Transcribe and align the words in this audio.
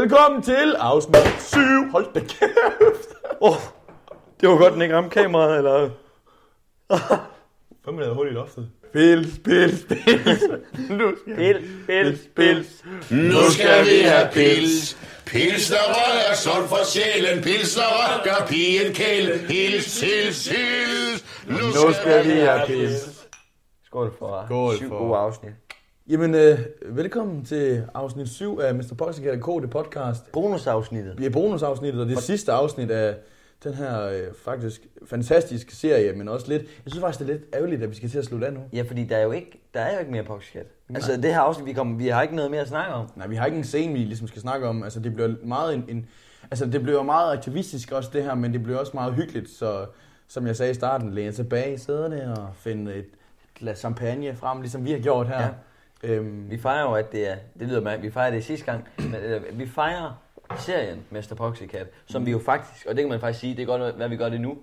Velkommen 0.00 0.42
til 0.42 0.74
afsnit 0.78 1.16
7. 1.38 1.58
Hold 1.90 2.06
da 2.14 2.20
kæft. 2.20 3.08
Oh, 3.40 3.56
det 4.40 4.48
var 4.48 4.56
godt, 4.56 4.72
den 4.72 4.82
ikke 4.82 4.96
ramte 4.96 5.10
kameraet, 5.10 5.58
eller? 5.58 5.90
Hvem 7.84 7.96
der 7.98 8.14
hul 8.14 8.28
i 8.28 8.30
loftet? 8.30 8.70
Pils, 8.92 9.38
pils, 9.44 9.84
pils. 9.88 10.42
Nu 10.90 11.12
skal 11.22 11.36
Pils, 11.36 11.70
pils, 11.86 12.20
pils. 12.36 12.84
Nu 13.10 13.50
skal 13.50 13.84
vi 13.84 14.00
have 14.04 14.28
pils. 14.32 14.98
Pils, 15.26 15.68
der 15.70 15.76
røg 15.86 16.30
er 16.30 16.34
sundt 16.36 16.68
for 16.68 16.84
sjælen. 16.86 17.42
Pils, 17.42 17.74
der 17.74 17.82
røg 17.82 18.24
gør 18.24 18.46
pigen 18.48 18.92
kæle. 18.94 19.38
Hils, 19.38 20.00
hils, 20.00 20.46
hils. 20.48 21.24
Nu 21.48 21.92
skal 21.92 22.24
vi 22.24 22.30
have 22.38 22.66
pils. 22.66 23.26
Skål 23.86 24.12
for 24.18 24.44
Skål 24.46 24.76
syv 24.76 24.88
for- 24.88 24.98
gode 24.98 25.18
afsnit. 25.18 25.52
Jamen, 26.08 26.34
øh, 26.34 26.58
velkommen 26.82 27.44
til 27.44 27.84
afsnit 27.94 28.28
7 28.28 28.58
af 28.58 28.74
Mr. 28.74 28.94
Poxycat 28.98 29.40
K, 29.42 29.46
det 29.62 29.70
podcast. 29.70 30.32
Bonusafsnittet. 30.32 31.24
Er 31.24 31.30
bonusafsnittet, 31.30 32.02
og 32.02 32.08
det 32.08 32.16
er 32.16 32.20
sidste 32.20 32.52
afsnit 32.52 32.90
af 32.90 33.16
den 33.64 33.74
her 33.74 34.02
øh, 34.02 34.22
faktisk 34.44 34.86
fantastiske 35.06 35.76
serie, 35.76 36.12
men 36.12 36.28
også 36.28 36.48
lidt... 36.48 36.62
Jeg 36.62 36.68
synes 36.86 37.00
faktisk, 37.00 37.18
det 37.18 37.28
er 37.28 37.32
lidt 37.32 37.44
ærgerligt, 37.54 37.82
at 37.82 37.90
vi 37.90 37.94
skal 37.94 38.08
til 38.08 38.18
at 38.18 38.24
slutte 38.24 38.46
af 38.46 38.52
nu. 38.52 38.60
Ja, 38.72 38.82
fordi 38.82 39.04
der 39.04 39.16
er 39.16 39.22
jo 39.22 39.32
ikke, 39.32 39.60
der 39.74 39.80
er 39.80 39.92
jo 39.94 39.98
ikke 39.98 40.10
mere 40.12 40.24
Poxcat. 40.24 40.66
Altså, 40.94 41.16
det 41.16 41.24
her 41.24 41.40
afsnit, 41.40 41.66
vi, 41.66 41.72
kommer, 41.72 41.96
vi 41.96 42.08
har 42.08 42.22
ikke 42.22 42.36
noget 42.36 42.50
mere 42.50 42.60
at 42.60 42.68
snakke 42.68 42.94
om. 42.94 43.08
Nej, 43.16 43.26
vi 43.26 43.36
har 43.36 43.46
ikke 43.46 43.58
en 43.58 43.64
scene, 43.64 43.92
vi 43.92 43.98
ligesom 43.98 44.28
skal 44.28 44.42
snakke 44.42 44.68
om. 44.68 44.82
Altså, 44.82 45.00
det 45.00 45.14
bliver 45.14 45.34
meget 45.44 45.74
en, 45.74 45.84
en 45.88 46.08
altså, 46.50 46.66
det 46.66 46.82
bliver 46.82 47.02
meget 47.02 47.32
aktivistisk 47.32 47.92
også 47.92 48.10
det 48.12 48.22
her, 48.22 48.34
men 48.34 48.52
det 48.52 48.62
bliver 48.62 48.78
også 48.78 48.92
meget 48.94 49.14
hyggeligt. 49.14 49.50
Så 49.50 49.86
som 50.28 50.46
jeg 50.46 50.56
sagde 50.56 50.70
i 50.70 50.74
starten, 50.74 51.14
læne 51.14 51.32
tilbage 51.32 51.74
i 51.74 51.78
sæderne 51.78 52.34
og 52.36 52.48
finde 52.56 52.94
et 52.94 53.06
glas 53.54 53.78
champagne 53.78 54.36
frem, 54.36 54.60
ligesom 54.60 54.84
vi 54.84 54.92
har 54.92 54.98
gjort 54.98 55.28
her. 55.28 55.42
Ja. 55.42 55.48
Øhm, 56.02 56.50
Vi 56.50 56.58
fejrer 56.58 56.82
jo, 56.82 56.92
at 56.94 57.12
det 57.12 57.30
er, 57.30 57.36
det 57.58 57.68
lyder 57.68 57.80
mærkeligt, 57.80 58.10
vi 58.10 58.14
fejrer 58.14 58.30
det 58.30 58.44
sidste 58.44 58.66
gang, 58.66 58.84
men 59.10 59.14
øh, 59.14 59.58
vi 59.58 59.66
fejrer 59.66 60.22
serien 60.58 60.98
Mr. 61.10 61.34
Poxycat, 61.36 61.86
som 62.06 62.26
vi 62.26 62.30
jo 62.30 62.38
faktisk, 62.38 62.86
og 62.86 62.94
det 62.94 63.02
kan 63.02 63.10
man 63.10 63.20
faktisk 63.20 63.40
sige, 63.40 63.56
det 63.56 63.62
er 63.62 63.66
godt, 63.66 63.94
hvad 63.96 64.08
vi 64.08 64.16
gør 64.16 64.28
det 64.28 64.40
nu, 64.40 64.56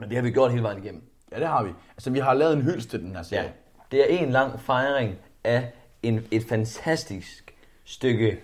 men 0.00 0.08
det 0.08 0.16
har 0.16 0.22
vi 0.22 0.30
gjort 0.30 0.50
hele 0.50 0.62
vejen 0.62 0.84
igennem. 0.84 1.02
ja, 1.32 1.38
det 1.38 1.46
har 1.46 1.62
vi. 1.64 1.70
Altså, 1.96 2.10
vi 2.10 2.18
har 2.18 2.34
lavet 2.34 2.52
en 2.52 2.62
hyldest 2.62 2.90
til 2.90 3.00
den 3.02 3.16
her 3.16 3.22
serie. 3.22 3.52
Det 3.92 4.00
er 4.14 4.18
en 4.18 4.30
lang 4.30 4.60
fejring 4.60 5.14
af 5.44 5.72
en, 6.02 6.26
et 6.30 6.42
fantastisk 6.48 7.54
stykke 7.84 8.40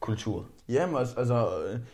kultur. 0.00 0.44
Jamen, 0.68 0.96
altså, 0.96 1.14
altså, 1.18 1.48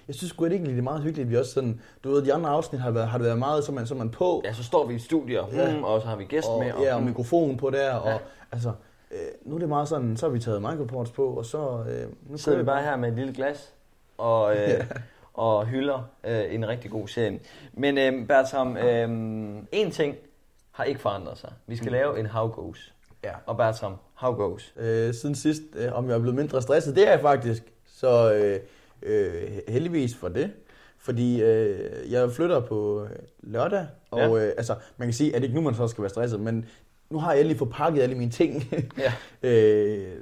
jeg 0.08 0.14
synes 0.14 0.30
sgu 0.30 0.46
egentlig, 0.46 0.72
det 0.72 0.78
er 0.78 0.82
meget 0.82 1.02
hyggeligt, 1.02 1.26
at 1.26 1.30
vi 1.30 1.36
også 1.36 1.52
sådan, 1.52 1.80
du 2.04 2.10
ved, 2.10 2.24
de 2.24 2.34
andre 2.34 2.50
afsnit 2.50 2.80
har, 2.80 2.91
været, 2.91 3.08
har 3.08 3.18
det 3.18 3.24
været 3.24 3.38
meget, 3.38 3.64
så 3.64 3.72
man, 3.72 3.86
så 3.86 3.94
man 3.94 4.10
på, 4.10 4.42
Ja, 4.44 4.52
så 4.52 4.64
står 4.64 4.86
vi 4.86 4.92
i 4.92 4.96
et 4.96 5.02
studie, 5.02 5.42
og, 5.42 5.52
Ja. 5.52 5.82
og 5.82 6.00
så 6.02 6.08
har 6.08 6.16
vi 6.16 6.24
gæst 6.24 6.48
og, 6.48 6.58
med. 6.58 6.66
ja, 6.82 6.92
og 6.94 6.98
hmm. 6.98 7.08
mikrofon 7.08 7.56
på 7.56 7.70
der, 7.70 7.94
og 7.94 8.10
Ja. 8.10 8.18
altså, 8.52 8.72
øh, 9.11 9.19
nu 9.42 9.55
er 9.55 9.58
det 9.58 9.69
meget 9.69 9.89
sådan, 9.89 10.16
så 10.16 10.27
har 10.27 10.33
vi 10.33 10.39
taget 10.41 10.62
microports 10.62 11.11
på, 11.11 11.27
og 11.27 11.44
så... 11.47 11.84
Øh, 11.89 12.06
nu 12.30 12.36
sidder 12.39 12.58
vi 12.58 12.64
bare 12.64 12.83
her 12.83 12.97
med 12.97 13.08
et 13.08 13.14
lille 13.14 13.34
glas 13.34 13.75
og, 14.19 14.56
øh, 14.56 14.69
Ja. 14.69 14.84
og 15.34 15.66
hylder 15.66 16.11
øh, 16.25 16.55
en 16.55 16.69
rigtig 16.69 16.91
god 16.91 17.08
serie. 17.08 17.41
Men 17.72 17.98
øh, 17.98 18.27
Bertram, 18.27 18.77
øh, 18.77 19.08
en 19.72 19.91
ting 19.91 20.16
har 20.70 20.84
ikke 20.84 21.00
forandret 21.00 21.38
sig. 21.38 21.53
Vi 21.66 21.77
skal 21.77 21.92
lave 21.92 22.20
en 22.20 22.27
How 22.27 22.47
Goes. 22.48 22.94
Ja. 23.25 23.33
Og 23.47 23.56
Bertram, 23.56 23.97
How 24.14 24.33
Goes. 24.33 24.75
øh, 24.77 25.14
siden 25.14 25.34
sidst, 25.34 25.62
øh, 25.77 25.92
om 25.92 26.08
jeg 26.08 26.14
er 26.14 26.19
blevet 26.19 26.36
mindre 26.36 26.62
stresset. 26.62 26.97
Det 26.97 27.06
er 27.06 27.11
jeg 27.11 27.20
faktisk. 27.20 27.62
Så 27.86 28.33
øh, 28.34 28.61
øh, 29.03 29.33
heldigvis 29.69 30.16
for 30.16 30.28
det. 30.28 30.50
Fordi 30.98 31.42
øh, 31.42 32.12
jeg 32.12 32.31
flytter 32.31 32.61
på 32.61 33.05
øh, 33.05 33.11
lørdag, 33.42 33.86
og 34.11 34.19
Ja. 34.20 34.28
øh, 34.47 34.53
altså, 34.56 34.75
man 34.97 35.08
kan 35.08 35.12
sige, 35.12 35.34
at 35.36 35.42
det 35.42 35.48
ikke 35.48 35.55
nu, 35.55 35.61
man 35.64 35.75
så 35.75 35.88
skal 35.88 36.03
være 36.03 36.08
stresset, 36.11 36.41
men 36.41 36.66
nu 37.11 37.19
har 37.19 37.33
jeg 37.33 37.41
endelig 37.41 37.58
fået 37.58 37.70
pakket 37.70 38.03
alle 38.03 38.14
mine 38.14 38.30
ting. 38.30 38.64
Ja. 38.98 39.12
øh, 39.48 40.16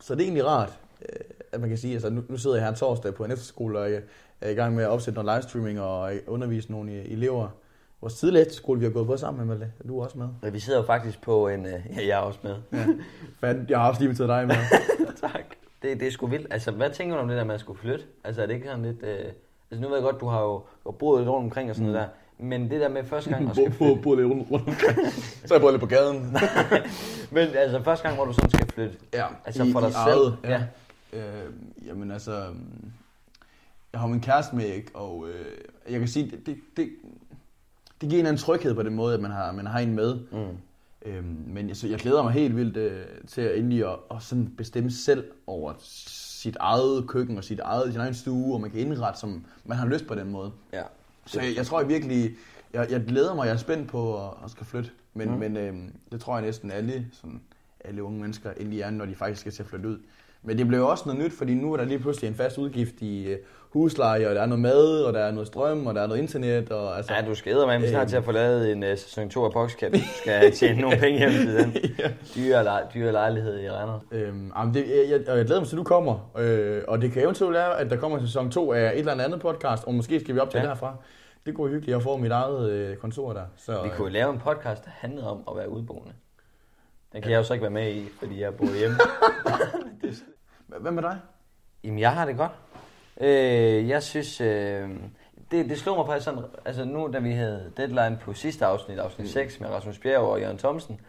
så 0.00 0.14
det 0.14 0.20
er 0.20 0.24
egentlig 0.24 0.46
rart, 0.46 0.78
øh, 1.02 1.20
at 1.52 1.60
man 1.60 1.68
kan 1.68 1.78
sige, 1.78 1.92
altså 1.92 2.10
nu, 2.10 2.22
nu 2.28 2.36
sidder 2.36 2.56
jeg 2.56 2.66
her 2.66 2.74
torsdag 2.74 3.14
på 3.14 3.24
en 3.24 3.30
efterskole, 3.30 3.78
og 3.78 3.92
jeg 3.92 4.02
er 4.40 4.50
i 4.50 4.54
gang 4.54 4.74
med 4.74 4.84
at 4.84 4.90
opsætte 4.90 5.22
noget 5.22 5.36
livestreaming 5.36 5.80
og 5.80 6.12
undervise 6.26 6.70
nogle 6.70 6.92
elever. 6.92 7.48
Vores 8.00 8.14
tidligere 8.14 8.46
efterskole, 8.46 8.80
vi 8.80 8.86
har 8.86 8.92
gået 8.92 9.06
på 9.06 9.16
sammen 9.16 9.46
med, 9.46 9.56
Malle. 9.56 9.72
Du 9.88 9.98
er 9.98 10.04
også 10.04 10.18
med. 10.18 10.28
Men 10.42 10.52
vi 10.52 10.58
sidder 10.60 10.78
jo 10.78 10.86
faktisk 10.86 11.22
på 11.22 11.48
en... 11.48 11.66
Øh, 11.66 11.72
ja, 11.72 12.06
jeg 12.06 12.18
er 12.18 12.22
også 12.22 12.38
med. 12.42 12.56
Fanden, 13.40 13.66
jeg 13.68 13.78
har 13.78 13.88
også 13.88 14.00
lige 14.00 14.08
inviteret 14.08 14.28
dig 14.28 14.46
med. 14.46 14.56
tak. 15.30 15.44
Det, 15.82 16.00
det 16.00 16.08
er 16.08 16.12
sgu 16.12 16.26
vildt. 16.26 16.46
Altså, 16.50 16.70
hvad 16.70 16.90
tænker 16.90 17.16
du 17.16 17.22
om 17.22 17.28
det 17.28 17.36
der, 17.36 17.44
man 17.44 17.58
skulle 17.58 17.78
flytte? 17.78 18.04
Altså, 18.24 18.42
er 18.42 18.46
det 18.46 18.54
ikke 18.54 18.66
sådan 18.66 18.84
lidt... 18.84 19.02
Øh... 19.02 19.32
Altså, 19.70 19.82
nu 19.82 19.88
ved 19.88 19.96
jeg 19.96 20.02
godt, 20.02 20.20
du 20.20 20.26
har 20.26 20.42
jo, 20.42 20.62
boet 20.98 21.20
lidt 21.20 21.30
rundt 21.30 21.44
omkring 21.44 21.70
og 21.70 21.76
sådan 21.76 21.92
noget 21.92 22.02
der. 22.02 22.08
Men 22.38 22.70
det 22.70 22.80
der 22.80 22.88
med 22.88 23.04
første 23.04 23.30
gang 23.30 23.48
at 23.50 23.56
skal 23.56 23.72
flytte... 23.72 24.02
Både 24.02 24.16
lidt 24.16 24.30
rundt, 24.30 24.50
rundt 24.50 24.68
omkring. 24.68 25.12
Så 25.44 25.54
jeg 25.54 25.60
boet 25.60 25.72
lidt 25.72 25.80
på 25.80 25.86
gaden. 25.86 26.36
Men 27.34 27.48
altså, 27.54 27.82
første 27.82 28.02
gang, 28.02 28.16
hvor 28.16 28.24
du 28.24 28.32
sådan 28.32 28.50
skal 28.50 28.66
flytte. 28.66 28.96
Ja, 29.12 29.26
Altså 29.44 29.62
i, 29.62 29.72
for 29.72 29.80
dig 29.80 29.88
i 29.88 29.92
selv. 29.92 30.32
Ja. 30.44 30.62
ja. 31.12 31.18
Øh, 31.18 31.52
jamen 31.86 32.10
altså, 32.10 32.46
øhm, 32.46 32.92
jeg 33.92 34.00
har 34.00 34.06
min 34.06 34.20
kæreste 34.20 34.56
med, 34.56 34.66
ikke? 34.66 34.90
og 34.94 35.28
øh, 35.28 35.46
jeg 35.90 35.98
kan 35.98 36.08
sige, 36.08 36.30
det, 36.30 36.46
det, 36.46 36.56
det, 36.76 36.88
det 38.00 38.08
giver 38.08 38.20
en 38.20 38.26
anden 38.26 38.40
tryghed 38.40 38.74
på 38.74 38.82
den 38.82 38.94
måde, 38.94 39.14
at 39.14 39.20
man 39.20 39.30
har, 39.30 39.52
man 39.52 39.66
har 39.66 39.78
en 39.78 39.94
med. 39.94 40.18
Mm. 40.32 40.58
Øhm, 41.06 41.44
men 41.46 41.68
jeg, 41.68 41.76
så 41.76 41.88
jeg 41.88 41.98
glæder 41.98 42.22
mig 42.22 42.32
helt 42.32 42.56
vildt 42.56 42.76
øh, 42.76 43.04
til 43.26 43.40
at 43.40 43.58
endelig 43.58 43.86
at, 43.86 43.96
at 44.10 44.22
sådan 44.22 44.54
bestemme 44.56 44.90
selv 44.90 45.24
over 45.46 45.72
sit 45.78 46.56
eget 46.60 47.08
køkken 47.08 47.38
og 47.38 47.44
sit 47.44 47.60
eget, 47.60 47.92
sin 47.92 48.00
egen 48.00 48.14
stue, 48.14 48.54
og 48.54 48.60
man 48.60 48.70
kan 48.70 48.80
indrette, 48.80 49.20
som 49.20 49.44
man 49.64 49.78
har 49.78 49.86
lyst 49.86 50.06
på 50.06 50.14
den 50.14 50.30
måde. 50.30 50.52
Ja. 50.72 50.82
Så 51.26 51.40
jeg, 51.40 51.56
jeg 51.56 51.66
tror 51.66 51.80
jeg 51.80 51.88
virkelig, 51.88 52.36
jeg, 52.72 52.86
jeg 52.90 53.04
glæder 53.04 53.34
mig, 53.34 53.46
jeg 53.46 53.52
er 53.52 53.56
spændt 53.56 53.88
på 53.88 54.26
at, 54.26 54.30
at 54.44 54.50
skal 54.50 54.66
flytte. 54.66 54.90
Men, 55.14 55.30
Mm. 55.30 55.38
men 55.38 55.56
øhm, 55.56 55.92
det 56.12 56.20
tror 56.20 56.36
jeg 56.36 56.44
næsten 56.46 56.70
alle, 56.70 57.06
sådan, 57.12 57.40
alle 57.84 58.02
unge 58.02 58.20
mennesker 58.20 58.50
endelig 58.56 58.80
er, 58.80 58.90
når 58.90 59.04
de 59.06 59.14
faktisk 59.14 59.40
skal 59.40 59.52
til 59.52 59.62
at 59.62 59.68
flytte 59.68 59.88
ud. 59.88 59.98
Men 60.42 60.58
det 60.58 60.66
blev 60.68 60.86
også 60.88 61.04
noget 61.06 61.24
nyt, 61.24 61.32
fordi 61.32 61.54
nu 61.54 61.72
er 61.72 61.76
der 61.76 61.84
lige 61.84 61.98
pludselig 61.98 62.28
en 62.28 62.34
fast 62.34 62.58
udgift 62.58 63.02
i 63.02 63.26
øh, 63.26 63.38
husleje, 63.74 64.28
og 64.28 64.34
der 64.34 64.42
er 64.42 64.46
noget 64.46 64.60
mad, 64.62 65.02
og 65.02 65.12
der 65.12 65.20
er 65.20 65.30
noget 65.32 65.46
strøm, 65.46 65.86
og 65.86 65.94
der 65.94 66.02
er 66.02 66.06
noget 66.06 66.20
internet. 66.20 66.70
Og, 66.72 66.96
altså, 66.96 67.14
Ja, 67.14 67.22
du 67.26 67.34
skal 67.34 67.52
eddermame 67.52 67.88
snart 67.88 68.00
Øhm. 68.02 68.08
til 68.08 68.16
at 68.16 68.24
få 68.24 68.32
lavet 68.32 68.72
en 68.72 68.82
uh, 68.82 68.88
sæson 68.88 69.30
2 69.30 69.44
af 69.44 69.52
Boxcap. 69.52 69.92
Du 69.92 69.98
skal 70.22 70.52
tjene 70.58 70.80
nogle 70.80 70.96
penge 70.98 71.18
hjem 71.18 71.30
til 71.30 71.56
den 71.56 71.72
ja. 71.98 72.10
dyre, 72.36 72.64
lej- 72.64 72.82
dyre 72.94 73.12
lejlighed 73.12 73.60
i 73.60 73.70
Randers. 73.70 74.02
Øhm, 74.10 74.52
jamen 74.56 74.74
det, 74.74 74.84
jeg, 74.88 75.20
jeg, 75.26 75.36
jeg 75.36 75.44
glæder 75.44 75.60
mig 75.60 75.68
til, 75.68 75.76
at 75.76 75.78
du 75.78 75.84
kommer. 75.84 76.30
Øh, 76.38 76.82
og 76.88 77.00
det 77.02 77.12
kan 77.12 77.22
eventuelt 77.22 77.54
være, 77.54 77.80
at 77.80 77.90
der 77.90 77.96
kommer 77.96 78.20
sæson 78.20 78.50
2 78.50 78.72
af 78.72 78.92
et 78.92 78.98
eller 78.98 79.24
andet 79.24 79.40
podcast, 79.40 79.84
og 79.84 79.94
måske 79.94 80.20
skal 80.20 80.34
vi 80.34 80.40
optage 80.40 80.62
Ja. 80.62 80.68
ja. 80.68 80.72
derfra. 80.74 80.96
Det 81.46 81.54
kunne 81.54 81.64
være 81.64 81.72
hyggeligt, 81.74 81.94
jeg 81.94 82.02
får 82.02 82.16
mit 82.16 82.32
eget 82.32 82.70
øh, 82.70 82.96
kontor 82.96 83.32
der. 83.32 83.42
Så, 83.56 83.72
Vi 83.82 83.88
kunne 83.96 84.06
jo 84.08 84.12
lave 84.12 84.32
en 84.32 84.38
podcast, 84.38 84.84
der 84.84 84.90
handlede 84.94 85.30
om 85.30 85.38
at 85.50 85.56
være 85.56 85.68
udboende. 85.70 86.12
Den 87.12 87.22
kan 87.22 87.30
jeg 87.30 87.38
jo 87.38 87.42
så 87.42 87.52
ikke 87.52 87.62
være 87.62 87.70
med 87.70 87.92
i, 87.92 88.08
fordi 88.18 88.40
jeg 88.40 88.54
bor 88.54 88.78
hjemme. 88.78 88.96
øh, 90.04 90.80
Hvad 90.80 90.92
med 90.92 91.02
dig? 91.02 91.16
Jamen, 91.84 91.98
jeg 91.98 92.10
har 92.12 92.24
det 92.26 92.36
godt. 92.36 92.50
Øh, 93.20 93.88
jeg 93.88 94.02
synes, 94.02 94.40
øh, 94.40 94.90
det, 95.50 95.68
det 95.70 95.78
slog 95.78 95.96
mig 95.96 96.06
faktisk 96.06 96.24
sådan, 96.24 96.44
altså 96.64 96.84
nu 96.84 97.10
da 97.12 97.18
vi 97.18 97.32
havde 97.32 97.72
deadline 97.76 98.18
på 98.22 98.32
sidste 98.34 98.66
afsnit, 98.66 98.98
afsnit 98.98 99.30
6 99.30 99.60
med 99.60 99.68
Rasmus 99.68 99.98
Bjerg 99.98 100.20
og 100.20 100.40
Jørgen 100.40 100.58
Thomsen, 100.58 101.00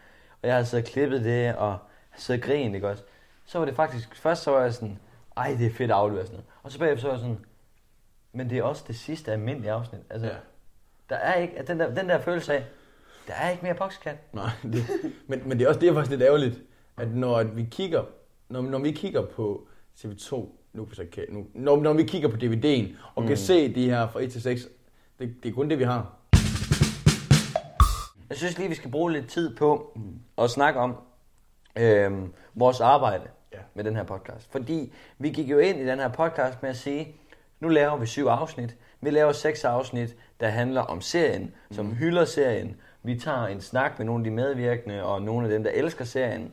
og 0.42 0.48
jeg 0.48 0.54
havde 0.56 0.66
så 0.66 0.82
klippet 0.82 1.24
det 1.24 1.56
og 1.56 1.78
siddet 2.16 2.44
og 2.44 2.48
grinet, 2.48 2.76
ikke 2.76 2.90
også? 2.90 3.04
Så 3.46 3.60
var 3.60 3.66
det 3.66 3.76
faktisk, 3.76 4.16
først 4.16 4.44
så 4.44 4.52
var 4.52 4.62
jeg 4.62 4.74
sådan, 4.74 5.00
ej 5.38 5.56
det 5.60 5.66
er 5.68 5.72
fedt 5.72 5.92
at 5.92 5.98
aflevere 5.98 6.26
sådan 6.26 6.34
noget. 6.36 6.46
Og 6.64 6.72
så 6.72 6.80
bagefter 6.80 7.02
så 7.02 7.08
var 7.08 7.14
jeg 7.14 7.20
sådan, 7.20 7.46
men 8.34 8.50
det 8.50 8.58
er 8.58 8.64
også 8.64 8.84
det 8.88 8.96
sidste 8.96 9.32
almindelige 9.32 9.72
afsnit. 9.72 10.02
Altså, 10.10 10.28
Ja. 10.28 10.34
der 11.10 11.16
er 11.16 11.34
ikke, 11.36 11.60
at 11.60 11.68
den 11.68 11.80
der, 11.80 11.94
den 11.96 12.10
der 12.10 12.22
følelse 12.22 12.54
af, 12.54 12.64
der 13.28 13.34
er 13.34 13.50
ikke 13.50 13.64
mere 13.64 13.76
Boxcat. 13.76 14.18
Nej, 14.34 14.50
det, 14.64 14.84
men, 15.28 15.42
men 15.50 15.60
det 15.60 15.66
er 15.66 15.70
også 15.70 15.80
det 15.80 15.90
er 15.90 15.94
faktisk 15.94 16.12
lidt 16.12 16.22
ærgerligt, 16.22 16.62
at 16.98 17.08
når 17.16 17.38
at 17.38 17.56
vi 17.58 17.68
kigger, 17.72 18.04
når, 18.50 18.62
når 18.62 18.80
vi 18.80 18.92
kigger 18.92 19.26
på 19.26 19.68
TV2, 20.00 20.46
nu, 20.76 20.88
så 20.94 21.06
kan, 21.12 21.26
nu 21.30 21.46
når, 21.54 21.82
når 21.82 21.94
vi 21.94 22.04
kigger 22.04 22.28
på 22.28 22.36
DVD'en, 22.36 22.86
og 23.16 23.22
mm. 23.22 23.28
kan 23.28 23.38
se 23.38 23.76
de 23.76 23.90
her 23.90 24.08
fra 24.08 24.22
1 24.22 24.32
til 24.32 24.42
6, 24.42 24.68
det, 25.20 25.36
det 25.44 25.50
er 25.50 25.54
kun 25.54 25.70
det, 25.70 25.80
vi 25.80 25.84
har. 25.84 26.16
Jeg 28.30 28.38
synes 28.38 28.58
lige, 28.58 28.70
vi 28.70 28.76
skal 28.76 28.92
bruge 28.92 29.12
lidt 29.12 29.28
tid 29.28 29.56
på 29.56 29.98
at 30.38 30.50
snakke 30.50 30.80
om 30.80 30.96
øhm, 31.78 32.34
vores 32.56 32.82
arbejde 32.82 33.28
Ja. 33.54 33.60
med 33.74 33.84
den 33.84 33.96
her 33.96 34.04
podcast. 34.04 34.52
Fordi 34.52 34.94
vi 35.18 35.30
gik 35.30 35.50
jo 35.50 35.60
ind 35.60 35.80
i 35.80 35.86
den 35.86 36.00
her 36.00 36.08
podcast 36.08 36.62
med 36.62 36.70
at 36.70 36.78
sige, 36.78 37.16
nu 37.60 37.68
laver 37.68 37.98
vi 37.98 38.06
syv 38.06 38.26
afsnit. 38.26 38.76
Vi 39.02 39.10
laver 39.10 39.32
seks 39.32 39.64
afsnit, 39.64 40.16
der 40.40 40.48
handler 40.48 40.82
om 40.82 41.02
serien, 41.02 41.54
som 41.72 41.92
hylder 41.94 42.26
serien. 42.26 42.76
Vi 43.04 43.20
tager 43.20 43.48
en 43.48 43.62
snak 43.62 43.98
med 43.98 44.06
nogle 44.06 44.22
af 44.22 44.24
de 44.24 44.32
medvirkende 44.32 45.04
og 45.04 45.22
nogle 45.22 45.48
af 45.48 45.52
dem, 45.54 45.64
der 45.64 45.72
elsker 45.72 46.06
serien. 46.06 46.52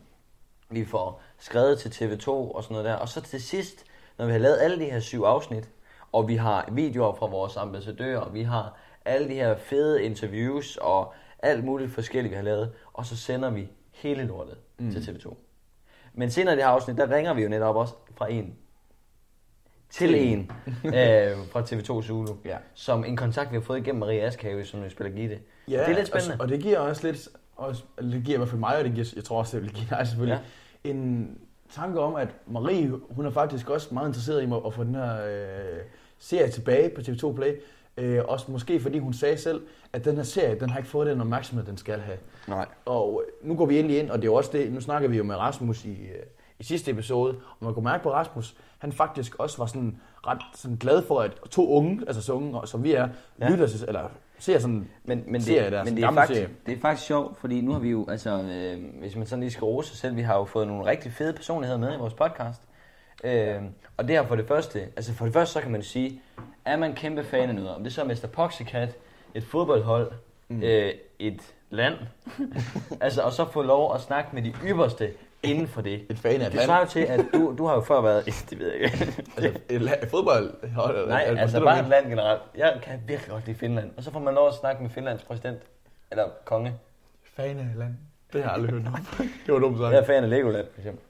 Vi 0.71 0.85
får 0.85 1.23
skrevet 1.39 1.79
til 1.79 1.89
TV2 1.89 2.29
og 2.29 2.63
sådan 2.63 2.75
noget 2.75 2.85
der. 2.85 2.95
Og 2.95 3.09
så 3.09 3.21
til 3.21 3.43
sidst, 3.43 3.85
når 4.19 4.27
vi 4.27 4.33
har 4.33 4.39
lavet 4.39 4.59
alle 4.61 4.79
de 4.79 4.85
her 4.85 5.01
syv 5.01 5.23
afsnit, 5.23 5.71
og 6.13 6.29
vi 6.29 6.37
har 6.37 6.69
videoer 6.73 7.15
fra 7.15 7.27
vores 7.27 7.57
ambassadører, 7.57 8.29
vi 8.29 8.43
har 8.43 8.79
alle 9.05 9.29
de 9.29 9.35
her 9.35 9.57
fede 9.57 10.05
interviews 10.05 10.77
og 10.77 11.15
alt 11.39 11.65
muligt 11.65 11.93
forskelligt, 11.93 12.31
vi 12.31 12.37
har 12.37 12.43
lavet, 12.43 12.73
og 12.93 13.07
så 13.07 13.17
sender 13.17 13.51
vi 13.51 13.69
hele 13.93 14.25
lortet 14.25 14.57
mm. 14.79 14.93
til 14.93 15.01
TV2. 15.01 15.35
Men 16.15 16.31
senere 16.31 16.55
i 16.55 16.57
det 16.57 16.65
her 16.65 16.71
afsnit, 16.71 16.97
der 16.97 17.11
ringer 17.11 17.35
vi 17.35 17.43
jo 17.43 17.49
netop 17.49 17.77
også 17.77 17.95
fra 18.17 18.33
en 18.33 18.57
til 19.91 20.15
en 20.15 20.39
øh, 20.85 21.37
fra 21.53 21.61
TV2 21.63 22.03
Zulu, 22.07 22.37
Ja. 22.45 22.57
som 22.75 23.05
en 23.05 23.17
kontakt, 23.17 23.51
vi 23.51 23.57
har 23.57 23.63
fået 23.63 23.79
igennem 23.79 24.01
Marie 24.01 24.23
Askhave, 24.23 24.65
som 24.65 24.85
vi 24.85 24.91
spiller 24.91 25.13
Gitte. 25.17 25.39
Ja, 25.69 25.81
det 25.81 25.89
er 25.89 25.95
lidt 25.95 26.07
spændende. 26.07 26.35
Og, 26.35 26.41
og 26.41 26.49
det 26.49 26.63
giver 26.63 26.79
også 26.79 27.07
lidt, 27.07 27.29
også, 27.57 27.83
det 28.01 28.23
giver 28.25 28.37
i 28.37 28.39
hvert 28.39 28.49
fald 28.49 28.61
mig, 28.61 28.79
og 28.79 28.85
det 28.85 28.93
giver, 28.95 29.07
jeg 29.17 29.25
tror 29.25 29.39
også, 29.39 29.57
det 29.57 29.65
vil 29.65 29.75
give 29.75 29.87
dig 29.91 30.07
selvfølgelig, 30.07 30.41
ja. 30.85 30.91
en 30.91 31.39
tanke 31.75 32.01
om, 32.01 32.15
at 32.15 32.29
Marie, 32.47 32.93
hun 33.11 33.27
er 33.27 33.31
faktisk 33.31 33.71
også 33.71 33.89
meget 33.95 34.09
interesseret 34.09 34.43
i 34.43 34.45
at- 34.67 34.75
få 34.75 34.85
den 34.85 34.95
her 34.95 35.25
øh, 35.27 35.81
serie 36.19 36.51
tilbage 36.51 36.89
på 36.91 37.01
TV2 37.01 37.33
Play. 37.33 37.53
Øh, 37.97 38.23
også 38.29 38.51
måske 38.51 38.81
fordi 38.81 38.99
hun 38.99 39.13
sagde 39.13 39.37
selv, 39.39 39.63
at 39.93 40.05
den 40.05 40.17
her 40.17 40.23
serie, 40.23 40.61
den 40.61 40.71
har 40.71 40.79
ikke 40.79 40.91
fået 40.91 41.07
den 41.07 41.21
opmærksomhed, 41.21 41.67
den 41.67 41.77
skal 41.77 42.01
have. 42.01 42.19
Nej. 42.49 42.67
Og 42.85 43.23
øh, 43.43 43.49
nu 43.49 43.55
går 43.57 43.67
vi 43.67 43.79
endelig 43.79 43.99
ind, 43.99 44.11
og 44.11 44.19
det 44.19 44.25
er 44.25 44.31
jo 44.31 44.35
også 44.35 44.51
det, 44.53 44.73
nu 44.73 44.81
snakker 44.81 45.09
vi 45.09 45.17
jo 45.17 45.25
med 45.25 45.37
Rasmus 45.37 45.85
i, 45.85 45.91
øh, 46.03 46.23
i 46.59 46.65
sidste 46.65 46.91
episode, 46.91 47.35
og 47.61 47.65
man 47.65 47.75
kunne 47.75 47.85
mærke 47.85 48.03
på 48.03 48.13
Rasmus, 48.13 48.55
han 48.79 48.93
faktisk 48.93 49.35
også 49.39 49.59
var 49.59 49.67
sådan 49.67 50.01
ret 50.27 50.43
sådan 50.55 50.77
glad 50.77 51.03
for, 51.03 51.21
at 51.21 51.31
to 51.51 51.69
unge, 51.69 52.03
altså 52.07 52.23
så 52.23 52.33
unge, 52.33 52.67
som 52.67 52.85
vi 52.85 52.93
er, 52.93 53.09
ja. 53.41 53.51
lytter 53.51 53.67
til, 53.67 53.85
eller 53.89 54.09
ser 54.43 54.59
sådan 54.59 54.89
Men, 55.05 55.25
men, 55.27 55.41
det, 55.41 55.73
der, 55.73 55.85
men 55.85 55.97
det, 55.97 56.05
er 56.05 56.13
faktisk, 56.13 56.49
det 56.67 56.77
er 56.77 56.81
faktisk 56.81 57.07
sjovt, 57.07 57.39
fordi 57.39 57.61
nu 57.61 57.73
har 57.73 57.79
vi 57.79 57.91
jo, 57.91 58.07
altså, 58.09 58.43
øh, 58.43 58.99
hvis 59.01 59.17
man 59.17 59.27
sådan 59.27 59.41
lige 59.41 59.51
skal 59.51 59.65
rose 59.65 59.89
sig 59.89 59.99
selv, 59.99 60.17
vi 60.17 60.23
har 60.23 60.39
jo 60.39 60.45
fået 60.45 60.67
nogle 60.67 60.85
rigtig 60.85 61.13
fede 61.13 61.33
personligheder 61.33 61.79
med 61.79 61.95
i 61.95 61.99
vores 61.99 62.15
podcast. 62.15 62.63
Øh, 63.25 63.63
og 63.97 64.09
det 64.09 64.17
her 64.17 64.27
for 64.27 64.37
det 64.37 64.49
første, 64.49 64.81
altså 64.81 65.13
for 65.13 65.25
det 65.25 65.35
første, 65.35 65.53
så 65.53 65.61
kan 65.61 65.71
man 65.71 65.83
sige, 65.83 66.21
er 66.65 66.77
man 66.77 66.95
kæmpe 66.95 67.25
fan 67.25 67.49
af 67.49 67.55
noget, 67.55 67.71
om 67.71 67.85
det 67.85 67.93
så 67.93 68.01
er 68.03 68.05
Mr. 68.05 68.27
Poxycat, 68.33 68.97
et 69.35 69.45
fodboldhold, 69.45 70.13
mm. 70.49 70.63
øh, 70.63 70.93
et 71.19 71.55
land, 71.71 71.95
altså, 73.01 73.23
og 73.23 73.33
så 73.33 73.51
få 73.51 73.63
lov 73.63 73.95
at 73.95 74.01
snakke 74.01 74.31
med 74.33 74.43
de 74.43 74.55
ypperste 74.65 75.11
inden 75.43 75.69
for 75.69 75.81
det. 75.81 76.07
Et 76.11 76.19
fan 76.19 76.41
af 76.41 76.47
et 76.47 76.53
Det 76.53 76.61
svarer 76.63 76.81
jo 76.81 76.87
til, 76.87 77.01
at 77.01 77.21
du, 77.35 77.55
du 77.59 77.67
har 77.67 77.75
jo 77.75 77.81
før 77.81 78.01
været, 78.01 78.27
det 78.51 78.59
ved 78.59 78.67
jeg 78.73 78.75
ikke, 78.85 78.91
Altså, 79.37 79.49
et, 79.71 79.81
la- 79.83 80.15
eller- 80.15 81.09
Nej, 81.09 81.35
altså 81.39 81.59
du 81.59 81.65
bare 81.65 81.81
et 81.81 81.89
land 81.89 82.09
generelt. 82.09 82.43
Jeg 82.57 82.81
kan 82.83 83.01
virkelig 83.07 83.31
godt 83.31 83.47
lide 83.47 83.59
Finland. 83.59 83.91
Og 83.97 84.03
så 84.03 84.11
får 84.11 84.21
man 84.21 84.35
lov 84.35 84.49
at 84.49 84.55
snakke 84.55 84.83
med 84.83 84.91
Finlands 84.91 85.23
præsident. 85.23 85.63
Eller 86.11 86.29
konge. 86.45 86.75
Fan 87.37 87.59
af 87.59 87.63
et 87.65 87.77
land. 87.77 87.95
Det 88.33 88.43
har 88.43 88.51
jeg 88.51 88.55
aldrig 88.55 88.71
hørt 88.71 88.87
om. 88.87 88.95
det 89.47 89.55
var 89.55 89.61
dumt 89.61 89.79
sagt. 89.79 89.93
Jeg 89.93 90.01
er 90.01 90.05
fan 90.07 90.25
af 90.25 90.31
Legoland, 90.31 90.67
for 90.73 90.81
eksempel. 90.81 91.05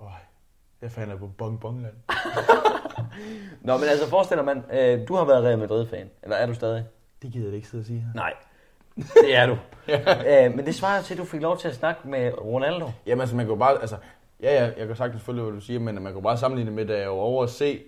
Øj, 0.00 0.06
jeg 0.80 0.86
er 0.86 0.90
fan 0.90 1.10
af 1.10 1.16
Bong 1.38 1.60
Bongland. 1.60 1.94
Nå, 3.60 3.76
men 3.76 3.88
altså 3.88 4.08
forestil 4.08 4.36
dig, 4.36 4.44
man, 4.44 4.64
øh, 4.72 5.08
du 5.08 5.14
har 5.14 5.24
været 5.24 5.44
Real 5.44 5.58
Madrid-fan. 5.58 6.10
Eller 6.22 6.36
er 6.36 6.46
du 6.46 6.54
stadig? 6.54 6.84
Det 7.22 7.32
gider 7.32 7.46
jeg 7.46 7.56
ikke 7.56 7.68
sidde 7.68 7.82
og 7.82 7.86
sige 7.86 8.00
her. 8.00 8.06
Nej. 8.14 8.32
Det 8.96 9.36
er 9.36 9.46
du. 9.46 9.52
øh, 10.30 10.56
men 10.56 10.66
det 10.66 10.74
svarer 10.74 11.02
til, 11.02 11.14
at 11.14 11.18
du 11.18 11.24
fik 11.24 11.40
lov 11.42 11.58
til 11.58 11.68
at 11.68 11.74
snakke 11.74 12.08
med 12.08 12.32
Ronaldo. 12.44 12.90
Jamen 13.06 13.20
altså, 13.20 13.36
man 13.36 13.44
kan 13.46 13.50
jo 13.52 13.58
bare, 13.58 13.80
altså, 13.80 13.96
ja, 14.42 14.64
ja, 14.64 14.70
jeg 14.78 14.86
kan 14.86 14.96
sagtens 14.96 15.22
følge, 15.22 15.42
hvad 15.42 15.52
du 15.52 15.60
siger, 15.60 15.80
men 15.80 15.94
man 15.94 16.04
kan 16.04 16.14
jo 16.14 16.20
bare 16.20 16.38
sammenligne 16.38 16.68
det 16.70 16.76
med, 16.76 16.86
da 16.86 17.00
jeg 17.00 17.08
var 17.08 17.14
over 17.14 17.42
at 17.44 17.50
se 17.50 17.80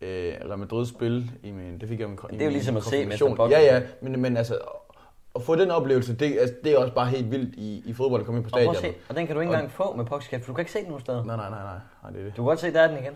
øh, 0.00 0.34
Real 0.48 0.58
Madrid 0.58 0.86
spille 0.86 1.24
i 1.42 1.50
min, 1.50 1.78
det 1.80 1.88
fik 1.88 2.00
jeg 2.00 2.08
i 2.08 2.12
Det 2.12 2.20
er 2.22 2.26
jo 2.30 2.38
min 2.38 2.52
ligesom 2.52 2.76
at 2.76 2.82
se. 2.82 3.08
Box. 3.36 3.50
Ja, 3.50 3.60
ja, 3.60 3.82
men, 4.00 4.20
men 4.22 4.36
altså, 4.36 4.58
at 5.34 5.42
få 5.42 5.56
den 5.56 5.70
oplevelse, 5.70 6.14
det, 6.16 6.38
altså, 6.40 6.54
det 6.64 6.72
er 6.72 6.78
også 6.78 6.94
bare 6.94 7.06
helt 7.06 7.30
vildt 7.30 7.54
i, 7.54 7.82
i 7.86 7.92
fodbold 7.94 8.20
at 8.20 8.26
komme 8.26 8.38
ind 8.40 8.44
på 8.50 8.56
Og, 8.56 8.60
stadion. 8.60 8.74
se, 8.76 8.94
og 9.08 9.16
den 9.16 9.26
kan 9.26 9.34
du 9.36 9.40
ikke 9.40 9.50
Og- 9.50 9.54
engang 9.54 9.72
få 9.72 9.96
med 9.96 10.04
Poxcat, 10.04 10.40
for 10.40 10.46
du 10.46 10.54
kan 10.54 10.62
ikke 10.62 10.72
se 10.72 10.78
den 10.78 10.86
nogen 10.86 11.00
steder. 11.00 11.24
Nej, 11.24 11.36
nej, 11.36 11.50
nej, 11.50 11.58
nej, 11.62 11.72
nej, 12.02 12.12
det 12.12 12.20
er 12.20 12.24
det. 12.24 12.36
Du 12.36 12.42
kan 12.42 12.48
godt 12.48 12.60
se, 12.60 12.72
der 12.72 12.80
er 12.80 12.88
den 12.88 12.98
igen. 12.98 13.12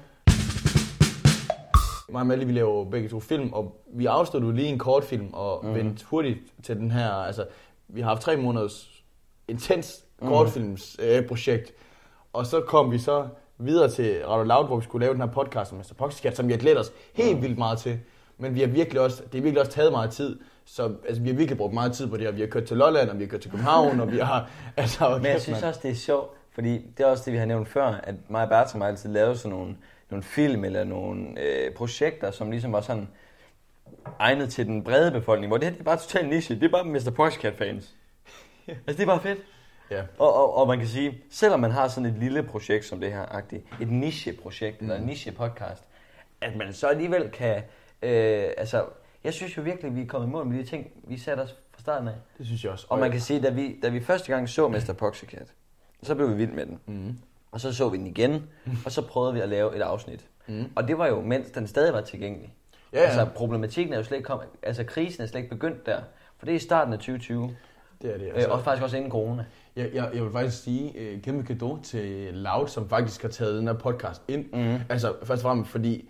Mig 2.08 2.20
og 2.20 2.26
Malle, 2.26 2.46
vi 2.46 2.52
laver 2.52 2.84
begge 2.84 3.08
to 3.08 3.20
film, 3.20 3.52
og 3.52 3.80
vi 3.86 4.06
afsluttede 4.06 4.54
lige 4.56 4.68
en 4.68 4.78
kortfilm 4.78 5.30
og 5.32 5.64
mm. 5.64 5.74
vendte 5.74 6.04
hurtigt 6.06 6.38
til 6.62 6.76
den 6.76 6.90
her, 6.90 7.10
altså, 7.10 7.46
vi 7.88 8.00
har 8.00 8.08
haft 8.08 8.22
tre 8.22 8.36
måneders 8.36 9.04
intens 9.48 10.04
kortfilmsprojekt, 10.22 11.22
øh, 11.22 11.28
projekt. 11.28 11.72
og 12.32 12.46
så 12.46 12.60
kom 12.60 12.92
vi 12.92 12.98
så 12.98 13.28
videre 13.58 13.90
til 13.90 14.26
Radio 14.26 14.44
Loud, 14.44 14.66
hvor 14.66 14.76
vi 14.76 14.84
skulle 14.84 15.04
lave 15.04 15.14
den 15.14 15.22
her 15.22 15.28
podcast 15.28 15.72
om 15.72 15.78
Mr. 15.78 15.94
Poxycat, 15.98 16.36
som 16.36 16.46
vi 16.46 16.52
har 16.52 16.58
glædet 16.58 16.80
os 16.80 16.92
helt 17.14 17.42
vildt 17.42 17.58
meget 17.58 17.78
til. 17.78 17.98
Men 18.38 18.54
vi 18.54 18.60
har 18.60 18.66
virkelig 18.66 19.00
også, 19.00 19.22
det 19.22 19.34
har 19.34 19.42
virkelig 19.42 19.60
også 19.60 19.72
taget 19.72 19.92
meget 19.92 20.10
tid, 20.10 20.38
så 20.64 20.92
altså, 21.08 21.22
vi 21.22 21.28
har 21.28 21.36
virkelig 21.36 21.58
brugt 21.58 21.74
meget 21.74 21.92
tid 21.92 22.06
på 22.06 22.16
det, 22.16 22.28
og 22.28 22.36
vi 22.36 22.40
har 22.40 22.48
kørt 22.48 22.64
til 22.64 22.76
Lolland, 22.76 23.10
og 23.10 23.18
vi 23.18 23.24
har 23.24 23.28
kørt 23.28 23.40
til 23.40 23.50
København, 23.50 24.00
og 24.00 24.12
vi 24.12 24.18
har, 24.18 24.50
altså, 24.76 25.16
Men 25.16 25.26
jeg 25.26 25.40
synes 25.40 25.62
også, 25.62 25.80
det 25.82 25.90
er 25.90 25.94
sjovt, 25.94 26.30
fordi 26.54 26.72
det 26.96 27.04
er 27.04 27.06
også 27.06 27.22
det, 27.24 27.32
vi 27.32 27.38
har 27.38 27.46
nævnt 27.46 27.68
før, 27.68 27.86
at 27.86 28.14
mig 28.28 28.42
og 28.42 28.48
Bertram 28.48 28.80
har 28.80 28.88
altid 28.88 29.10
lavet 29.10 29.38
sådan 29.38 29.56
nogle, 29.56 29.76
nogle 30.14 30.22
film 30.22 30.64
eller 30.64 30.84
nogle 30.84 31.40
øh, 31.40 31.74
projekter, 31.74 32.30
som 32.30 32.50
ligesom 32.50 32.72
var 32.72 32.80
sådan 32.80 33.08
egnet 34.18 34.50
til 34.52 34.66
den 34.66 34.84
brede 34.84 35.10
befolkning, 35.10 35.50
hvor 35.50 35.56
det 35.56 35.64
her 35.64 35.72
det 35.72 35.80
er 35.80 35.84
bare 35.84 35.96
totalt 35.96 36.28
niche. 36.28 36.54
Det 36.54 36.64
er 36.64 36.68
bare 36.68 36.84
Mr. 36.84 37.10
Poxcat-fans. 37.16 37.94
altså, 38.68 38.82
det 38.86 39.00
er 39.00 39.06
bare 39.06 39.20
fedt. 39.20 39.38
Ja. 39.90 40.02
Og, 40.18 40.34
og, 40.34 40.56
og 40.56 40.68
man 40.68 40.78
kan 40.78 40.88
sige, 40.88 41.22
selvom 41.30 41.60
man 41.60 41.70
har 41.70 41.88
sådan 41.88 42.10
et 42.10 42.18
lille 42.18 42.42
projekt 42.42 42.84
som 42.84 43.00
det 43.00 43.12
her, 43.12 43.26
agtigt, 43.30 43.64
et 43.80 43.90
niche-projekt 43.90 44.82
mm. 44.82 44.90
eller 44.90 45.02
en 45.02 45.10
niche-podcast, 45.10 45.82
at 46.40 46.56
man 46.56 46.72
så 46.72 46.86
alligevel 46.86 47.30
kan, 47.30 47.56
øh, 48.02 48.48
altså, 48.56 48.84
jeg 49.24 49.34
synes 49.34 49.56
jo 49.56 49.62
virkelig, 49.62 49.88
at 49.88 49.96
vi 49.96 50.02
er 50.02 50.06
kommet 50.06 50.28
i 50.28 50.30
mål 50.30 50.46
med 50.46 50.58
de 50.58 50.64
ting, 50.64 50.90
vi 51.04 51.18
satte 51.18 51.40
os 51.40 51.56
fra 51.72 51.80
starten 51.80 52.08
af. 52.08 52.14
Det 52.38 52.46
synes 52.46 52.64
jeg 52.64 52.72
også. 52.72 52.86
Og 52.90 52.98
man 52.98 53.10
kan 53.10 53.20
sige, 53.20 53.42
da 53.42 53.50
vi, 53.50 53.80
da 53.82 53.88
vi 53.88 54.00
første 54.00 54.32
gang 54.32 54.48
så 54.48 54.68
Mr. 54.68 54.94
Poxycat, 54.98 55.52
så 56.02 56.14
blev 56.14 56.30
vi 56.30 56.34
vild 56.34 56.52
med 56.52 56.66
den. 56.66 56.80
Mm. 56.86 57.18
Og 57.54 57.60
så 57.60 57.72
så 57.74 57.88
vi 57.88 57.96
den 57.98 58.06
igen, 58.06 58.42
og 58.84 58.92
så 58.92 59.02
prøvede 59.02 59.34
vi 59.34 59.40
at 59.40 59.48
lave 59.48 59.76
et 59.76 59.80
afsnit. 59.80 60.26
Mm. 60.46 60.64
Og 60.76 60.88
det 60.88 60.98
var 60.98 61.06
jo, 61.06 61.20
mens 61.20 61.50
den 61.50 61.66
stadig 61.66 61.94
var 61.94 62.00
tilgængelig. 62.00 62.54
Ja, 62.92 62.98
ja. 63.00 63.04
Altså, 63.06 63.26
problematikken 63.34 63.92
er 63.94 63.98
jo 63.98 64.04
slet 64.04 64.16
ikke 64.16 64.26
kommet, 64.26 64.46
altså 64.62 64.84
krisen 64.84 65.22
er 65.22 65.26
slet 65.26 65.40
ikke 65.40 65.50
begyndt 65.54 65.86
der. 65.86 66.00
For 66.38 66.46
det 66.46 66.52
er 66.52 66.56
i 66.56 66.58
starten 66.60 66.92
af 66.92 66.98
2020, 66.98 67.56
Det 68.02 68.14
er 68.14 68.18
det. 68.18 68.26
altså. 68.34 68.48
øh, 68.48 68.54
og 68.54 68.64
faktisk 68.64 68.82
også 68.82 68.96
inden 68.96 69.10
corona. 69.10 69.44
Jeg, 69.76 69.90
jeg, 69.94 70.10
jeg 70.14 70.22
vil 70.24 70.32
faktisk 70.32 70.62
sige 70.62 71.14
uh, 71.16 71.22
kæmpe 71.22 71.46
kado 71.46 71.78
til 71.82 72.34
Loud, 72.34 72.68
som 72.68 72.88
faktisk 72.88 73.22
har 73.22 73.28
taget 73.28 73.58
den 73.58 73.66
her 73.66 73.74
podcast 73.74 74.22
ind. 74.28 74.44
Mm. 74.52 74.80
Altså 74.88 75.14
først 75.22 75.40
og 75.44 75.48
fremmest, 75.48 75.70
fordi 75.70 76.08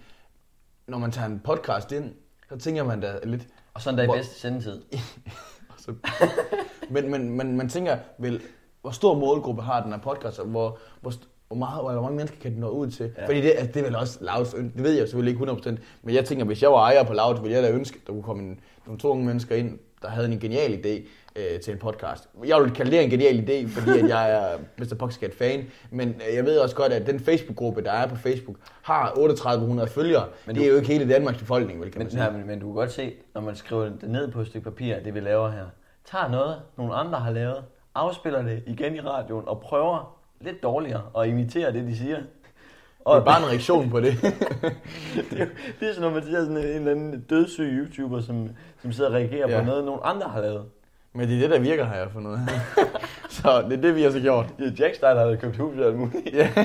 når 0.86 0.98
man 0.98 1.10
tager 1.10 1.26
en 1.26 1.40
podcast 1.44 1.92
ind, 1.92 2.12
så 2.48 2.58
tænker 2.58 2.84
man 2.84 3.00
da 3.00 3.18
lidt... 3.24 3.46
Og 3.74 3.80
sådan 3.80 3.96
der 3.98 4.02
i 4.02 4.06
Hvor- 4.06 4.14
bedste 4.16 4.34
sendetid. 4.40 4.82
Så, 5.78 5.94
men, 6.90 7.10
men, 7.10 7.30
men 7.36 7.56
man 7.56 7.68
tænker 7.68 7.96
vel, 8.18 8.42
hvor 8.80 8.90
stor 8.90 9.14
målgruppe 9.14 9.62
har 9.62 9.82
den 9.82 9.92
her 9.92 9.98
podcast, 10.00 10.38
og 10.38 10.46
hvor, 10.46 10.78
hvor, 11.00 11.12
hvor, 11.56 11.66
meget, 11.66 11.92
hvor 11.94 12.02
mange 12.02 12.16
mennesker 12.16 12.38
kan 12.40 12.52
den 12.52 12.60
nå 12.60 12.68
ud 12.68 12.86
til? 12.90 13.10
Ja. 13.18 13.26
Fordi 13.26 13.40
det, 13.40 13.50
altså, 13.50 13.66
det 13.66 13.76
er 13.76 13.84
vel 13.84 13.96
også 13.96 14.18
ønske. 14.56 14.76
Det 14.76 14.82
ved 14.84 14.92
jeg 14.92 15.08
selvfølgelig 15.08 15.40
ikke 15.40 15.52
100%, 15.52 15.76
men 16.02 16.14
jeg 16.14 16.24
tænker, 16.24 16.44
hvis 16.44 16.62
jeg 16.62 16.70
var 16.70 16.76
ejer 16.78 17.02
på 17.04 17.12
Loud, 17.12 17.40
ville 17.42 17.54
jeg 17.56 17.62
da 17.62 17.70
ønske, 17.70 17.96
at 18.02 18.06
der 18.06 18.12
kunne 18.12 18.22
komme 18.22 18.42
en, 18.42 18.60
nogle 18.86 19.00
to 19.00 19.08
unge 19.10 19.24
mennesker 19.26 19.54
ind, 19.56 19.78
der 20.02 20.08
havde 20.08 20.32
en 20.32 20.40
genial 20.40 20.72
idé 20.84 21.08
øh, 21.36 21.60
til 21.60 21.72
en 21.72 21.78
podcast. 21.78 22.28
Jeg 22.46 22.60
vil 22.62 22.70
kalde 22.70 22.90
det 22.90 23.04
en 23.04 23.10
genial 23.10 23.38
idé, 23.48 23.68
fordi 23.80 23.98
at 23.98 24.08
jeg 24.08 24.32
er 24.32 24.58
Mr. 24.78 24.94
Poxycat 24.98 25.34
fan, 25.34 25.64
men 25.90 26.08
øh, 26.08 26.34
jeg 26.36 26.44
ved 26.44 26.58
også 26.58 26.76
godt, 26.76 26.92
at 26.92 27.06
den 27.06 27.20
Facebook-gruppe, 27.20 27.82
der 27.84 27.92
er 27.92 28.06
på 28.08 28.16
Facebook, 28.16 28.56
har 28.82 29.12
3800 29.16 29.88
følgere. 29.88 30.24
Men 30.46 30.54
du- 30.56 30.60
det 30.60 30.66
er 30.68 30.70
jo 30.70 30.76
ikke 30.76 30.88
hele 30.88 31.12
Danmarks 31.12 31.38
befolkning, 31.38 31.80
vel, 31.80 31.90
kan 31.90 31.98
Men, 31.98 32.04
man 32.04 32.10
sige. 32.10 32.24
ja, 32.24 32.30
men, 32.30 32.46
men 32.46 32.60
du 32.60 32.66
kan 32.66 32.74
godt 32.74 32.92
se, 32.92 33.12
når 33.34 33.40
man 33.40 33.56
skriver 33.56 33.84
det 33.84 34.10
ned 34.10 34.30
på 34.30 34.40
et 34.40 34.46
stykke 34.46 34.64
papir, 34.64 34.96
det 35.04 35.14
vi 35.14 35.20
laver 35.20 35.48
her, 35.50 35.64
tager 36.10 36.28
noget, 36.28 36.56
nogle 36.78 36.94
andre 36.94 37.18
har 37.18 37.30
lavet, 37.30 37.56
afspiller 37.94 38.42
det 38.42 38.62
igen 38.66 38.94
i 38.96 39.00
radioen 39.00 39.48
og 39.48 39.60
prøver 39.60 40.16
lidt 40.44 40.62
dårligere 40.62 41.02
at 41.18 41.28
imitere 41.28 41.72
det, 41.72 41.86
de 41.86 41.96
siger. 41.96 42.16
Det 42.16 42.26
Og 43.04 43.16
er 43.16 43.24
bare 43.24 43.42
en 43.42 43.48
reaktion 43.48 43.90
på 43.90 44.00
det. 44.00 44.12
det, 45.30 45.40
er 45.40 45.46
det 45.80 45.88
er 45.88 45.92
sådan, 45.94 46.00
når 46.00 46.10
man 46.10 46.22
ser 46.22 46.40
sådan 46.40 46.56
en, 46.56 46.62
en 46.64 46.68
eller 46.68 46.90
anden 46.90 47.20
dødssyg 47.20 47.64
YouTuber, 47.64 48.20
som, 48.20 48.48
som 48.82 48.92
sidder 48.92 49.10
og 49.10 49.16
reagerer 49.16 49.50
ja. 49.50 49.58
På 49.58 49.66
noget, 49.66 49.84
nogle 49.84 50.04
andre 50.04 50.28
har 50.28 50.40
lavet. 50.40 50.64
Men 51.12 51.28
det 51.28 51.36
er 51.36 51.40
det, 51.40 51.50
der 51.50 51.58
virker, 51.58 51.84
har 51.84 51.96
jeg 51.96 52.10
fundet 52.10 52.30
ud 52.30 52.36
af. 52.36 52.84
Så 53.30 53.62
det 53.62 53.78
er 53.78 53.82
det, 53.82 53.94
vi 53.94 54.02
har 54.02 54.10
så 54.10 54.20
gjort. 54.20 54.46
Det 54.58 54.66
er 54.66 54.72
Jack 54.78 54.94
Stein, 54.94 55.16
der 55.16 55.28
har 55.28 55.36
købt 55.36 55.56
hus 55.56 55.78
og 55.78 55.86
alt 55.86 55.96
muligt. 55.96 56.34
Ja. 56.34 56.52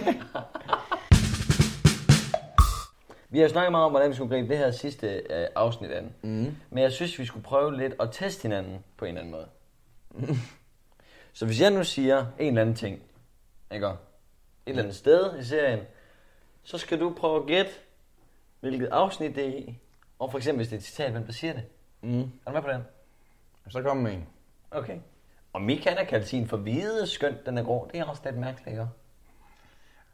Vi 3.32 3.38
har 3.38 3.46
jo 3.46 3.50
snakket 3.50 3.72
meget 3.72 3.86
om, 3.86 3.92
hvordan 3.92 4.10
vi 4.10 4.16
skulle 4.16 4.36
gribe 4.36 4.48
det 4.48 4.58
her 4.58 4.72
sidste 4.72 5.08
øh, 5.08 5.48
afsnit 5.56 5.92
an. 5.92 6.14
Mm. 6.22 6.56
Men 6.70 6.84
jeg 6.84 6.92
synes, 6.92 7.20
vi 7.20 7.26
skulle 7.26 7.44
prøve 7.44 7.78
lidt 7.78 7.94
at 8.00 8.10
teste 8.12 8.42
hinanden 8.42 8.78
på 8.98 9.06
en 9.06 9.10
eller 9.10 9.22
anden 9.22 9.32
måde. 9.32 9.48
Så 11.34 11.46
hvis 11.46 11.62
jeg 11.62 11.72
nu 11.72 11.84
siger 11.84 12.26
en 12.40 12.48
eller 12.48 12.62
anden 12.62 12.76
ting, 12.76 13.00
ikke? 13.74 13.88
Et 13.88 13.96
eller 14.66 14.84
andet 14.84 14.96
sted 14.96 15.40
i 15.40 15.44
serien, 15.44 15.80
så 16.64 16.78
skal 16.78 17.00
du 17.00 17.14
prøve 17.18 17.42
at 17.42 17.48
gætte, 17.48 17.72
hvilket 18.60 18.88
afsnit 18.88 19.36
det 19.36 19.46
er 19.46 19.58
i. 19.58 19.78
Og 20.20 20.32
for 20.32 20.38
eksempel, 20.38 20.58
hvis 20.58 20.68
det 20.68 20.76
er 20.76 20.80
et 20.80 20.86
citat, 20.86 21.12
hvem 21.12 21.26
der 21.26 21.32
siger 21.32 21.54
det. 21.54 21.64
Mm. 22.02 22.20
Er 22.20 22.26
du 22.48 22.52
med 22.52 22.62
på 22.62 22.70
den? 22.70 22.82
Så 23.70 23.82
kom 23.82 23.98
med 23.98 24.14
en. 24.14 24.28
Okay. 24.72 24.98
Og 25.54 25.62
Mika 25.62 25.90
har 25.90 26.04
kaldt 26.04 26.28
sin 26.28 26.48
for 26.48 26.58
hvide 26.58 27.08
skønt, 27.08 27.46
den 27.46 27.58
er 27.58 27.64
grå. 27.64 27.90
Det 27.92 28.00
er 28.00 28.06
også 28.06 28.22
lidt 28.26 28.38
mærkeligt, 28.38 28.68
ikke? 28.68 28.88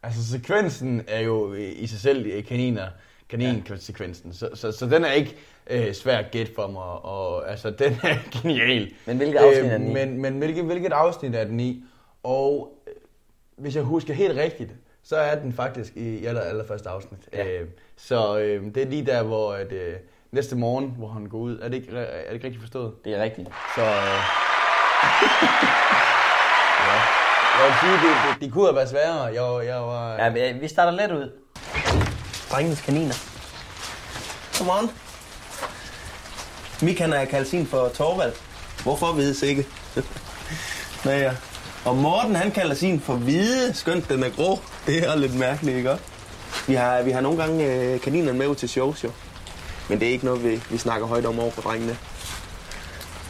Altså, 0.03 0.27
sekvensen 0.27 1.03
er 1.07 1.19
jo 1.19 1.53
øh, 1.53 1.71
i 1.75 1.87
sig 1.87 1.99
selv 1.99 2.25
øh, 2.25 2.45
kaniner, 2.45 2.87
kaninsekvensen, 3.29 4.33
så, 4.33 4.49
så, 4.53 4.71
så 4.71 4.85
den 4.85 5.03
er 5.03 5.11
ikke 5.11 5.35
øh, 5.67 5.93
svær 5.93 6.17
at 6.17 6.31
gætte 6.31 6.53
for 6.55 6.67
mig, 6.67 6.83
og 6.83 7.49
altså, 7.49 7.69
den 7.71 7.93
er 8.03 8.17
genial. 8.41 8.93
Men 9.05 9.17
hvilket 9.17 9.37
afsnit 9.39 9.71
er 9.71 9.77
den 9.77 9.87
i? 9.87 9.93
Men, 9.93 10.21
men 10.21 10.37
hvilket, 10.37 10.65
hvilket 10.65 10.91
afsnit 10.91 11.35
er 11.35 11.43
den 11.43 11.59
i? 11.59 11.83
Og 12.23 12.77
øh, 12.87 12.93
hvis 13.57 13.75
jeg 13.75 13.83
husker 13.83 14.13
helt 14.13 14.37
rigtigt, 14.37 14.71
så 15.03 15.15
er 15.15 15.35
den 15.35 15.53
faktisk 15.53 15.95
i 15.95 16.25
aller, 16.25 16.41
allerførste 16.41 16.89
afsnit. 16.89 17.19
Ja. 17.33 17.47
Øh, 17.47 17.67
så 17.97 18.37
øh, 18.37 18.75
det 18.75 18.83
er 18.83 18.87
lige 18.87 19.05
der, 19.05 19.23
hvor 19.23 19.53
at, 19.53 19.71
øh, 19.71 19.93
næste 20.31 20.55
morgen, 20.55 20.93
hvor 20.97 21.07
han 21.07 21.25
går 21.25 21.37
ud. 21.37 21.59
Er 21.59 21.69
det 21.69 21.73
ikke, 21.73 21.97
er 21.97 22.27
det 22.27 22.33
ikke 22.33 22.45
rigtigt 22.45 22.61
forstået? 22.61 22.93
Det 23.05 23.13
er 23.15 23.23
rigtigt. 23.23 23.47
Så... 23.75 23.81
Øh, 23.81 23.87
ja. 26.85 26.95
Jeg 27.57 27.65
vil 27.65 27.73
sige, 27.81 27.93
det, 27.93 28.01
det, 28.01 28.41
det 28.41 28.53
kunne 28.53 28.65
have 28.65 28.75
været 28.75 28.89
sværere. 28.89 29.23
Jeg, 29.23 29.67
jeg 29.67 29.81
var... 29.81 30.13
Ja, 30.13 30.29
men, 30.29 30.55
øh, 30.55 30.61
vi 30.61 30.67
starter 30.67 30.91
let 30.91 31.11
ud. 31.11 31.31
Drengens 32.51 32.81
kaniner. 32.81 33.15
Godmorgen. 34.57 34.89
Mikan 36.81 37.13
er 37.13 37.25
kaldt 37.25 37.47
sin 37.47 37.65
for 37.65 37.87
Torvald. 37.87 38.33
Hvorfor 38.83 39.13
vides 39.13 39.41
ikke? 39.41 39.67
Nej, 41.05 41.15
ja. 41.15 41.31
Og 41.85 41.95
Morten, 41.95 42.35
han 42.35 42.51
kalder 42.51 42.75
sin 42.75 42.99
for 42.99 43.15
hvide, 43.15 43.73
skønt 43.73 44.09
den 44.09 44.23
er 44.23 44.29
grå. 44.29 44.59
Det 44.85 45.07
er 45.07 45.15
lidt 45.15 45.39
mærkeligt, 45.39 45.77
ikke? 45.77 45.97
Vi 46.67 46.73
har, 46.73 47.01
vi 47.01 47.11
har 47.11 47.21
nogle 47.21 47.43
gange 47.43 47.73
øh, 47.73 47.99
kaninerne 47.99 48.37
med 48.37 48.47
ud 48.47 48.55
til 48.55 48.69
shows, 48.69 49.03
jo. 49.03 49.11
Men 49.89 49.99
det 49.99 50.07
er 50.07 50.11
ikke 50.11 50.25
noget, 50.25 50.43
vi, 50.43 50.61
vi 50.71 50.77
snakker 50.77 51.07
højt 51.07 51.25
om 51.25 51.39
over 51.39 51.51
for 51.51 51.61
drengene. 51.61 51.97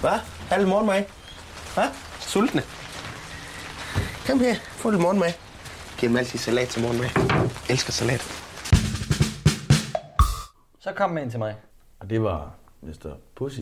Hvad? 0.02 0.20
Har 0.50 0.58
lidt 0.58 0.70
morgenmad? 0.70 1.04
Hvad? 1.74 1.88
Sultne? 2.20 2.62
Kom 4.28 4.40
her, 4.40 4.56
få 4.56 4.90
lidt 4.90 5.02
morgenmad. 5.02 5.32
Giv 5.98 6.10
dem 6.10 6.18
altid 6.18 6.40
salat 6.40 6.68
til 6.68 6.82
morgenmad. 6.82 7.10
Elsker 7.70 7.92
salat. 7.92 8.22
Så 10.80 10.92
kom 10.96 11.10
med 11.10 11.22
ind 11.22 11.32
til 11.32 11.40
mig. 11.40 11.56
Og 12.00 12.10
det 12.10 12.22
var 12.22 12.54
Mr. 12.82 13.10
Pussy. 13.36 13.60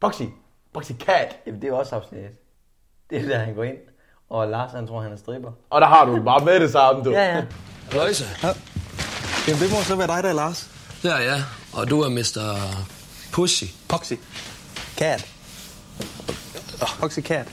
Boxy. 0.00 0.22
Boxy 0.72 0.92
Cat. 0.92 1.36
Jamen, 1.46 1.62
det 1.62 1.68
er 1.68 1.72
også 1.72 1.96
afsnit. 1.96 2.20
Det 3.10 3.18
er 3.18 3.28
der, 3.28 3.38
han 3.38 3.54
går 3.54 3.64
ind. 3.64 3.78
Og 4.30 4.48
Lars, 4.48 4.72
han 4.72 4.86
tror, 4.86 5.00
han 5.00 5.12
er 5.12 5.16
stripper. 5.16 5.52
Og 5.70 5.80
der 5.80 5.86
har 5.86 6.04
du 6.04 6.14
den 6.14 6.24
bare 6.24 6.44
med 6.44 6.60
det 6.60 6.72
samme, 6.72 7.04
du. 7.04 7.10
Ja, 7.10 7.36
ja. 7.36 7.44
Løjse. 7.92 8.24
Jamen, 9.48 9.60
det 9.62 9.70
må 9.70 9.82
så 9.82 9.96
være 9.96 10.06
dig, 10.06 10.22
der 10.22 10.28
er 10.28 10.32
Lars. 10.32 10.70
Ja, 11.04 11.16
ja. 11.16 11.42
Og 11.72 11.90
du 11.90 12.00
er 12.00 12.08
Mr. 12.08 12.56
Pussy. 13.32 13.64
Poxy. 13.88 14.12
Cat. 14.96 15.26
Poxy 17.00 17.20
Cat. 17.20 17.48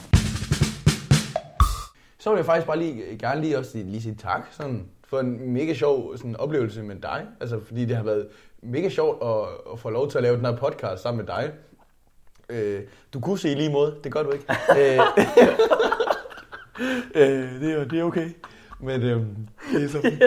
Så 2.20 2.30
vil 2.30 2.38
jeg 2.38 2.46
faktisk 2.46 2.68
bare 2.68 2.80
lige, 2.80 3.18
gerne 3.18 3.42
lige 3.42 3.58
også 3.58 3.72
lige 3.74 4.02
sige 4.02 4.16
tak 4.16 4.42
sådan, 4.52 4.86
for 5.10 5.20
en 5.20 5.54
mega 5.54 5.74
sjov 5.74 6.18
sådan, 6.18 6.36
oplevelse 6.36 6.84
med 6.84 6.96
dig. 6.96 7.26
Altså, 7.42 7.60
fordi 7.68 7.86
det 7.86 7.96
har 7.96 8.04
været 8.04 8.28
mega 8.64 8.90
sjovt 8.90 9.24
at, 9.24 9.74
at 9.74 9.80
få 9.80 9.90
lov 9.90 10.12
til 10.12 10.18
at 10.18 10.24
lave 10.24 10.38
den 10.38 10.46
her 10.46 10.56
podcast 10.56 11.04
sammen 11.04 11.26
med 11.26 11.36
dig. 11.36 11.52
Øh, 12.50 12.82
du 13.14 13.20
kunne 13.20 13.40
se 13.40 13.52
i 13.52 13.56
lige 13.56 13.72
måde, 13.72 13.96
det 14.04 14.12
gør 14.12 14.24
du 14.24 14.32
ikke. 14.32 14.46
øh, 14.78 15.00
øh, 17.16 17.62
det, 17.62 17.74
er, 17.74 17.84
det 17.84 18.00
er 18.00 18.04
okay. 18.04 18.30
Men 18.80 19.02
øh, 19.02 19.22
det 19.74 19.84
er 19.84 19.90
så 19.90 20.02
fint. 20.02 20.24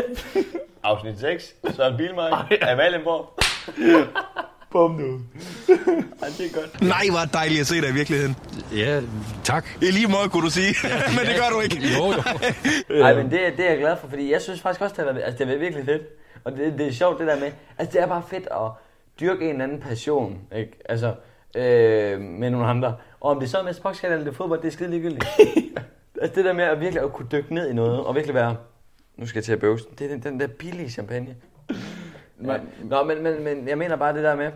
Afsnit 0.83 1.21
6. 1.21 1.55
Søren 1.77 1.97
Bilmark 1.97 2.53
af 2.61 2.77
Valenborg. 2.77 3.39
Bum 4.75 4.91
nu. 4.91 5.21
Ej, 6.23 6.29
det 6.39 6.47
er 6.47 6.61
godt. 6.61 6.83
Nej, 6.83 7.05
hvor 7.11 7.25
dejligt 7.33 7.61
at 7.61 7.67
se 7.67 7.81
dig 7.81 7.91
i 7.91 7.93
virkeligheden. 7.93 8.37
Ja, 8.73 9.01
tak. 9.45 9.67
I 9.83 9.91
lige 9.91 10.07
måde, 10.07 10.29
kunne 10.33 10.43
du 10.43 10.51
sige. 10.51 10.75
Men 11.17 11.27
det 11.27 11.37
gør 11.37 11.49
du 11.55 11.61
ikke. 11.61 11.77
Jo, 11.99 12.05
jo. 12.13 12.23
Ej, 13.05 13.15
men 13.15 13.31
det, 13.31 13.41
det 13.57 13.65
er 13.67 13.71
jeg 13.71 13.79
glad 13.79 13.97
for, 14.01 14.09
fordi 14.09 14.33
jeg 14.33 14.43
synes 14.43 14.61
faktisk 14.61 14.81
også, 14.81 14.95
det 14.97 15.05
har 15.05 15.13
været, 15.13 15.25
altså, 15.25 15.39
det 15.39 15.47
har 15.47 15.53
været 15.53 15.61
virkelig 15.61 15.85
fedt. 15.85 16.03
Og 16.45 16.53
det, 16.53 16.79
det 16.79 16.87
er 16.87 16.93
sjovt, 16.93 17.19
det 17.19 17.27
der 17.27 17.41
med, 17.41 17.51
altså 17.79 17.93
det 17.93 18.03
er 18.03 18.07
bare 18.07 18.23
fedt 18.31 18.47
at 18.47 18.71
dyrke 19.21 19.45
en 19.45 19.51
eller 19.51 19.65
anden 19.65 19.81
passion, 19.81 20.41
ikke? 20.57 20.73
Altså, 20.89 21.15
øh, 21.57 22.21
med 22.21 22.51
nogle 22.51 22.67
andre. 22.67 22.97
Og 23.21 23.31
om 23.31 23.41
det 23.41 23.51
så 23.51 23.59
er 23.59 23.63
med 23.63 23.73
spokskat 23.75 24.13
eller 24.13 24.25
det 24.25 24.33
er 24.33 24.37
fodbold, 24.37 24.63
det 24.63 24.69
er 24.69 24.73
skide 24.73 24.91
ligegyldigt. 24.91 25.25
altså 26.25 26.37
det 26.37 26.45
der 26.45 26.53
med 26.53 26.65
at 26.65 26.81
virkelig 26.81 27.03
at 27.03 27.13
kunne 27.13 27.29
dykke 27.33 27.55
ned 27.55 27.71
i 27.71 27.73
noget, 27.73 28.05
og 28.05 28.15
virkelig 28.15 28.35
være, 28.35 28.57
nu 29.17 29.27
skal 29.27 29.39
jeg 29.39 29.45
til 29.45 29.53
at 29.53 29.61
bøvse, 29.61 29.85
det 29.99 30.05
er 30.05 30.09
den, 30.09 30.23
den 30.23 30.41
der 30.41 30.47
billige 30.47 30.91
champagne. 30.91 31.37
Ja. 32.45 32.59
Nå, 32.85 33.05
men, 33.05 33.23
men, 33.23 33.45
men 33.45 33.69
jeg 33.69 33.79
mener 33.79 33.97
bare 33.97 34.15
det 34.15 34.25
der 34.25 34.37
med, 34.37 34.53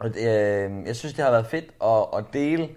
at, 0.00 0.16
øh, 0.16 0.86
jeg 0.86 0.96
synes, 0.96 1.14
det 1.14 1.24
har 1.24 1.30
været 1.30 1.46
fedt 1.46 1.64
at, 1.84 2.18
at 2.18 2.24
dele 2.32 2.68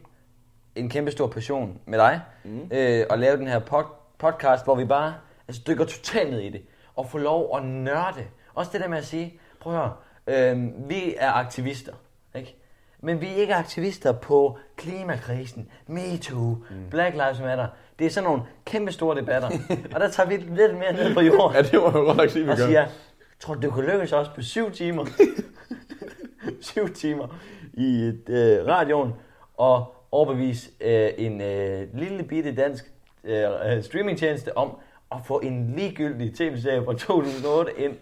en 0.75 0.89
kæmpe 0.89 1.11
stor 1.11 1.27
passion 1.27 1.79
med 1.85 1.99
dig, 1.99 2.21
mm. 2.43 2.69
øh, 2.71 3.05
og 3.09 3.19
lave 3.19 3.37
den 3.37 3.47
her 3.47 3.59
pod, 3.59 3.83
podcast, 4.17 4.63
hvor 4.63 4.75
vi 4.75 4.85
bare 4.85 5.13
altså, 5.47 5.61
dykker 5.67 5.85
totalt 5.85 6.31
ned 6.31 6.39
i 6.39 6.49
det, 6.49 6.61
og 6.95 7.09
får 7.09 7.19
lov 7.19 7.57
at 7.57 7.65
nørde. 7.65 8.25
Også 8.53 8.71
det 8.73 8.81
der 8.81 8.87
med 8.87 8.97
at 8.97 9.05
sige, 9.05 9.39
prøv 9.59 9.73
at 9.73 9.79
høre, 9.79 9.93
øh, 10.53 10.89
vi 10.89 11.15
er 11.17 11.31
aktivister, 11.31 11.93
ikke? 12.35 12.55
Men 12.99 13.21
vi 13.21 13.27
er 13.27 13.35
ikke 13.35 13.55
aktivister 13.55 14.11
på 14.11 14.57
klimakrisen, 14.75 15.71
MeToo, 15.87 16.49
mm. 16.49 16.89
Black 16.89 17.15
Lives 17.15 17.39
Matter. 17.41 17.67
Det 17.99 18.05
er 18.07 18.11
sådan 18.11 18.29
nogle 18.29 18.41
kæmpe 18.65 18.91
store 18.91 19.19
debatter. 19.21 19.49
og 19.93 19.99
der 19.99 20.09
tager 20.09 20.29
vi 20.29 20.37
lidt 20.37 20.73
mere 20.77 20.93
ned 20.93 21.13
på 21.13 21.21
jorden. 21.21 21.55
Ja, 21.55 21.61
det 21.61 21.73
må 21.73 21.83
jeg 21.85 21.93
godt 21.93 22.17
nok 22.17 22.29
sige, 22.29 22.45
vi 22.45 22.51
og 22.51 22.57
gør. 22.57 22.65
siger, 22.65 22.87
tror 23.39 23.53
du, 23.53 23.59
det 23.61 23.71
kunne 23.71 23.91
lykkes 23.93 24.13
også 24.13 24.31
på 24.35 24.41
syv 24.41 24.71
timer? 24.71 25.05
syv 26.61 26.93
timer 26.93 27.27
i 27.73 28.11
øh, 28.29 28.67
radioen 28.67 29.13
og 29.57 29.95
overbevise 30.11 30.69
øh, 30.81 31.09
en 31.17 31.41
øh, 31.41 31.87
lille 31.93 32.23
bitte 32.23 32.55
dansk 32.55 32.91
øh, 33.23 33.43
øh, 33.65 33.83
streamingtjeneste 33.83 34.57
om 34.57 34.77
at 35.11 35.17
få 35.25 35.39
en 35.39 35.73
ligegyldig 35.77 36.35
tv-serie 36.35 36.85
fra 36.85 36.93
2008 36.93 37.71
ind. 37.77 37.95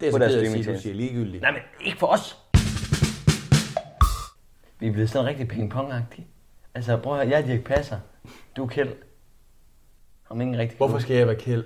Det 0.00 0.08
er 0.08 0.12
på 0.12 0.18
deres 0.18 0.32
streamingtjeneste. 0.32 0.82
siger 0.82 0.94
ligegyldigt. 0.94 1.42
Nej, 1.42 1.50
men 1.50 1.60
ikke 1.80 1.98
for 1.98 2.06
os. 2.06 2.38
Vi 4.78 4.88
er 4.88 4.92
blevet 4.92 5.10
sådan 5.10 5.26
rigtig 5.26 5.48
ping-pong-agtige. 5.48 6.26
Altså, 6.74 6.96
prøv 6.96 7.12
at 7.12 7.18
høre, 7.18 7.30
jeg 7.30 7.42
er 7.42 7.46
Dirk 7.46 7.64
Passer. 7.64 7.98
Du 8.56 8.64
er 8.64 8.68
Kjeld. 8.68 8.92
Om 10.28 10.40
ingen 10.40 10.58
rigtig 10.58 10.76
Hvorfor 10.76 10.98
skal 10.98 11.16
jeg 11.16 11.26
være 11.26 11.36
kæld? 11.36 11.64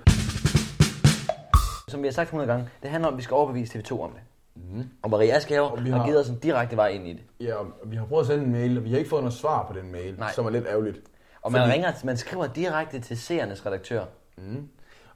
Som 1.87 2.01
vi 2.01 2.07
har 2.07 2.11
sagt 2.13 2.27
100 2.27 2.51
gange, 2.51 2.69
det 2.83 2.89
handler 2.91 3.07
om, 3.07 3.13
at 3.13 3.17
vi 3.17 3.23
skal 3.23 3.33
overbevise 3.33 3.79
TV2 3.79 4.01
om 4.01 4.11
det. 4.11 4.21
Mm. 4.55 4.89
Og 5.03 5.09
Maria 5.09 5.35
Asgaard 5.35 5.71
Og 5.71 5.83
vi 5.83 5.89
har 5.89 5.97
har- 5.97 6.05
givet 6.05 6.19
os 6.19 6.29
en 6.29 6.39
direkte 6.39 6.75
vej 6.77 6.87
ind 6.87 7.07
i 7.07 7.13
det. 7.13 7.21
Ja, 7.39 7.55
og 7.55 7.67
vi 7.85 7.95
har 7.95 8.05
prøvet 8.05 8.21
at 8.21 8.27
sende 8.27 8.43
en 8.45 8.51
mail, 8.51 8.77
og 8.77 8.83
vi 8.83 8.89
har 8.91 8.97
ikke 8.97 9.09
fået 9.09 9.23
noget 9.23 9.33
svar 9.33 9.67
på 9.71 9.79
den 9.79 9.91
mail, 9.91 10.15
Nej. 10.19 10.31
som 10.31 10.45
er 10.45 10.49
lidt 10.49 10.65
ærgerligt. 10.67 11.01
Og 11.41 11.51
man 11.51 11.61
Fordi- 11.61 11.73
ringer, 11.73 11.91
man 12.03 12.17
skriver 12.17 12.47
direkte 12.47 12.99
til 12.99 13.17
seernes 13.17 13.65
redaktør. 13.65 14.05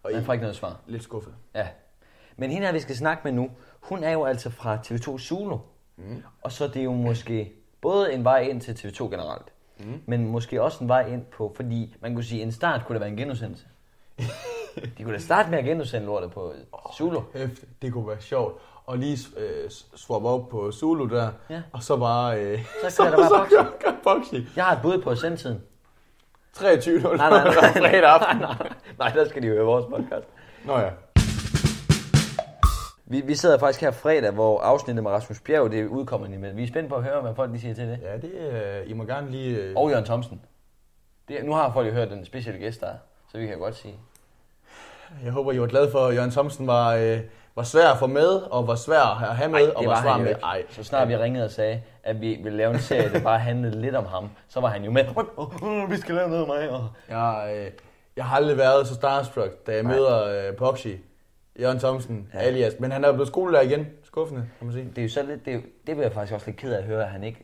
Og 0.04 0.12
Man 0.14 0.24
får 0.24 0.34
ikke 0.34 0.42
noget 0.44 0.56
svar. 0.56 0.80
lidt 0.88 1.04
skuffet. 1.04 1.34
Ja. 1.56 1.68
Men 2.38 2.52
hende 2.52 2.66
her, 2.68 2.74
vi 2.74 2.80
skal 2.80 2.96
snakke 2.96 3.22
med 3.24 3.32
nu, 3.32 3.50
hun 3.82 4.04
er 4.04 4.12
jo 4.12 4.24
altså 4.26 4.50
fra 4.50 4.78
TV2 4.78 5.18
Zulu. 5.20 5.58
Mm. 5.98 6.24
Og 6.42 6.52
så 6.52 6.64
er 6.64 6.68
det 6.70 6.84
jo 6.84 6.94
måske 6.94 7.54
både 7.82 8.14
en 8.14 8.24
vej 8.24 8.40
ind 8.40 8.62
til 8.62 8.74
TV2 8.74 9.04
generelt, 9.10 9.46
mm. 9.86 10.02
men 10.06 10.28
måske 10.28 10.62
også 10.62 10.78
en 10.84 10.88
vej 10.90 11.08
ind 11.08 11.26
på, 11.26 11.54
fordi 11.56 11.96
man 12.02 12.14
kunne 12.16 12.24
sige, 12.24 12.42
en 12.42 12.52
start 12.52 12.82
kunne 12.86 12.94
da 12.96 13.00
være 13.00 13.10
en 13.10 13.18
genudsendelse. 13.18 13.66
De 14.98 15.04
kunne 15.04 15.14
da 15.14 15.20
starte 15.20 15.50
med 15.50 15.58
at 15.58 15.66
genudsende 15.66 16.06
lortet 16.06 16.32
på 16.32 16.54
Zulu. 16.98 17.22
Hæft, 17.36 17.64
det 17.82 17.94
kunne 17.94 18.08
være 18.08 18.22
sjovt. 18.22 18.62
Og 18.86 18.98
lige 18.98 19.18
øh, 19.38 19.70
swappe 19.96 20.28
op 20.30 20.50
på 20.50 20.72
Zulu 20.72 21.06
der, 21.16 21.30
Ja. 21.50 21.62
og 21.72 21.84
så 21.84 21.98
bare... 21.98 22.40
Øh, 22.42 22.60
Så 22.90 23.04
kører 23.04 23.16
der 23.16 23.30
bare 23.30 23.48
kører 23.82 23.94
Boxy. 24.04 24.34
Jeg 24.56 24.66
har 24.66 24.76
et 24.76 24.82
bud 24.82 25.02
på 25.02 25.16
sendtiden. 25.16 25.62
23 26.54 27.00
Nej, 27.02 27.16
nej, 27.18 27.30
nej. 27.44 27.54
fredag 27.54 28.04
aften. 28.04 28.38
nej, 28.42 28.56
nej, 28.60 28.70
nej, 29.00 29.10
der 29.10 29.30
skal 29.30 29.42
de 29.42 29.48
høre 29.48 29.64
vores 29.66 29.86
podcast. 29.86 30.28
Nå 30.66 30.78
ja. 30.80 30.90
Vi, 33.12 33.22
vi 33.22 33.36
sidder 33.36 33.60
faktisk 33.60 33.82
her 33.82 33.92
fredag, 33.92 34.32
hvor 34.32 34.62
afsnittet 34.62 35.04
med 35.04 35.12
Rasmus 35.12 35.40
Bjerg, 35.40 35.72
det 35.72 35.80
er 35.80 35.88
udkommet 35.88 36.34
imellem. 36.34 36.58
Vi 36.58 36.64
er 36.64 36.68
spændt 36.68 36.90
på 36.90 36.96
at 36.96 37.04
høre, 37.04 37.22
hvad 37.22 37.36
folk 37.36 37.52
de 37.54 37.60
siger 37.60 37.74
til 37.74 37.88
det. 37.88 38.00
Ja, 38.04 38.18
det 38.18 38.32
øh, 38.34 38.90
I 38.90 38.94
må 38.94 39.04
gerne 39.04 39.32
lige... 39.32 39.58
Øh, 39.58 39.76
Og 39.76 39.90
Jørgen 39.90 40.06
Thomsen. 40.06 40.42
Det, 41.28 41.46
nu 41.46 41.54
har 41.54 41.72
folk 41.74 41.88
jo 41.88 41.94
hørt 41.94 42.10
den 42.10 42.26
specielle 42.26 42.60
gæst 42.60 42.82
der, 42.82 42.88
er, 42.88 42.96
så 43.32 43.38
vi 43.38 43.48
kan 43.48 43.60
godt 43.60 43.76
sige. 43.76 43.96
Jeg 45.24 45.32
håber, 45.32 45.52
I 45.52 45.60
var 45.62 45.68
glade 45.68 45.92
for, 45.92 46.00
at 46.00 46.16
Jørgen 46.16 46.32
Thomsen 46.32 46.68
var, 46.68 46.96
øh, 46.96 47.20
var 47.56 47.64
svær 47.64 47.90
at 47.90 47.98
få 47.98 48.08
med, 48.08 48.30
og 48.30 48.68
var 48.68 48.76
svær 48.76 49.02
at 49.02 49.36
have 49.36 49.50
med, 49.52 49.60
Ej, 49.60 49.74
og 49.76 49.86
var, 49.86 49.92
var 49.92 50.02
svær 50.02 50.18
med. 50.18 50.36
Ej, 50.44 50.64
Så 50.70 50.84
snart 50.84 51.08
vi 51.08 51.18
ringede 51.18 51.46
og 51.46 51.52
sagde, 51.52 51.82
at 52.04 52.22
vi 52.22 52.40
ville 52.44 52.58
lave 52.58 52.74
en 52.74 52.80
serie, 52.80 53.14
der 53.14 53.22
bare 53.22 53.40
handlede 53.40 53.82
lidt 53.82 53.96
om 53.96 54.06
ham, 54.06 54.30
så 54.48 54.60
var 54.60 54.68
han 54.68 54.84
jo 54.84 54.92
med. 54.92 55.06
Oh, 55.16 55.64
oh, 55.64 55.92
vi 55.92 55.98
skal 55.98 56.16
lave 56.16 56.30
noget 56.30 56.44
om 56.44 56.48
mig. 56.48 56.70
Og... 56.70 56.88
Jeg, 57.10 57.54
øh, 57.56 57.72
jeg 58.16 58.26
har 58.26 58.36
aldrig 58.36 58.58
været 58.58 58.88
så 58.88 58.96
starstruck, 58.96 59.68
da 59.68 59.76
jeg 59.76 59.86
møder 59.86 60.48
øh, 60.50 60.56
Boxy, 60.56 60.88
Jørgen 61.62 61.80
Thomsen, 61.80 62.28
ja. 62.34 62.40
alias. 62.40 62.80
Men 62.80 62.92
han 62.92 63.04
er 63.04 63.12
blevet 63.12 63.28
skolelærer 63.28 63.64
igen. 63.64 63.88
Skuffende, 64.04 64.50
kan 64.58 64.68
man 64.68 64.74
sige. 64.74 64.86
Det 64.90 64.98
er 64.98 65.02
jo 65.02 65.10
så 65.10 65.24
lidt, 65.24 65.46
det, 65.46 65.54
er 65.54 65.58
det 65.58 65.70
bliver 65.84 66.02
jeg 66.02 66.14
faktisk 66.14 66.34
også 66.34 66.46
lidt 66.46 66.58
ked 66.58 66.74
af 66.74 66.78
at 66.78 66.84
høre, 66.84 67.04
at 67.04 67.10
han 67.10 67.24
ikke 67.24 67.44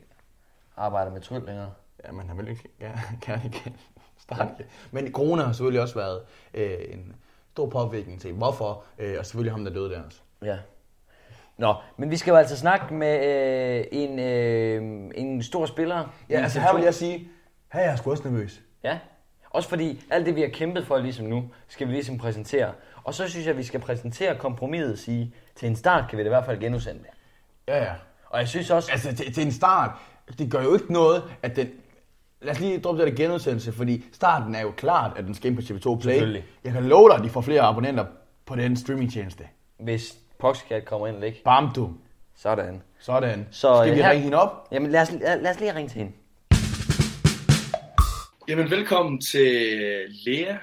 arbejder 0.78 1.12
med 1.12 1.22
tryl 1.22 1.42
længere. 1.46 1.72
Ja, 2.06 2.12
men 2.12 2.28
han 2.28 2.38
vil 2.38 2.48
ikke 2.48 2.64
ja, 2.82 2.92
gerne 3.26 3.42
igen 3.46 3.76
starte 4.18 4.50
igen. 4.60 4.66
Men 4.92 5.12
corona 5.12 5.44
har 5.44 5.52
selvfølgelig 5.52 5.82
også 5.82 5.96
været 5.96 6.22
øh, 6.54 6.78
en 6.90 7.16
stor 7.52 7.70
påvirkning 7.70 8.22
til, 8.22 8.34
hvorfor, 8.34 8.84
øh, 9.00 9.16
og 9.20 9.26
selvfølgelig 9.26 9.54
ham, 9.54 9.66
der 9.66 9.74
døde 9.74 9.90
der 9.90 10.04
også. 10.04 10.20
Ja. 10.44 10.58
Nå, 11.58 11.76
men 11.98 12.12
vi 12.12 12.18
skal 12.18 12.32
jo 12.32 12.38
altså 12.38 12.58
snakke 12.58 12.94
med 12.94 13.26
øh, 13.26 13.86
en, 13.92 14.20
øh, 14.20 15.12
en 15.16 15.44
stor 15.44 15.66
spiller. 15.66 16.16
Ja, 16.30 16.42
altså 16.42 16.60
TV2. 16.60 16.62
her 16.62 16.74
vil 16.76 16.84
jeg 16.84 16.94
sige, 16.94 17.30
her 17.74 17.82
er 17.82 17.90
jeg 17.90 17.98
sgu 17.98 18.12
også 18.12 18.30
nervøs. 18.30 18.62
Ja, 18.84 19.00
også 19.50 19.70
fordi 19.70 20.06
alt 20.10 20.26
det, 20.26 20.36
vi 20.36 20.42
har 20.42 20.50
kæmpet 20.50 20.88
for 20.88 20.98
ligesom 20.98 21.26
nu, 21.26 21.50
skal 21.68 21.88
vi 21.88 21.92
ligesom 21.92 22.18
præsentere. 22.18 22.74
Og 23.08 23.14
så 23.14 23.28
synes 23.28 23.46
jeg, 23.46 23.52
at 23.52 23.58
vi 23.58 23.64
skal 23.64 23.80
præsentere 23.80 24.36
kompromiset 24.36 24.92
og 24.92 24.98
sige, 24.98 25.34
til 25.56 25.68
en 25.70 25.76
start 25.76 26.10
kan 26.10 26.18
vi 26.18 26.24
da 26.24 26.28
i 26.28 26.30
hvert 26.30 26.46
fald 26.46 26.60
genudsende 26.60 27.00
det. 27.00 27.10
Ja, 27.68 27.84
ja. 27.84 27.92
Og 28.26 28.40
jeg 28.40 28.48
synes 28.48 28.70
også, 28.70 28.92
Altså 28.92 29.16
til, 29.16 29.34
til 29.34 29.44
en 29.46 29.52
start, 29.52 29.92
det 30.38 30.52
gør 30.52 30.64
jo 30.64 30.74
ikke 30.74 30.94
noget, 30.94 31.24
at 31.44 31.56
den... 31.56 31.70
Lad 32.42 32.54
os 32.54 32.60
lige 32.60 32.80
droppe 32.80 33.02
det 33.02 33.12
der 33.12 33.24
genudsendelse, 33.24 33.72
fordi 33.72 34.06
starten 34.14 34.56
er 34.56 34.62
jo 34.62 34.72
klart, 34.78 35.18
at 35.18 35.24
den 35.26 35.36
skal 35.36 35.52
ind 35.52 35.56
på 35.56 35.62
TV2 35.62 36.02
Play. 36.02 36.14
Selvfølgelig. 36.14 36.46
Jeg 36.64 36.74
kan 36.74 36.84
love 36.84 37.10
dig, 37.10 37.18
at 37.18 37.24
de 37.24 37.30
får 37.30 37.42
flere 37.42 37.62
abonnenter 37.62 38.06
på 38.46 38.56
den 38.56 38.78
streamingtjeneste. 38.78 39.44
hvis 39.80 40.18
Poxcat 40.40 40.86
kommer 40.86 41.08
ind 41.08 41.16
og 41.24 41.34
Bam 41.44 41.72
du. 41.76 41.94
sådan. 42.36 42.82
Sådan. 43.00 43.48
Så, 43.52 43.82
skal 43.84 43.96
vi 43.96 44.02
her- 44.02 44.10
ringe 44.12 44.24
hende 44.24 44.38
op? 44.38 44.68
Jamen 44.72 44.92
lad 44.92 45.02
os, 45.02 45.12
lad, 45.12 45.42
lad 45.42 45.52
os 45.52 45.60
lige 45.60 45.76
ringe 45.76 45.90
til 45.90 45.98
hende. 45.98 46.14
Jamen, 48.48 48.70
velkommen 48.72 49.22
til 49.22 49.70
Lea, 50.26 50.56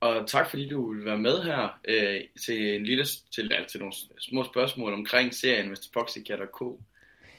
og 0.00 0.26
tak 0.26 0.50
fordi 0.50 0.68
du 0.68 0.92
vil 0.92 1.04
være 1.04 1.18
med 1.18 1.42
her 1.42 1.78
øh, 1.88 2.20
til, 2.44 2.74
en 2.76 2.84
lille, 2.84 3.04
til, 3.34 3.52
altså, 3.52 3.70
til 3.70 3.80
nogle 3.80 3.92
små 4.18 4.44
spørgsmål 4.44 4.92
omkring 4.92 5.34
serien 5.34 5.68
Mr. 5.68 5.88
Foxycat 5.92 6.40
og 6.40 6.48
Co. 6.52 6.80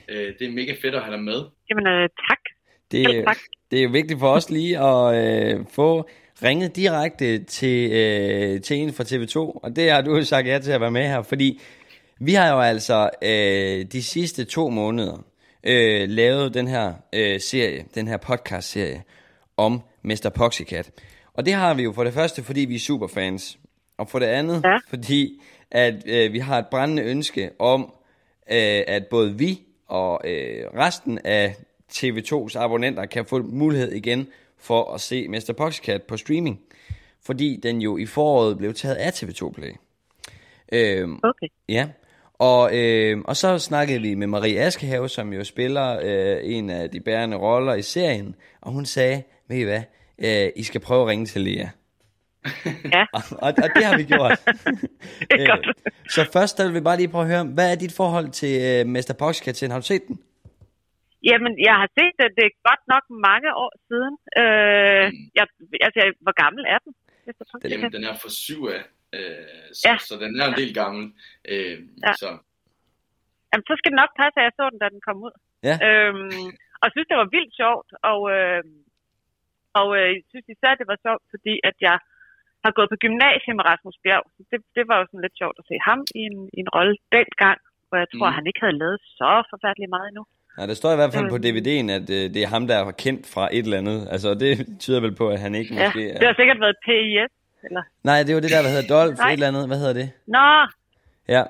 Øh, 0.10 0.34
det 0.40 0.48
er 0.48 0.52
mega 0.52 0.76
fedt 0.82 0.96
at 0.96 1.02
have 1.02 1.16
dig 1.16 1.24
med. 1.24 1.44
Jamen, 1.70 1.88
øh, 1.88 2.10
tak. 2.30 2.40
Det, 2.92 3.06
Selv 3.06 3.26
tak. 3.26 3.38
det 3.72 3.80
er 3.80 3.84
jo 3.84 3.90
vigtigt 3.90 4.20
for 4.20 4.30
os 4.30 4.50
lige 4.50 4.80
at 4.80 5.16
øh, 5.16 5.66
få 5.74 6.10
ringet 6.44 6.76
direkte 6.76 7.44
til, 7.44 7.92
øh, 7.92 8.62
til 8.62 8.78
en 8.78 8.94
fra 8.94 9.04
TV2, 9.04 9.38
og 9.38 9.76
det 9.76 9.92
har 9.92 10.02
du 10.02 10.16
jo 10.16 10.24
sagt 10.24 10.48
ja 10.48 10.60
til 10.60 10.72
at 10.72 10.82
være 10.82 10.92
med 10.92 11.08
her, 11.08 11.22
fordi 11.22 11.60
vi 12.20 12.34
har 12.34 12.54
jo 12.54 12.60
altså 12.60 13.10
øh, 13.22 13.86
de 13.92 14.04
sidste 14.04 14.46
to 14.46 14.70
måneder 14.70 15.26
øh, 15.64 16.10
lavet 16.10 16.54
den 16.54 16.68
her 16.68 16.94
øh, 17.14 17.40
serie, 17.40 17.86
den 17.96 18.08
her 18.08 18.18
podcast-serie 18.18 19.04
om 19.58 19.82
Mr. 20.04 20.32
Poxycat. 20.36 20.92
Og 21.34 21.46
det 21.46 21.54
har 21.54 21.74
vi 21.74 21.84
jo 21.84 21.92
for 21.92 22.04
det 22.04 22.14
første, 22.14 22.44
fordi 22.44 22.60
vi 22.62 22.76
er 22.76 22.80
superfans, 22.80 23.60
og 23.98 24.10
for 24.10 24.20
det 24.20 24.26
andet, 24.26 24.62
Ja. 24.66 24.78
fordi 24.90 25.42
at 25.72 25.94
øh, 26.06 26.34
vi 26.34 26.40
har 26.40 26.60
et 26.60 26.68
brændende 26.72 27.04
ønske 27.04 27.50
om, 27.60 27.82
øh, 28.52 28.82
at 28.88 29.08
både 29.08 29.38
vi 29.38 29.62
og 29.88 30.22
øh, 30.26 30.64
resten 30.78 31.20
af 31.26 31.56
TV2's 31.94 32.58
abonnenter 32.60 33.06
kan 33.06 33.26
få 33.26 33.42
mulighed 33.42 33.92
igen 33.92 34.28
for 34.58 34.94
at 34.94 35.02
se 35.02 35.28
Mr. 35.28 35.54
Poxycat 35.58 36.04
på 36.04 36.18
streaming. 36.18 36.60
Fordi 37.26 37.60
den 37.64 37.82
jo 37.82 37.98
i 37.98 38.06
foråret 38.06 38.58
blev 38.58 38.74
taget 38.74 38.96
af 38.96 39.12
TV2 39.12 39.52
Play. 39.52 39.72
Øhm, 40.72 41.20
Okay. 41.24 41.48
Ja, 41.70 41.88
og, 42.34 42.78
øh, 42.78 43.18
og 43.26 43.38
så 43.38 43.58
snakkede 43.60 44.02
vi 44.02 44.16
med 44.16 44.28
Marie 44.28 44.60
Askehave, 44.60 45.10
som 45.10 45.34
jo 45.34 45.44
spiller 45.44 46.00
øh, 46.04 46.38
en 46.44 46.70
af 46.70 46.90
de 46.90 47.00
bærende 47.00 47.38
roller 47.38 47.74
i 47.74 47.82
serien, 47.82 48.36
og 48.62 48.72
hun 48.72 48.86
sagde, 48.86 49.24
ved 49.48 49.58
I 49.58 49.64
hvad, 49.64 49.82
øh, 50.26 50.48
I 50.56 50.64
skal 50.64 50.82
prøve 50.88 51.02
at 51.04 51.08
ringe 51.12 51.26
til 51.26 51.42
Lea. 51.42 51.68
Ja. 52.96 53.04
og, 53.18 53.24
og, 53.46 53.52
og 53.64 53.70
det 53.76 53.84
har 53.90 53.96
vi 53.98 54.04
gjort. 54.14 54.40
Det 55.30 55.42
er 55.42 55.48
godt. 55.54 55.66
så 56.16 56.22
først 56.36 56.58
der 56.58 56.64
vil 56.66 56.76
vi 56.80 56.82
bare 56.90 56.98
lige 56.98 57.12
prøve 57.14 57.24
at 57.28 57.32
høre, 57.34 57.46
hvad 57.58 57.68
er 57.72 57.78
dit 57.84 57.94
forhold 58.02 58.30
til 58.42 58.54
øh, 58.70 58.82
Mr. 58.94 59.14
Poxcat? 59.20 59.72
Har 59.74 59.80
du 59.84 59.86
set 59.94 60.04
den? 60.08 60.18
Jamen, 61.30 61.54
jeg 61.68 61.76
har 61.82 61.90
set 61.98 62.14
det. 62.20 62.28
Det 62.38 62.44
er 62.50 62.54
godt 62.70 62.84
nok 62.94 63.04
mange 63.30 63.50
år 63.64 63.72
siden. 63.90 64.14
Øh, 64.42 65.06
jeg, 65.38 65.46
altså, 65.86 66.00
hvor 66.26 66.36
gammel 66.44 66.64
er 66.74 66.80
den? 66.86 66.94
Poxycat? 67.52 67.72
Jamen, 67.72 67.92
den 67.98 68.04
er 68.10 68.16
fra 68.24 68.30
syv 68.46 68.62
af, 68.76 68.82
øh, 69.18 69.46
så, 69.80 69.84
Ja. 69.90 69.96
så 70.10 70.14
den 70.24 70.32
er 70.42 70.48
en 70.52 70.58
del 70.62 70.74
gammel. 70.82 71.04
Øh, 71.52 71.76
Ja. 72.08 72.14
Så 72.22 72.30
Jamen, 73.52 73.66
så 73.70 73.74
skal 73.80 73.92
det 73.94 74.00
nok 74.04 74.12
passe, 74.22 74.38
at 74.40 74.46
jeg 74.48 74.54
så 74.60 74.64
den, 74.72 74.80
da 74.84 74.88
den 74.96 75.02
kom 75.08 75.18
ud. 75.28 75.36
Ja. 75.70 75.76
Øhm, 75.88 76.46
og 76.80 76.84
jeg 76.88 76.94
synes, 76.94 77.08
det 77.12 77.18
var 77.22 77.30
vildt 77.38 77.54
sjovt. 77.62 77.90
Og, 78.12 78.20
øh, 78.36 78.62
og 79.80 79.88
øh, 80.00 80.10
jeg 80.18 80.24
synes 80.32 80.48
især, 80.56 80.72
det 80.80 80.88
var 80.92 80.98
sjovt, 81.06 81.24
fordi 81.34 81.54
at 81.70 81.76
jeg 81.88 81.98
har 82.66 82.74
gået 82.78 82.90
på 82.94 82.98
gymnasiet 83.06 83.56
med 83.58 83.66
Rasmus 83.72 83.98
Bjerg. 84.04 84.24
Så 84.36 84.42
det, 84.52 84.60
det 84.78 84.84
var 84.90 84.98
jo 85.00 85.06
sådan 85.10 85.24
lidt 85.26 85.38
sjovt 85.42 85.58
at 85.62 85.66
se 85.70 85.76
ham 85.90 86.00
i 86.20 86.22
en, 86.30 86.38
i 86.58 86.60
en 86.66 86.70
rolle 86.78 86.96
dengang, 87.18 87.58
hvor 87.88 87.98
jeg 88.04 88.10
tror, 88.16 88.28
Mm. 88.30 88.36
han 88.38 88.46
ikke 88.50 88.62
havde 88.66 88.78
lavet 88.84 89.00
så 89.20 89.32
forfærdeligt 89.54 89.94
meget 89.96 90.08
endnu. 90.12 90.24
Ja, 90.58 90.64
der 90.72 90.76
står 90.82 90.92
i 90.94 91.00
hvert 91.00 91.14
fald 91.16 91.28
på 91.34 91.38
Mm. 91.40 91.44
DVD'en, 91.46 91.88
at 92.00 92.08
øh, 92.18 92.24
det 92.34 92.40
er 92.46 92.50
ham, 92.56 92.64
der 92.70 92.76
er 92.82 92.86
kendt 93.06 93.24
fra 93.34 93.44
et 93.58 93.64
eller 93.66 93.82
andet. 93.84 94.00
Altså, 94.14 94.30
det 94.44 94.52
tyder 94.84 95.00
vel 95.06 95.16
på, 95.22 95.26
at 95.34 95.40
han 95.46 95.52
ikke 95.62 95.72
Ja, 95.76 95.80
måske 95.86 96.04
det 96.20 96.24
har 96.28 96.34
er... 96.36 96.40
sikkert 96.42 96.60
været 96.66 96.78
PIS. 96.86 97.32
Eller... 97.68 97.84
Nej, 98.10 98.20
det 98.26 98.32
var 98.36 98.42
det 98.46 98.52
der, 98.56 98.62
der 98.66 98.72
hedder 98.76 98.90
Dolph, 98.96 99.18
et 99.28 99.34
eller 99.38 99.48
andet. 99.52 99.64
Hvad 99.70 99.80
hedder 99.84 99.98
det? 100.02 100.08
Nå, 100.38 100.48
Ja, 101.36 101.44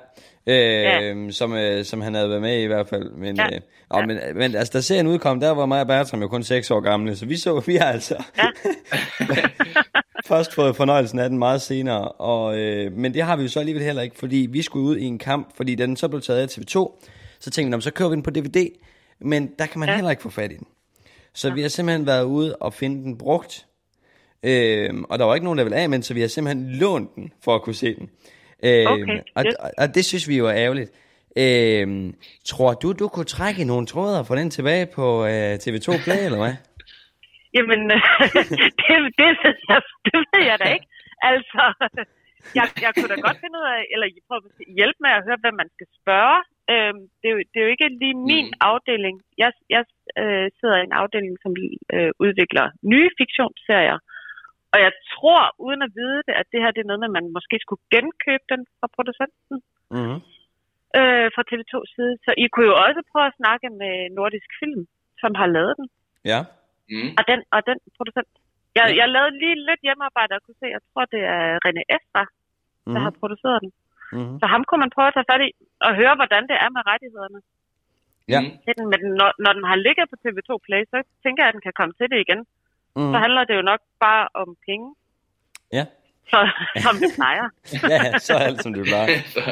øh, 0.46 0.54
Ja. 0.56 1.30
Som, 1.30 1.52
øh, 1.54 1.84
som 1.84 2.00
han 2.00 2.14
havde 2.14 2.28
været 2.28 2.42
med 2.42 2.58
i 2.58 2.62
i 2.62 2.66
hvert 2.66 2.88
fald. 2.88 3.10
Men, 3.10 3.36
Ja. 3.36 3.46
øh, 3.54 3.60
og, 3.88 4.06
men, 4.06 4.18
men 4.34 4.54
altså, 4.54 4.70
da 4.72 4.80
serien 4.80 5.06
udkom, 5.06 5.40
der 5.40 5.50
var 5.50 5.66
mig 5.66 5.80
og 5.80 5.86
Bertram 5.86 6.22
jo 6.22 6.28
kun 6.28 6.42
6 6.42 6.70
år 6.70 6.80
gamle, 6.80 7.16
så 7.16 7.26
vi 7.26 7.36
så, 7.36 7.60
vi 7.66 7.76
har 7.76 7.84
altså 7.92 8.24
Ja. 8.38 8.46
først 10.26 10.54
fået 10.54 10.76
fornøjelsen 10.76 11.18
af 11.18 11.28
den 11.28 11.38
meget 11.38 11.62
senere. 11.62 12.08
Og, 12.08 12.58
øh, 12.58 12.92
men 12.92 13.14
det 13.14 13.22
har 13.22 13.36
vi 13.36 13.42
jo 13.42 13.48
så 13.48 13.58
alligevel 13.60 13.82
heller 13.84 14.02
ikke, 14.02 14.18
fordi 14.18 14.48
vi 14.50 14.62
skulle 14.62 14.86
ud 14.86 14.96
i 14.96 15.04
en 15.04 15.18
kamp, 15.18 15.56
fordi 15.56 15.74
da 15.74 15.86
den 15.86 15.96
så 15.96 16.08
blev 16.08 16.20
taget 16.20 16.40
af 16.40 16.46
TV2, 16.48 17.00
så 17.40 17.50
tænkte 17.50 17.60
vi, 17.66 17.70
"Nå, 17.70 17.76
men 17.76 17.82
så 17.82 17.90
kører 17.90 18.08
vi 18.08 18.14
den 18.14 18.22
på 18.22 18.30
DVD, 18.30 18.68
men 19.20 19.50
der 19.58 19.66
kan 19.66 19.80
man 19.80 19.88
ja. 19.88 19.92
Ja. 19.92 19.96
heller 19.96 20.10
ikke 20.10 20.22
få 20.22 20.30
fat 20.30 20.52
i 20.52 20.56
den. 20.56 20.66
Så 21.34 21.50
vi 21.50 21.62
har 21.62 21.68
simpelthen 21.68 22.06
været 22.06 22.24
ude 22.24 22.56
og 22.56 22.74
finde 22.74 23.02
den 23.04 23.18
brugt, 23.18 23.66
Øhm, 24.44 25.04
og 25.04 25.18
der 25.18 25.24
var 25.24 25.34
ikke 25.34 25.44
nogen, 25.44 25.58
der 25.58 25.64
ville 25.64 25.76
af 25.76 25.88
med 25.88 25.98
den, 25.98 26.02
så 26.02 26.14
vi 26.14 26.20
har 26.20 26.28
simpelthen 26.28 26.70
lånt 26.72 27.14
den, 27.14 27.32
for 27.44 27.54
at 27.54 27.62
kunne 27.62 27.74
se 27.74 27.94
den. 27.94 28.10
Øhm, 28.68 28.92
Okay, 28.92 29.18
og, 29.36 29.44
yes. 29.46 29.54
og, 29.54 29.70
og 29.78 29.86
det 29.94 30.04
synes 30.04 30.28
vi 30.28 30.36
jo 30.38 30.46
er 30.46 30.56
ærgerligt. 30.64 30.90
Øhm, 31.42 32.14
tror 32.50 32.72
du, 32.82 32.88
du 32.92 33.06
kunne 33.08 33.30
trække 33.36 33.64
nogle 33.64 33.86
tråder 33.86 34.18
og 34.18 34.26
få 34.26 34.34
den 34.36 34.50
tilbage 34.50 34.86
på 34.96 35.06
øh, 35.30 35.52
TV2 35.62 35.88
Play, 36.04 36.20
eller 36.26 36.40
hvad? 36.44 36.54
Jamen, 37.56 37.80
det, 38.86 38.98
det, 39.20 39.28
ved 39.42 39.56
jeg, 39.70 39.80
det 40.06 40.14
ved 40.30 40.42
jeg 40.50 40.56
da 40.62 40.66
ikke. 40.76 40.88
Altså, 41.30 41.62
jeg, 42.58 42.66
jeg 42.84 42.90
kunne 42.94 43.12
da 43.14 43.18
godt 43.28 43.40
finde 43.42 43.56
ud 43.60 43.66
af, 43.76 43.82
eller 43.92 44.06
jeg 44.14 44.22
prøver 44.28 44.42
at 44.44 44.74
hjælpe 44.78 45.00
med 45.04 45.12
at 45.18 45.24
høre, 45.26 45.42
hvad 45.42 45.54
man 45.60 45.68
skal 45.74 45.88
spørge. 46.00 46.38
Øhm, 46.72 47.02
det, 47.20 47.26
er 47.30 47.34
jo, 47.34 47.38
det 47.50 47.56
er 47.58 47.64
jo 47.66 47.72
ikke 47.74 47.88
lige 48.02 48.16
min 48.30 48.48
mm. 48.50 48.60
afdeling. 48.70 49.16
Jeg, 49.42 49.50
jeg 49.74 49.82
øh, 50.22 50.46
sidder 50.58 50.76
i 50.78 50.86
en 50.88 50.98
afdeling, 51.00 51.34
som 51.44 51.52
øh, 51.94 52.10
udvikler 52.24 52.66
nye 52.92 53.10
fiktionsserier. 53.20 53.98
Og 54.74 54.78
jeg 54.86 54.92
tror, 55.14 55.42
uden 55.66 55.80
at 55.86 55.90
vide 56.00 56.20
det, 56.26 56.34
at 56.40 56.46
det 56.52 56.60
her 56.62 56.70
det 56.74 56.80
er 56.82 56.88
noget 56.90 57.00
med, 57.02 57.10
at 57.10 57.16
man 57.18 57.26
måske 57.36 57.56
skulle 57.64 57.82
genkøbe 57.94 58.46
den 58.52 58.60
fra 58.78 58.88
producenten 58.96 59.56
Mm-hmm. 59.96 60.18
øh, 60.98 61.26
fra 61.34 61.42
TV2's 61.50 61.88
side. 61.94 62.14
Så 62.24 62.30
I 62.42 62.44
kunne 62.52 62.68
jo 62.72 62.76
også 62.86 63.00
prøve 63.12 63.26
at 63.30 63.38
snakke 63.40 63.66
med 63.82 63.94
Nordisk 64.18 64.50
Film, 64.60 64.82
som 65.22 65.30
har 65.40 65.48
lavet 65.56 65.74
den. 65.80 65.86
Ja. 66.32 66.40
mm, 66.92 67.10
Og 67.18 67.22
den, 67.30 67.40
og 67.54 67.60
den 67.68 67.78
producent. 67.98 68.28
Jeg, 68.78 68.86
jeg 69.00 69.08
lavede 69.14 69.38
lige 69.42 69.56
lidt 69.68 69.82
hjemmearbejde 69.86 70.32
og 70.36 70.42
kunne 70.44 70.60
se, 70.62 70.66
jeg 70.76 70.82
tror, 70.90 71.04
det 71.14 71.22
er 71.36 71.44
René 71.66 71.82
Estra, 71.96 72.24
der 72.24 72.28
Mm-hmm. 72.86 73.04
har 73.06 73.12
produceret 73.20 73.58
den. 73.64 73.70
Mm-hmm. 74.16 74.36
Så 74.40 74.44
ham 74.52 74.62
kunne 74.68 74.82
man 74.84 74.94
prøve 74.96 75.08
at 75.10 75.14
tage 75.16 75.30
fat 75.32 75.42
i 75.48 75.50
og 75.86 75.92
høre, 76.00 76.14
hvordan 76.20 76.42
det 76.50 76.56
er 76.64 76.70
med 76.76 76.82
rettighederne. 76.90 77.40
Ja. 78.32 78.40
mm. 78.40 78.88
Men 78.92 79.00
når, 79.20 79.30
når 79.44 79.52
den 79.58 79.64
har 79.70 79.78
ligget 79.86 80.06
på 80.10 80.16
TV2 80.22 80.50
Play, 80.66 80.82
så 80.92 80.96
tænker 81.24 81.40
jeg, 81.42 81.48
at 81.50 81.54
den 81.56 81.66
kan 81.66 81.76
komme 81.78 81.94
til 81.98 82.06
det 82.12 82.18
igen. 82.26 82.40
Mm-hmm. 82.96 83.12
Så 83.12 83.18
handler 83.18 83.44
det 83.44 83.54
jo 83.56 83.62
nok 83.62 83.80
bare 84.00 84.28
om 84.34 84.56
penge, 84.68 84.94
Ja. 85.72 85.84
så, 86.28 86.50
som 86.82 86.96
det 86.96 87.10
plejer. 87.14 87.44
ja, 87.92 88.18
så 88.18 88.34
er 88.34 88.38
alt, 88.38 88.62
som 88.62 88.74
du 88.74 88.84
plejer. 88.84 89.08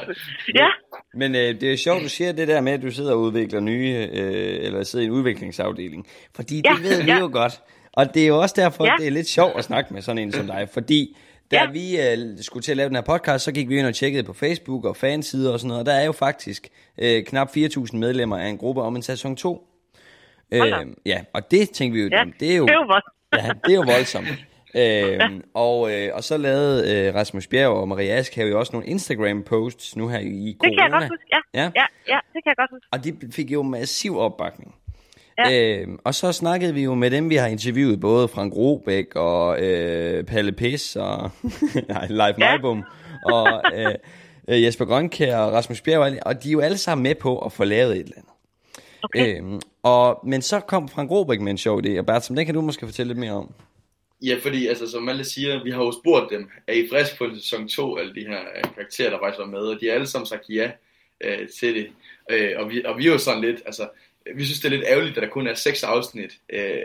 Ja, 0.61 0.69
Men 1.15 1.35
øh, 1.35 1.61
det 1.61 1.73
er 1.73 1.77
sjovt, 1.77 2.03
du 2.03 2.09
siger 2.09 2.33
det 2.33 2.49
der 2.49 2.61
med, 2.61 2.73
at 2.73 2.83
du 2.83 2.91
sidder 2.91 3.13
og 3.13 3.21
udvikler 3.21 3.61
nye, 3.61 4.09
øh, 4.13 4.65
eller 4.67 4.83
sidder 4.83 5.03
i 5.03 5.07
en 5.07 5.13
udviklingsafdeling. 5.13 6.07
Fordi 6.35 6.57
det 6.57 6.65
Ja, 6.65 6.89
ved 6.89 7.03
vi 7.03 7.11
ja. 7.11 7.19
jo 7.19 7.31
godt. 7.33 7.61
Og 7.93 8.15
det 8.15 8.23
er 8.23 8.27
jo 8.27 8.39
også 8.41 8.55
derfor, 8.59 8.85
Ja. 8.85 8.95
det 8.99 9.07
er 9.07 9.11
lidt 9.11 9.27
sjovt 9.29 9.59
at 9.59 9.65
snakke 9.65 9.95
med 9.95 10.03
sådan 10.03 10.19
en 10.19 10.33
som 10.33 10.47
dig. 10.47 10.69
Fordi 10.73 11.17
da 11.51 11.57
Ja. 11.57 11.71
vi 11.71 12.01
øh, 12.01 12.39
skulle 12.41 12.63
til 12.63 12.71
at 12.71 12.77
lave 12.77 12.89
den 12.89 12.97
her 12.97 13.03
podcast, 13.03 13.45
så 13.45 13.53
gik 13.53 13.69
vi 13.69 13.79
ind 13.79 13.87
og 13.87 13.95
tjekkede 13.95 14.23
på 14.25 14.33
Facebook 14.33 14.85
og 14.85 14.97
fansider 14.97 15.53
og 15.53 15.61
sådan 15.61 15.69
noget. 15.69 15.81
Og 15.81 15.87
der 15.87 15.93
er 15.93 16.05
jo 16.05 16.13
faktisk 16.13 16.69
øh, 16.99 17.25
knap 17.25 17.49
4.000 17.57 17.97
medlemmer 17.97 18.39
af 18.39 18.47
en 18.49 18.59
gruppe 18.59 18.83
om 18.83 18.97
en 18.97 19.03
sæson 19.03 19.37
2. 19.37 19.67
Hold 20.59 20.71
da. 20.71 20.81
Øh, 20.81 20.87
ja, 21.07 21.21
og 21.35 21.51
det 21.51 21.71
tænkte 21.71 21.95
vi 21.97 22.03
jo, 22.03 22.09
ja. 22.13 22.25
det 22.41 22.53
er 22.53 22.57
jo... 22.57 22.65
det 22.67 22.71
er 22.73 22.79
jo 22.79 22.87
vores. 22.89 23.05
Ja, 23.33 23.51
det 23.65 23.71
er 23.71 23.75
jo 23.75 23.85
voldsomt. 23.87 24.29
Øhm, 24.75 25.43
og, 25.55 25.93
øh, 25.93 26.11
og 26.15 26.25
så 26.25 26.37
lavede 26.37 27.07
øh, 27.09 27.15
Rasmus 27.15 27.47
Bjerg 27.47 27.71
og 27.71 27.89
Maria 27.89 28.17
Ask 28.17 28.39
jo 28.39 28.59
også 28.59 28.73
nogle 28.73 28.87
Instagram-posts 28.87 29.97
nu 29.97 30.09
her 30.09 30.19
i 30.19 30.57
corona. 30.61 30.71
Det 30.71 30.79
kan 30.79 30.79
jeg 30.79 30.91
godt 30.91 31.09
huske, 31.09 31.25
ja. 31.33 31.39
Ja. 31.55 31.71
Ja, 31.77 31.87
ja, 32.09 32.19
det 32.33 32.45
kan 32.45 32.47
jeg 32.47 32.57
godt 32.57 32.71
huske. 32.71 32.87
Og 32.93 33.05
de 33.05 33.33
fik 33.33 33.51
jo 33.51 33.63
massiv 33.63 34.19
opbakning. 34.19 34.75
Ja. 35.39 35.81
Øhm, 35.81 35.99
og 36.05 36.15
så 36.15 36.33
snakkede 36.33 36.75
vi 36.75 36.83
jo 36.83 36.95
med 36.95 37.11
dem, 37.11 37.31
vi 37.31 37.37
har 37.37 37.47
interviewet, 37.47 38.01
både 38.01 38.29
Frank 38.29 38.53
Robæk 38.57 39.15
og 39.15 39.63
øh, 39.63 40.25
Palle 40.25 40.53
Piss 40.53 40.97
og 40.97 41.31
nej, 41.89 42.07
Leif 42.11 42.39
Ja. 42.39 42.53
Meibum 42.53 42.85
og 43.25 43.63
øh, 43.75 43.95
øh, 44.49 44.63
Jesper 44.63 44.85
Grønkær 44.85 45.37
og 45.39 45.53
Rasmus 45.53 45.81
Bjerg, 45.81 46.19
og 46.27 46.43
de 46.43 46.49
er 46.49 46.53
jo 46.53 46.61
alle 46.61 46.79
sammen 46.79 47.03
med 47.03 47.15
på 47.15 47.39
at 47.39 47.53
få 47.53 47.65
lavet 47.65 47.93
et 47.97 48.01
eller 48.01 48.17
andet. 48.17 48.33
Okay. 49.03 49.39
Øhm, 49.39 49.61
og, 49.83 50.21
men 50.25 50.43
så 50.43 50.61
kom 50.61 50.89
Frank 50.89 51.11
Robæk 51.11 51.41
med 51.41 51.51
en 51.51 51.59
sjov 51.59 51.81
idé, 51.85 51.99
og 51.99 52.07
Bertram, 52.07 52.37
den 52.37 52.47
kan 52.47 52.55
du 52.55 52.61
måske 52.61 52.87
fortælle 52.87 53.09
lidt 53.11 53.19
mere 53.19 53.33
om. 53.33 53.51
Ja, 54.23 54.37
fordi 54.43 54.67
altså, 54.67 54.91
som 54.91 55.09
alle 55.09 55.25
siger, 55.25 55.65
vi 55.65 55.71
har 55.71 55.83
jo 55.83 55.93
spurgt 55.93 56.31
dem, 56.31 56.51
er 56.67 56.73
I 56.73 56.89
friske 56.93 57.19
på 57.19 57.29
sæson 57.35 57.69
2, 57.69 57.97
alle 57.97 58.15
de 58.15 58.27
her 58.27 58.41
øh, 58.57 58.75
karakterer, 58.75 59.11
der 59.11 59.19
faktisk 59.19 59.39
var 59.41 59.47
med, 59.47 59.59
og 59.59 59.81
de 59.81 59.87
har 59.87 59.95
alle 59.95 60.07
sammen 60.07 60.27
sagt 60.27 60.45
ja 60.49 60.71
øh, 61.21 61.49
til 61.49 61.75
det. 61.75 61.89
Øh, 62.31 62.53
og, 62.57 62.71
vi, 62.71 62.85
og 62.85 62.99
vi 62.99 63.07
er 63.07 63.13
jo 63.13 63.19
sådan 63.19 63.41
lidt, 63.41 63.63
altså, 63.67 63.89
vi 64.37 64.45
synes 64.45 64.61
det 64.61 64.67
er 64.73 64.77
lidt 64.77 64.85
ærgerligt, 64.89 65.17
at 65.17 65.23
der 65.23 65.29
kun 65.29 65.47
er 65.47 65.55
seks 65.55 65.83
afsnit 65.83 66.39
øh, 66.53 66.83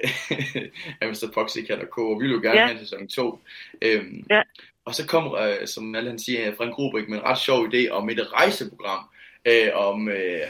af 1.02 1.08
Mr. 1.08 1.32
Poxycat 1.34 1.80
og 1.80 1.90
K, 1.90 1.98
og 1.98 2.20
vi 2.22 2.28
vil 2.28 2.34
jo 2.34 2.42
gerne 2.42 2.60
Ja. 2.60 2.66
have 2.66 2.80
en 2.80 2.86
sæson 2.86 3.08
2. 3.08 3.40
Øhm, 3.82 4.26
Ja. 4.30 4.42
Og 4.86 4.96
så 4.96 5.08
kom, 5.08 5.36
øh, 5.36 5.68
som 5.68 5.96
alle 5.96 6.10
han 6.10 6.20
siger, 6.20 6.56
Frank 6.58 6.78
Rubrik 6.80 7.10
med 7.10 7.18
en 7.18 7.24
ret 7.24 7.38
sjov 7.40 7.68
idé 7.74 7.90
om 7.90 8.10
et 8.10 8.34
rejseprogram, 8.34 9.04
øh, 9.46 9.68
om 9.74 10.10
øh, 10.10 10.42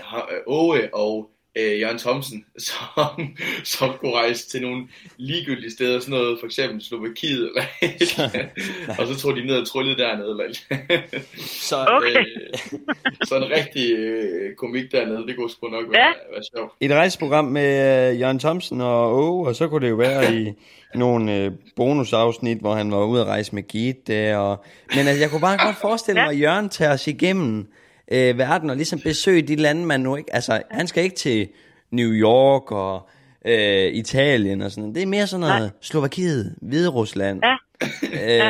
Åge 0.48 0.94
og 0.94 1.30
øh, 1.56 1.80
Jørgen 1.80 1.98
Thomsen, 1.98 2.46
som, 2.68 3.36
som 3.64 3.90
kunne 4.00 4.12
rejse 4.14 4.50
til 4.50 4.62
nogle 4.62 4.88
ligegyldige 5.18 5.72
steder, 5.72 6.00
sådan 6.00 6.12
noget, 6.14 6.40
for 6.40 6.46
eksempel 6.46 6.82
Slovakiet, 6.84 7.50
eller 7.50 7.64
et 7.82 8.50
og 9.00 9.08
så 9.08 9.20
tog 9.20 9.36
de 9.36 9.46
ned 9.46 9.56
og 9.58 9.68
tryllede 9.68 9.98
dernede. 9.98 10.30
Eller. 10.30 10.56
Så, 11.38 11.76
Okay. 11.98 12.20
Øh, 12.20 12.80
så 13.24 13.36
en 13.38 13.50
rigtig 13.52 13.92
øh, 13.96 14.56
komik 14.56 14.92
dernede, 14.92 15.28
det 15.28 15.36
kunne 15.36 15.50
sgu 15.52 15.68
nok 15.68 15.86
være, 15.92 16.02
Ja. 16.02 16.12
være 16.34 16.44
sjovt. 16.56 16.74
et 16.82 16.92
rejseprogram 16.92 17.46
med 17.46 18.12
øh, 18.14 18.20
Jørgen 18.20 18.40
Thomsen 18.40 18.82
og 18.82 19.16
Åge, 19.16 19.48
og 19.48 19.56
så 19.56 19.68
kunne 19.68 19.86
det 19.86 19.92
jo 19.92 19.96
være 19.96 20.36
i 20.36 20.54
nogle 20.96 21.36
øh, 21.36 21.52
bonusafsnit, 21.76 22.58
hvor 22.58 22.74
han 22.74 22.92
var 22.92 23.06
ude 23.06 23.22
at 23.22 23.28
rejse 23.28 23.56
med 23.56 23.64
Gitte. 23.68 24.38
Og... 24.38 24.64
Men 24.96 25.08
altså, 25.08 25.22
jeg 25.22 25.30
kunne 25.30 25.42
bare 25.42 25.66
godt 25.66 25.76
forestille 25.82 26.22
mig, 26.22 26.30
at 26.32 26.40
Jørgen 26.42 26.70
tager 26.70 26.94
os 26.94 27.08
igennem 27.08 27.68
øh, 28.12 28.38
verden 28.38 28.70
og 28.70 28.76
ligesom 28.76 29.00
besøge 29.00 29.42
de 29.42 29.56
lande, 29.56 29.86
man 29.86 30.00
nu 30.00 30.16
ikke... 30.16 30.36
Altså, 30.36 30.62
han 30.72 30.88
skal 30.88 31.04
ikke 31.04 31.16
til 31.16 31.48
New 31.92 32.12
York 32.12 32.72
og 32.72 33.10
øh, 33.46 33.94
Italien 33.94 34.62
og 34.62 34.72
sådan 34.72 34.82
noget. 34.82 34.96
Det 34.96 35.04
er 35.04 35.08
mere 35.08 35.28
sådan 35.28 35.48
noget 35.48 35.72
Slovakiet, 35.82 36.56
Hvide 36.62 36.90
Rusland. 36.90 37.42
Ja. 37.44 37.56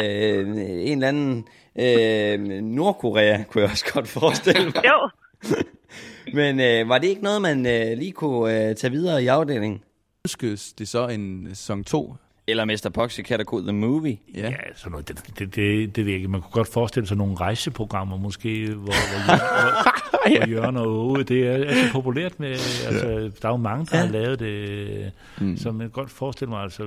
øh, 0.03 0.47
en 0.47 1.03
eller 1.03 1.07
anden 1.07 1.47
øh, 1.79 2.61
Nordkorea, 2.63 3.43
kunne 3.43 3.61
jeg 3.61 3.71
også 3.71 3.85
godt 3.93 4.07
forestille 4.07 4.65
mig. 4.65 4.83
Jo, 4.85 5.09
Men 6.33 6.59
øh, 6.59 6.89
var 6.89 6.97
det 6.97 7.07
ikke 7.07 7.23
noget, 7.23 7.41
man 7.41 7.65
øh, 7.65 7.97
lige 7.97 8.11
kunne 8.11 8.69
øh, 8.69 8.75
tage 8.75 8.91
videre 8.91 9.23
i 9.23 9.27
afdelingen? 9.27 9.83
Huskes 10.25 10.73
det 10.73 10.87
så 10.87 11.07
en 11.07 11.45
sæson 11.49 11.83
2? 11.83 12.15
Eller 12.47 12.65
Mr. 12.65 12.89
Poxy 12.93 13.21
Catacol 13.21 13.63
The 13.63 13.71
Movie? 13.71 14.17
Ja. 14.35 14.49
Ja, 14.49 14.55
sådan 14.75 14.91
noget, 14.91 15.07
det, 15.07 15.39
det, 15.39 15.55
det, 15.55 15.95
det 15.95 16.05
ved 16.05 16.11
jeg 16.11 16.15
ikke. 16.15 16.27
Man 16.27 16.41
kunne 16.41 16.51
godt 16.51 16.67
forestille 16.67 17.07
sig 17.07 17.17
nogle 17.17 17.35
rejseprogrammer 17.35 18.17
måske, 18.17 18.67
hvor, 18.67 18.85
hvor, 18.85 18.91
hvor, 19.25 20.37
hvor 20.39 20.47
Jørgen 20.47 20.77
og 20.77 20.87
Åge, 20.87 21.23
det 21.23 21.47
er, 21.47 21.51
er 21.51 21.73
så 21.73 21.91
populært 21.91 22.39
med, 22.39 22.49
altså, 22.49 23.31
der 23.41 23.47
er 23.47 23.53
jo 23.53 23.57
mange, 23.57 23.85
der 23.85 23.97
ja. 23.97 24.05
har 24.05 24.11
lavet 24.11 24.39
det, 24.39 25.11
mm. 25.41 25.57
så 25.57 25.71
man 25.71 25.79
kan 25.79 25.89
godt 25.89 26.09
forestille 26.09 26.49
mig, 26.49 26.63
altså, 26.63 26.83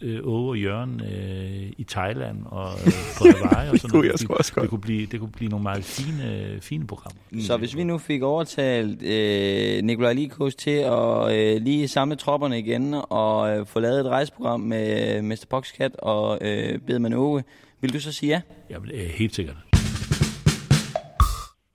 øh, 0.00 0.20
Åge 0.24 0.48
og 0.50 0.58
Jørgen 0.58 1.00
øh, 1.04 1.72
i 1.78 1.84
Thailand 1.88 2.38
og 2.46 2.68
øh, 2.86 2.92
på 3.18 3.24
Hawaii 3.38 3.68
og 3.70 3.78
sådan 3.78 3.90
kunne 3.90 4.02
noget. 4.08 4.20
Det- 4.20 4.30
også 4.30 4.52
godt. 4.54 4.62
Det 4.62 4.70
kunne 4.70 4.80
blive, 4.80 5.06
det 5.06 5.20
kunne 5.20 5.32
blive 5.32 5.50
nogle 5.50 5.62
meget 5.62 5.84
fine, 5.84 6.58
fine 6.62 6.86
programmer. 6.86 7.20
Så 7.40 7.56
hvis 7.56 7.76
vi 7.76 7.84
nu 7.84 7.98
fik 7.98 8.22
overtalt 8.22 9.02
øh, 9.02 9.82
Nikolaj 9.82 10.12
Likos 10.12 10.54
til 10.54 10.78
at 10.98 11.36
øh, 11.36 11.62
lige 11.62 11.88
samle 11.88 12.16
tropperne 12.16 12.58
igen 12.58 12.94
og 13.10 13.58
øh, 13.58 13.66
få 13.66 13.80
lavet 13.80 14.00
et 14.00 14.06
rejseprogram 14.06 14.60
med 14.60 15.16
øh, 15.18 15.24
Mr. 15.24 15.46
Boxcat 15.50 15.96
og 15.96 16.38
øh, 16.40 16.78
Bedman 16.86 17.12
Åge, 17.12 17.44
vil 17.80 17.92
du 17.92 18.00
så 18.00 18.12
sige 18.12 18.30
ja? 18.30 18.40
Jamen, 18.70 18.90
øh, 18.90 18.98
helt 19.20 19.34
sikkert. 19.34 19.56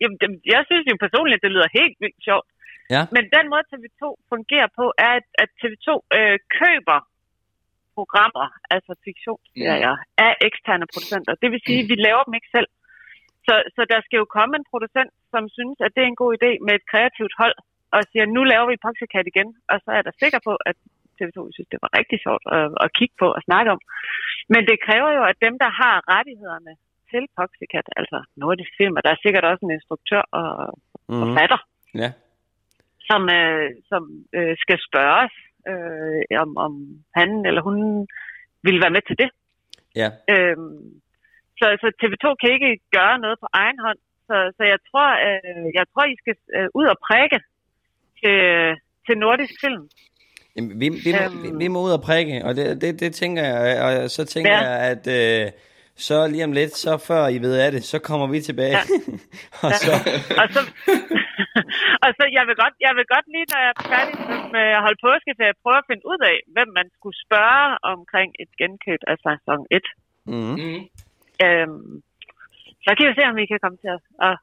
Jamen, 0.02 0.18
det- 0.22 0.42
jeg 0.56 0.62
synes 0.70 0.84
jo 0.92 0.96
personligt, 1.06 1.44
det 1.44 1.52
lyder 1.56 1.70
helt 1.80 1.98
vildt 2.04 2.20
sjovt. 2.30 2.48
Ja. 2.96 3.02
Men 3.16 3.24
den 3.36 3.46
måde, 3.52 3.64
TV2 3.72 4.02
fungerer 4.34 4.70
på, 4.80 4.86
er, 5.08 5.12
at, 5.20 5.28
at 5.44 5.50
TV2 5.62 5.88
øh, 6.20 6.36
køber 6.60 7.00
programmer, 7.98 8.46
altså 8.76 8.92
fiktionsserier, 9.08 9.96
mm. 10.00 10.26
af 10.26 10.34
eksterne 10.50 10.86
producenter. 10.94 11.34
Det 11.42 11.50
vil 11.52 11.62
sige, 11.68 11.82
at 11.84 11.90
vi 11.92 11.98
laver 12.08 12.24
dem 12.28 12.34
ikke 12.40 12.52
selv. 12.58 12.70
Så, 13.48 13.56
så 13.76 13.82
der 13.94 14.00
skal 14.06 14.18
jo 14.22 14.28
komme 14.38 14.54
en 14.60 14.70
producent, 14.72 15.12
som 15.34 15.44
synes, 15.58 15.78
at 15.86 15.92
det 15.96 16.02
er 16.04 16.10
en 16.12 16.22
god 16.24 16.32
idé 16.40 16.52
med 16.66 16.74
et 16.80 16.86
kreativt 16.92 17.34
hold, 17.42 17.56
og 17.96 18.02
siger, 18.12 18.26
nu 18.38 18.42
laver 18.52 18.68
vi 18.72 18.84
Poxycat 18.86 19.26
igen. 19.34 19.50
Og 19.72 19.76
så 19.82 19.88
er 19.92 19.98
jeg 20.00 20.08
da 20.08 20.14
sikker 20.24 20.40
på, 20.48 20.54
at 20.70 20.76
TV2 21.18 21.40
synes, 21.56 21.70
det 21.74 21.80
var 21.84 21.92
rigtig 22.00 22.18
sjovt 22.26 22.46
at, 22.58 22.68
at 22.86 22.90
kigge 22.98 23.16
på 23.22 23.28
og 23.38 23.42
snakke 23.48 23.70
om. 23.76 23.82
Men 24.54 24.62
det 24.70 24.78
kræver 24.88 25.10
jo, 25.18 25.24
at 25.32 25.38
dem, 25.46 25.56
der 25.64 25.72
har 25.82 25.96
rettighederne 26.14 26.74
til 27.12 27.24
Poxycat, 27.38 27.88
altså 28.00 28.18
nordisk 28.44 28.72
film, 28.80 28.96
og 28.98 29.04
der 29.06 29.12
er 29.14 29.24
sikkert 29.26 29.46
også 29.52 29.64
en 29.66 29.76
instruktør 29.78 30.24
og 30.40 30.48
Mhm. 31.10 31.20
forfatter, 31.22 31.60
Ja. 32.02 32.10
som, 33.10 33.22
øh, 33.40 33.70
som 33.92 34.04
øh, 34.38 34.54
skal 34.64 34.80
spørges, 34.90 35.34
øh, 35.72 36.40
om, 36.44 36.52
om 36.66 36.74
han 37.18 37.30
eller 37.50 37.62
hun 37.62 38.08
vil 38.64 38.82
være 38.84 38.96
med 38.98 39.04
til 39.08 39.18
det. 39.22 39.30
Ja. 40.02 40.10
Øhm, 40.34 40.84
så, 41.60 41.66
så 41.82 41.88
TV2 42.02 42.26
kan 42.42 42.50
ikke 42.56 42.72
gøre 42.98 43.16
noget 43.20 43.38
på 43.44 43.48
egen 43.54 43.80
hånd. 43.86 44.00
Så, 44.28 44.36
så 44.58 44.64
jeg 44.74 44.80
tror, 44.90 45.10
øh, 45.28 45.66
jeg 45.80 45.86
tror, 45.92 46.04
I 46.14 46.16
skal 46.22 46.36
øh, 46.58 46.68
ud 46.80 46.86
og 46.94 46.98
prikke 47.08 47.40
til, 48.22 48.38
til 49.06 49.16
nordisk 49.18 49.54
film. 49.66 49.84
Jamen, 50.56 50.80
vi, 50.82 50.88
vi, 51.06 51.12
må, 51.20 51.24
vi, 51.44 51.48
Øhm. 51.50 51.60
vi 51.60 51.68
må 51.68 51.80
ud 51.88 51.92
og 51.92 52.02
prikke, 52.02 52.46
og 52.46 52.56
det, 52.56 52.82
det, 52.82 53.00
det 53.00 53.12
tænker 53.16 53.44
jeg, 53.44 54.04
og 54.04 54.10
så 54.10 54.26
tænker 54.26 54.52
Ja. 54.52 54.60
jeg, 54.70 54.80
at 54.94 55.06
øh, 55.20 55.52
så 55.96 56.28
lige 56.28 56.44
om 56.44 56.52
lidt, 56.52 56.74
så 56.86 56.92
før 56.98 57.28
I 57.28 57.38
ved 57.46 57.54
af 57.66 57.72
det, 57.72 57.84
så 57.84 57.98
kommer 58.00 58.28
vi 58.28 58.40
tilbage. 58.50 58.78
Ja. 58.78 58.84
og 59.68 59.72
så, 59.84 59.92
og 60.42 60.48
så, 60.54 60.60
og 62.06 62.10
så 62.18 62.24
jeg, 62.38 62.44
vil 62.48 62.56
godt, 62.64 62.76
jeg 62.88 62.94
vil 62.98 63.06
godt 63.14 63.28
lige, 63.34 63.48
når 63.52 63.60
jeg 63.66 63.72
er 63.78 63.82
færdig 63.94 64.16
med 64.56 64.66
at 64.78 64.82
holde 64.86 65.00
påske, 65.08 65.30
så 65.38 65.44
jeg 65.50 65.56
prøver 65.64 65.80
at 65.84 65.90
finde 65.92 66.06
ud 66.12 66.20
af, 66.32 66.38
hvem 66.56 66.70
man 66.80 66.88
skulle 66.98 67.18
spørge 67.26 67.68
omkring 67.94 68.30
et 68.44 68.52
genkøb 68.62 69.02
af 69.12 69.18
sæson 69.26 69.62
1. 69.72 69.86
mm, 70.26 70.56
Mm. 70.64 70.82
Øhm, 71.46 71.92
så 72.86 72.90
kan 72.98 73.04
vi 73.10 73.14
se, 73.18 73.24
om 73.32 73.36
vi 73.42 73.46
kan 73.52 73.60
komme 73.64 73.78
til 73.84 73.92
at, 73.98 74.02
at 74.30 74.36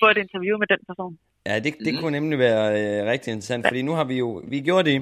få 0.00 0.06
et 0.14 0.18
interview 0.24 0.54
med 0.62 0.68
den 0.74 0.80
person. 0.88 1.12
ja, 1.46 1.54
det, 1.64 1.72
det 1.86 1.92
kunne 2.00 2.16
nemlig 2.18 2.38
være 2.38 2.64
øh, 2.80 3.06
rigtig 3.12 3.30
interessant, 3.30 3.66
fordi 3.68 3.82
nu 3.82 3.92
har 3.98 4.04
vi 4.04 4.16
jo, 4.24 4.42
vi 4.48 4.58
gjorde 4.60 4.90
det, 4.90 4.98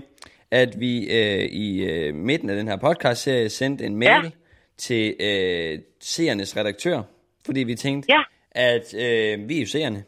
at 0.51 0.70
vi 0.81 0.92
øh, 1.18 1.44
i 1.64 1.68
øh, 1.90 2.14
midten 2.14 2.51
af 2.51 2.57
den 2.57 2.68
her 2.68 2.77
podcast-serie 2.77 3.48
sendte 3.48 3.85
en 3.85 3.96
mail 3.96 4.11
Ja. 4.24 4.31
Til 4.78 5.14
øh, 5.20 5.78
seernes 6.00 6.56
redaktør, 6.56 7.02
fordi 7.46 7.60
vi 7.60 7.74
tænkte, 7.74 8.06
Ja. 8.12 8.20
at 8.52 8.94
øh, 8.94 9.48
vi 9.48 9.56
er 9.56 9.60
jo 9.60 9.66
seerne, 9.66 10.04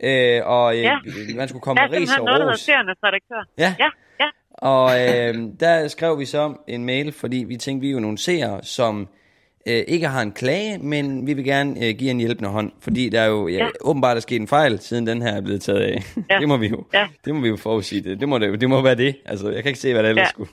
øh, 0.00 0.40
og 0.46 0.76
øh, 0.76 0.82
Ja. 0.82 0.96
man 1.36 1.48
skulle 1.48 1.62
komme 1.62 1.82
med 1.90 1.98
ris 2.00 2.10
og 2.18 2.24
noget, 2.24 2.48
ros. 2.52 2.60
seriernes 2.60 2.96
redaktør. 3.04 3.48
Ja. 3.58 3.74
Ja, 3.78 3.88
ja. 4.20 4.26
Og 4.50 4.90
øh, 5.00 5.34
der 5.60 5.88
skrev 5.88 6.18
vi 6.18 6.24
så 6.24 6.54
en 6.68 6.84
mail, 6.84 7.12
fordi 7.12 7.36
vi 7.36 7.56
tænkte, 7.56 7.80
vi 7.80 7.88
er 7.88 7.92
jo 7.92 8.00
nogle 8.00 8.18
seere, 8.18 8.62
som 8.62 9.08
øh, 9.68 9.82
ikke 9.88 10.08
har 10.08 10.22
en 10.22 10.32
klage, 10.32 10.78
men 10.78 11.26
vi 11.26 11.32
vil 11.34 11.44
gerne 11.44 11.86
øh, 11.86 11.94
give 11.94 12.10
en 12.10 12.18
hjælpende 12.18 12.50
hånd, 12.50 12.72
fordi 12.80 13.08
der 13.08 13.20
er 13.20 13.26
jo 13.26 13.48
ja, 13.48 13.54
Ja. 13.56 13.68
åbenbart 13.80 14.16
er 14.16 14.20
sket 14.20 14.40
en 14.40 14.48
fejl, 14.48 14.78
siden 14.80 15.06
den 15.06 15.22
her 15.22 15.32
er 15.36 15.40
blevet 15.40 15.62
taget 15.62 15.80
af. 15.80 16.02
Ja. 16.30 16.38
det 16.38 16.48
må 16.48 16.56
vi 16.56 16.66
jo, 16.68 16.84
Ja. 16.94 17.06
det 17.24 17.34
må 17.34 17.40
vi 17.40 17.48
jo 17.48 17.56
forudsige. 17.56 18.02
Det, 18.02 18.20
det, 18.20 18.28
må, 18.28 18.38
det, 18.38 18.60
det 18.60 18.68
må 18.68 18.82
være 18.82 18.94
det. 18.94 19.16
Altså, 19.24 19.50
jeg 19.50 19.62
kan 19.62 19.70
ikke 19.70 19.80
se, 19.80 19.92
hvad 19.92 20.02
det 20.02 20.08
ellers 20.10 20.24
Ja. 20.26 20.30
skulle. 20.30 20.50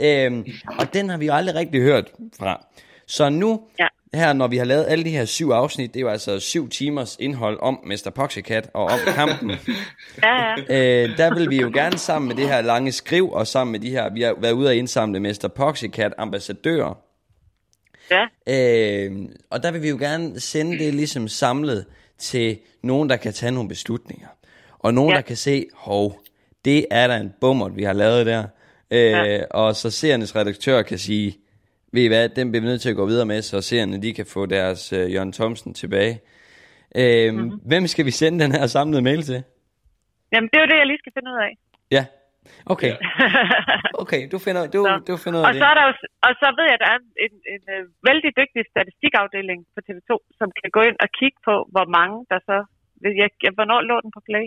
Øhm, 0.00 0.44
og 0.78 0.94
den 0.94 1.08
har 1.10 1.18
vi 1.18 1.26
jo 1.26 1.32
aldrig 1.32 1.54
rigtig 1.54 1.80
hørt 1.82 2.10
fra. 2.38 2.66
Så 3.06 3.28
nu, 3.28 3.60
Ja. 3.78 3.86
her, 4.14 4.32
når 4.32 4.46
vi 4.48 4.56
har 4.56 4.64
lavet 4.64 4.84
alle 4.88 5.04
de 5.04 5.10
her 5.10 5.24
syv 5.24 5.50
afsnit, 5.50 5.94
det 5.94 6.00
er 6.00 6.04
jo 6.04 6.08
altså 6.08 6.40
syv 6.40 6.68
timers 6.68 7.16
indhold 7.20 7.58
om 7.62 7.80
Mr. 7.84 8.10
Poxycat 8.14 8.70
og 8.74 8.84
om 8.84 8.98
kampen. 9.14 9.50
ja, 10.22 10.54
ja. 10.68 11.02
Øh, 11.04 11.16
der 11.16 11.34
vil 11.34 11.50
vi 11.50 11.56
jo 11.56 11.70
gerne 11.74 11.98
sammen 11.98 12.28
med 12.28 12.36
det 12.36 12.48
her 12.48 12.60
lange 12.60 12.92
skriv, 12.92 13.30
og 13.32 13.46
sammen 13.46 13.72
med 13.72 13.80
de 13.80 13.90
her, 13.90 14.12
vi 14.12 14.22
har 14.22 14.34
været 14.40 14.52
ude 14.52 14.70
at 14.70 14.76
indsamle 14.76 15.20
Mester 15.20 15.48
Poxycat 15.48 16.12
ambassadører. 16.18 16.94
ja. 18.10 18.24
Øh, 18.48 19.12
og 19.50 19.62
der 19.62 19.70
vil 19.70 19.82
vi 19.82 19.88
jo 19.88 19.96
gerne 20.00 20.40
sende 20.40 20.78
det 20.78 20.94
ligesom 20.94 21.28
samlet 21.28 21.84
til 22.18 22.58
nogen, 22.82 23.10
der 23.10 23.16
kan 23.16 23.32
tage 23.32 23.52
nogle 23.52 23.68
beslutninger. 23.68 24.28
Og 24.78 24.94
nogen, 24.94 25.10
Ja. 25.10 25.16
der 25.16 25.22
kan 25.22 25.36
se, 25.36 25.66
hov, 25.74 26.20
det 26.64 26.86
er 26.90 27.06
der 27.06 27.16
en 27.16 27.32
bummer, 27.40 27.68
vi 27.68 27.82
har 27.82 27.92
lavet 27.92 28.26
der. 28.26 28.44
Øh, 28.90 29.00
Ja. 29.10 29.38
Og 29.50 29.76
så 29.76 29.90
seernes 29.90 30.36
redaktør 30.36 30.82
kan 30.82 30.98
sige, 30.98 31.38
ved 31.94 32.02
I 32.06 32.10
hvad, 32.12 32.28
den 32.38 32.46
bliver 32.50 32.62
vi 32.64 32.68
nødt 32.70 32.82
til 32.84 32.92
at 32.94 33.00
gå 33.00 33.06
videre 33.12 33.26
med, 33.32 33.40
så 33.50 33.56
seerne 33.68 34.02
de 34.04 34.10
kan 34.18 34.26
få 34.34 34.46
deres 34.56 34.92
øh, 34.98 35.12
Jørgen 35.14 35.32
Thomsen 35.38 35.74
tilbage. 35.82 36.14
Øh, 37.00 37.34
mm-hmm. 37.34 37.60
Hvem 37.70 37.84
skal 37.92 38.04
vi 38.08 38.12
sende 38.20 38.36
den 38.44 38.52
her 38.56 38.64
samlede 38.76 39.02
mail 39.08 39.22
til? 39.30 39.40
Jamen, 40.32 40.48
det 40.50 40.56
er 40.58 40.64
jo 40.64 40.70
det, 40.72 40.78
jeg 40.82 40.88
lige 40.90 41.02
skal 41.02 41.12
finde 41.16 41.30
ud 41.34 41.38
af. 41.46 41.52
Ja, 41.96 42.02
okay. 42.74 42.92
Okay, 44.02 44.22
du 44.32 44.38
finder, 44.46 44.62
du, 44.74 44.80
Så. 44.88 44.92
du 45.10 45.14
finder 45.24 45.38
ud 45.38 45.44
af 45.44 45.48
og 45.48 45.54
det. 45.54 45.60
så, 45.62 45.66
er 45.72 45.76
der 45.78 45.84
jo, 45.88 45.92
og 46.26 46.32
så 46.40 46.46
ved 46.58 46.66
jeg, 46.70 46.76
at 46.78 46.82
der 46.84 46.90
er 46.94 46.98
en, 47.02 47.08
en, 47.26 47.34
en, 47.54 47.62
øh, 47.74 47.82
vældig 48.08 48.30
dygtig 48.40 48.60
statistikafdeling 48.72 49.60
på 49.74 49.80
TV2, 49.86 50.10
som 50.38 50.48
kan 50.58 50.68
gå 50.76 50.80
ind 50.88 50.98
og 51.04 51.08
kigge 51.18 51.38
på, 51.48 51.54
hvor 51.74 51.86
mange 51.98 52.16
der 52.30 52.40
så... 52.48 52.56
Jeg, 53.22 53.30
jeg, 53.44 53.52
hvornår 53.58 53.78
lå 53.90 53.96
den 54.04 54.10
på 54.16 54.22
play? 54.28 54.46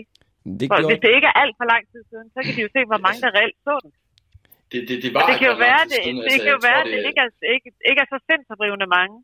Det 0.60 0.66
gjorde, 0.68 0.88
hvis 0.90 1.02
det 1.04 1.10
ikke 1.16 1.28
er 1.32 1.36
alt 1.42 1.54
for 1.60 1.66
lang 1.72 1.82
tid 1.92 2.02
siden, 2.10 2.26
så 2.34 2.38
kan 2.44 2.52
de 2.56 2.60
jo 2.66 2.70
se, 2.76 2.80
hvor 2.90 3.00
mange 3.06 3.18
der 3.24 3.30
reelt 3.38 3.58
så 3.66 3.74
den. 3.84 3.90
Det, 4.72 4.88
det, 4.88 5.02
det 5.02 5.14
var 5.14 5.20
Og 5.22 5.28
det 5.30 5.38
kan 5.38 5.48
jo 5.48 5.56
være, 5.66 5.80
det, 5.84 5.92
siden, 6.04 6.16
det, 6.16 6.22
altså, 6.24 6.38
kan 6.44 6.52
jo 6.52 6.58
tror, 6.60 6.68
være, 6.68 6.84
det 6.84 6.98
ikke 7.08 7.20
er, 7.26 7.52
ikke, 7.54 7.68
ikke 7.90 8.00
er 8.04 8.08
så 8.14 8.18
sindsoprivende 8.30 8.86
mange. 8.96 9.14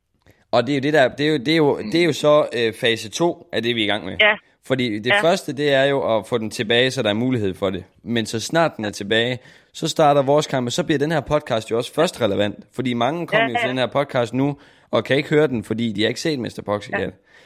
og 0.53 0.67
det 0.67 0.73
er 0.73 0.77
jo 0.77 0.81
det 0.83 0.93
der, 0.93 1.09
det 1.09 1.27
er 1.27 1.31
jo, 1.33 1.39
det 1.47 1.53
er 1.53 1.57
jo, 1.57 1.79
det 1.93 2.01
er 2.01 2.05
jo 2.05 2.13
så 2.13 2.35
øh, 2.59 2.75
fase 2.75 3.09
2 3.11 3.49
af 3.53 3.63
det, 3.63 3.75
vi 3.77 3.81
er 3.81 3.85
i 3.85 3.89
gang 3.89 4.05
med. 4.05 4.17
Ja. 4.21 4.35
Fordi 4.67 4.99
det 4.99 5.07
Ja. 5.07 5.21
første, 5.23 5.53
det 5.53 5.73
er 5.73 5.85
jo 5.85 6.17
at 6.17 6.27
få 6.27 6.39
den 6.39 6.51
tilbage, 6.51 6.91
så 6.91 7.03
der 7.03 7.09
er 7.11 7.15
mulighed 7.15 7.55
for 7.55 7.71
det. 7.71 7.85
Men 8.03 8.27
så 8.27 8.41
snart 8.41 8.77
den 8.77 8.85
er 8.85 8.91
tilbage, 8.91 9.39
så 9.73 9.89
starter 9.89 10.23
vores 10.23 10.47
kamp, 10.47 10.67
og 10.67 10.73
så 10.73 10.85
bliver 10.85 10.99
den 10.99 11.13
her 11.13 11.21
podcast 11.21 11.71
jo 11.71 11.77
også 11.77 11.95
først 11.95 12.21
relevant. 12.21 12.57
Fordi 12.75 12.95
mange 12.95 13.27
kommer 13.27 13.43
Ja, 13.45 13.49
jo 13.51 13.55
til 13.55 13.65
ja. 13.65 13.69
den 13.69 13.79
her 13.79 13.87
podcast 13.87 14.35
nu, 14.35 14.59
og 14.91 15.05
kan 15.05 15.17
ikke 15.17 15.29
høre 15.29 15.47
den, 15.47 15.65
fordi 15.65 15.93
de 15.93 16.01
har 16.03 16.09
ikke 16.09 16.21
set 16.21 16.39
Mr. 16.39 16.63
Poxycat. 16.67 17.01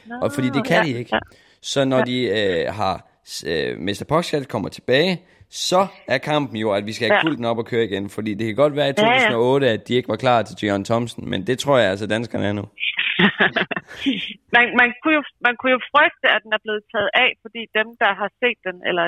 Ja. 0.09 0.19
Og 0.23 0.33
fordi 0.33 0.49
det 0.49 0.67
kan 0.67 0.77
ja, 0.87 0.93
de 0.93 0.99
ikke. 0.99 1.11
ja. 1.13 1.19
Så 1.63 1.85
når 1.85 2.05
de 2.05 2.23
øh, 2.25 2.75
har 2.75 3.09
øh, 3.47 3.79
Mr. 3.79 4.05
Poxycat 4.09 4.49
kommer 4.49 4.69
tilbage, 4.69 5.23
så 5.51 5.87
er 6.09 6.19
kampen 6.19 6.57
jo, 6.57 6.73
at 6.73 6.87
vi 6.87 6.93
skal 6.93 7.09
have 7.09 7.17
Ja. 7.17 7.23
kulten 7.23 7.45
op 7.45 7.59
og 7.59 7.67
køre 7.67 7.85
igen. 7.85 8.11
Fordi 8.11 8.35
det 8.35 8.47
kan 8.47 8.57
godt 8.57 8.77
være 8.77 8.89
i 8.89 8.95
Ja, 8.99 9.07
ja. 9.13 9.19
2008, 9.19 9.69
at 9.71 9.89
de 9.89 9.95
ikke 9.95 10.09
var 10.09 10.17
klar 10.17 10.43
til 10.43 10.57
John 10.69 10.85
Thompson, 10.85 11.31
men 11.31 11.47
det 11.47 11.59
tror 11.59 11.79
jeg 11.79 11.91
altså, 11.91 12.07
danskerne 12.07 12.47
er 12.47 12.53
nu. 12.53 12.65
man, 14.57 14.65
man, 14.81 14.89
kunne 15.03 15.15
jo, 15.19 15.23
man 15.47 15.55
kunne 15.59 15.73
jo 15.77 15.81
frygte, 15.95 16.27
at 16.35 16.41
den 16.45 16.53
er 16.57 16.63
blevet 16.67 16.83
taget 16.95 17.11
af, 17.25 17.31
fordi 17.45 17.63
dem, 17.79 17.89
der 18.03 18.11
har 18.21 18.29
set 18.43 18.59
den, 18.69 18.77
eller 18.89 19.05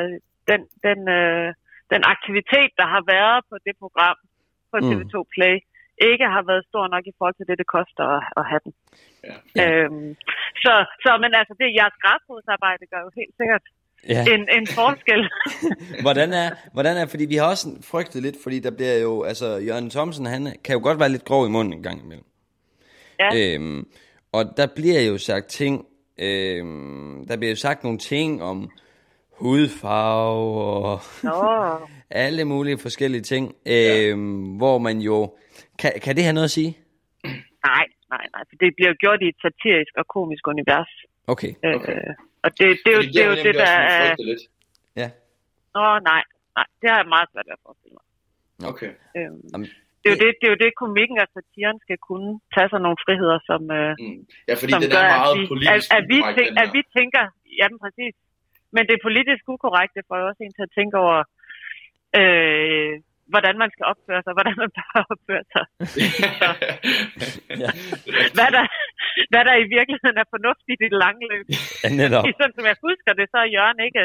den, 0.50 0.60
den, 0.86 0.98
øh, 1.18 1.48
den 1.92 2.02
aktivitet, 2.14 2.70
der 2.80 2.86
har 2.94 3.02
været 3.14 3.38
på 3.50 3.56
det 3.66 3.74
program 3.82 4.16
på 4.72 4.76
Mm. 4.80 4.86
TV2 4.90 5.14
Play, 5.36 5.54
ikke 6.10 6.26
har 6.34 6.42
været 6.50 6.64
stor 6.70 6.84
nok 6.94 7.04
i 7.10 7.14
forhold 7.18 7.36
til 7.38 7.46
det, 7.48 7.56
det 7.62 7.68
koster 7.76 8.04
at, 8.16 8.22
at 8.40 8.44
have 8.50 8.62
den. 8.66 8.72
Ja. 9.28 9.36
Øhm, 9.62 10.08
så, 10.64 10.72
så, 11.04 11.10
men 11.22 11.30
altså, 11.40 11.54
det 11.60 11.76
jeres 11.78 11.96
græsrodsarbejde 12.04 12.84
gør 12.92 13.00
jo 13.06 13.10
helt 13.20 13.34
sikkert 13.40 13.64
Ja. 14.08 14.24
en, 14.34 14.48
en 14.52 14.66
forskel. 14.66 15.28
hvordan 16.02 16.32
er, 16.32 16.50
hvordan 16.72 16.96
er, 16.96 17.06
fordi 17.06 17.24
vi 17.24 17.34
har 17.34 17.50
også 17.50 17.68
frygtet 17.82 18.22
lidt, 18.22 18.36
fordi 18.42 18.58
der 18.58 18.70
bliver 18.70 18.96
jo, 18.98 19.22
altså 19.22 19.56
Jørgen 19.56 19.90
Thomsen, 19.90 20.26
han 20.26 20.56
kan 20.64 20.74
jo 20.74 20.80
godt 20.82 21.00
være 21.00 21.08
lidt 21.08 21.24
grov 21.24 21.46
i 21.46 21.50
munden 21.50 21.72
en 21.72 21.82
gang 21.82 22.04
imellem. 22.04 22.24
ja, 23.20 23.54
Øhm, 23.54 23.86
og 24.32 24.44
der 24.56 24.66
bliver 24.74 25.00
jo 25.00 25.18
sagt 25.18 25.46
ting, 25.46 25.86
øhm, 26.18 27.26
der 27.28 27.36
bliver 27.36 27.50
jo 27.50 27.56
sagt 27.56 27.84
nogle 27.84 27.98
ting 27.98 28.42
om 28.42 28.70
hudfarve 29.30 30.62
og 30.64 31.00
Nå. 31.22 31.86
alle 32.24 32.44
mulige 32.44 32.78
forskellige 32.78 33.22
ting, 33.22 33.54
øhm, 33.66 34.56
hvor 34.56 34.78
man 34.78 34.98
jo, 34.98 35.34
kan, 35.78 35.92
kan 36.02 36.16
det 36.16 36.24
have 36.24 36.32
noget 36.32 36.44
at 36.44 36.50
sige? 36.50 36.78
Nej, 37.64 37.84
nej, 38.10 38.24
nej. 38.34 38.42
For 38.48 38.56
det 38.60 38.70
bliver 38.76 38.94
gjort 38.94 39.18
i 39.22 39.28
et 39.28 39.38
satirisk 39.42 39.92
og 39.98 40.06
komisk 40.16 40.46
univers. 40.48 40.90
Okay. 41.26 41.52
Øh, 41.64 41.74
Okay. 41.74 41.92
Og 42.44 42.50
det, 42.58 42.66
det, 42.84 42.90
er 42.92 42.96
jo, 42.98 43.02
Fordi 43.02 43.12
det, 43.14 43.22
er 43.24 43.30
jo 43.32 43.38
det, 43.46 43.54
der 43.64 43.72
er... 43.92 44.14
lidt. 44.30 44.42
Åh, 45.78 45.96
nej, 46.10 46.22
nej. 46.56 46.66
Det 46.80 46.86
har 46.90 46.98
jeg 47.02 47.08
meget 47.16 47.28
svært 47.32 47.46
ved 47.48 47.56
at 47.58 47.64
forestille 47.66 47.94
mig. 47.98 48.06
Okay. 48.70 48.92
Øhm, 49.18 49.40
Jamen, 49.52 49.68
det, 50.00 50.06
er 50.08 50.14
jo 50.14 50.18
det, 50.22 50.28
det 50.40 50.46
er 50.48 50.52
jo 50.54 50.60
det, 50.64 50.80
komikken 50.82 51.16
og 51.22 51.28
satiren 51.36 51.78
skal 51.84 51.98
kunne 52.08 52.30
tage 52.54 52.68
sig 52.72 52.80
nogle 52.86 52.98
friheder, 53.04 53.38
som, 53.48 53.60
øh, 53.78 53.92
Mm. 54.02 54.20
Ja, 54.48 54.54
fordi 54.60 54.72
som 54.74 54.82
den 54.82 54.90
gør, 54.94 55.04
er 55.06 55.16
meget 55.18 55.34
at, 55.34 55.40
vi, 55.40 55.46
politisk 55.52 55.88
at, 55.92 55.96
at, 55.98 56.02
vi 56.12 56.18
ukorrekt, 56.18 56.38
tænk, 56.38 56.50
den 56.50 56.58
at 56.62 56.68
vi 56.76 56.82
tænker, 56.98 57.22
ja, 57.60 57.64
men 57.70 57.78
præcis. 57.84 58.14
Men 58.74 58.82
det 58.90 59.04
politisk 59.06 59.42
ukorrekte 59.54 60.00
får 60.08 60.16
jo 60.20 60.24
også 60.30 60.42
en 60.42 60.54
til 60.56 60.66
at 60.68 60.74
tænke 60.78 60.94
over, 61.04 61.18
øh, 62.20 62.92
hvordan 63.32 63.54
man 63.62 63.70
skal 63.74 63.84
opføre 63.92 64.22
sig, 64.24 64.32
hvordan 64.36 64.56
man 64.62 64.70
bør 64.78 64.92
opføre 65.12 65.44
sig. 65.54 65.64
Ja. 67.62 67.70
Hvad 68.36 68.50
der, 68.56 68.64
hvad 69.32 69.42
der 69.48 69.54
i 69.64 69.66
virkeligheden 69.76 70.16
er 70.22 70.28
fornuftigt 70.34 70.80
i 70.84 70.88
det 70.92 71.00
lange 71.04 71.22
løb. 71.32 71.44
Ja, 71.84 71.88
netop. 72.02 72.24
Sådan 72.40 72.54
som 72.56 72.64
jeg 72.70 72.76
husker 72.88 73.12
det, 73.18 73.26
så 73.32 73.36
er 73.44 73.48
Jørgen 73.56 73.80
ikke 73.88 74.02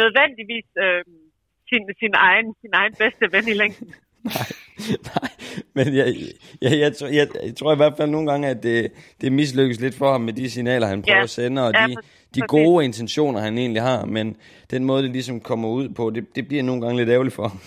nødvendigvis 0.00 0.68
øh, 0.84 1.02
sin, 1.70 1.82
sin, 2.00 2.12
egen, 2.28 2.46
sin 2.62 2.72
egen 2.80 2.94
bedste 3.02 3.24
ven 3.34 3.46
i 3.52 3.56
længden. 3.62 3.88
Nej, 5.10 5.30
men 5.76 5.86
jeg, 6.00 6.06
jeg, 6.62 6.72
jeg, 6.84 6.90
tror, 6.96 7.06
jeg, 7.18 7.26
jeg 7.46 7.54
tror 7.56 7.72
i 7.72 7.76
hvert 7.76 7.94
fald 7.96 8.10
nogle 8.10 8.30
gange, 8.30 8.48
at 8.48 8.62
det, 8.62 8.92
det 9.20 9.32
mislykkes 9.32 9.80
lidt 9.80 9.94
for 9.94 10.12
ham 10.12 10.20
med 10.20 10.32
de 10.32 10.50
signaler, 10.50 10.86
han 10.86 11.02
prøver 11.02 11.16
Ja. 11.16 11.22
at 11.22 11.30
sende, 11.30 11.66
og 11.66 11.72
Ja, 11.74 11.86
de, 11.86 11.94
de 12.34 12.40
gode 12.40 12.84
intentioner, 12.84 13.40
han 13.40 13.58
egentlig 13.58 13.82
har, 13.82 14.04
men 14.04 14.36
den 14.70 14.84
måde, 14.84 15.02
det 15.02 15.10
ligesom 15.10 15.40
kommer 15.40 15.68
ud 15.68 15.88
på, 15.88 16.10
det, 16.10 16.36
det 16.36 16.48
bliver 16.48 16.62
nogle 16.62 16.80
gange 16.82 16.96
lidt 16.96 17.08
ærgerligt 17.10 17.34
for 17.36 17.48
ham. 17.48 17.58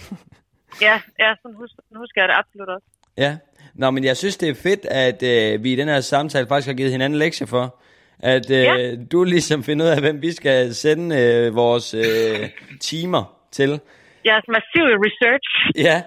Ja, 0.81 1.01
ja 1.19 1.33
sådan, 1.41 1.55
husker, 1.57 1.81
sådan 1.87 1.97
husker 1.97 2.21
jeg 2.21 2.27
det 2.29 2.35
absolut 2.37 2.69
også. 2.69 2.87
Ja, 3.17 3.37
Nå, 3.75 3.91
men 3.91 4.03
jeg 4.03 4.17
synes, 4.17 4.37
det 4.37 4.49
er 4.49 4.53
fedt, 4.53 4.85
at 4.85 5.23
øh, 5.23 5.63
vi 5.63 5.73
i 5.73 5.75
den 5.75 5.87
her 5.87 5.99
samtale 6.01 6.47
faktisk 6.47 6.67
har 6.67 6.73
givet 6.73 6.91
hinanden 6.91 7.19
lektier 7.19 7.47
for. 7.47 7.75
At 8.19 8.51
øh, 8.51 8.57
Ja. 8.57 8.95
du 9.11 9.23
ligesom 9.23 9.63
finder 9.63 9.85
ud 9.85 9.89
af, 9.91 9.99
hvem 9.99 10.21
vi 10.21 10.31
skal 10.31 10.75
sende 10.75 11.15
øh, 11.21 11.55
vores 11.55 11.93
øh, 11.93 12.49
timer 12.89 13.23
til. 13.51 13.79
Jeres 14.25 14.45
massive 14.47 14.93
research. 15.05 15.47
Ja, 15.87 16.01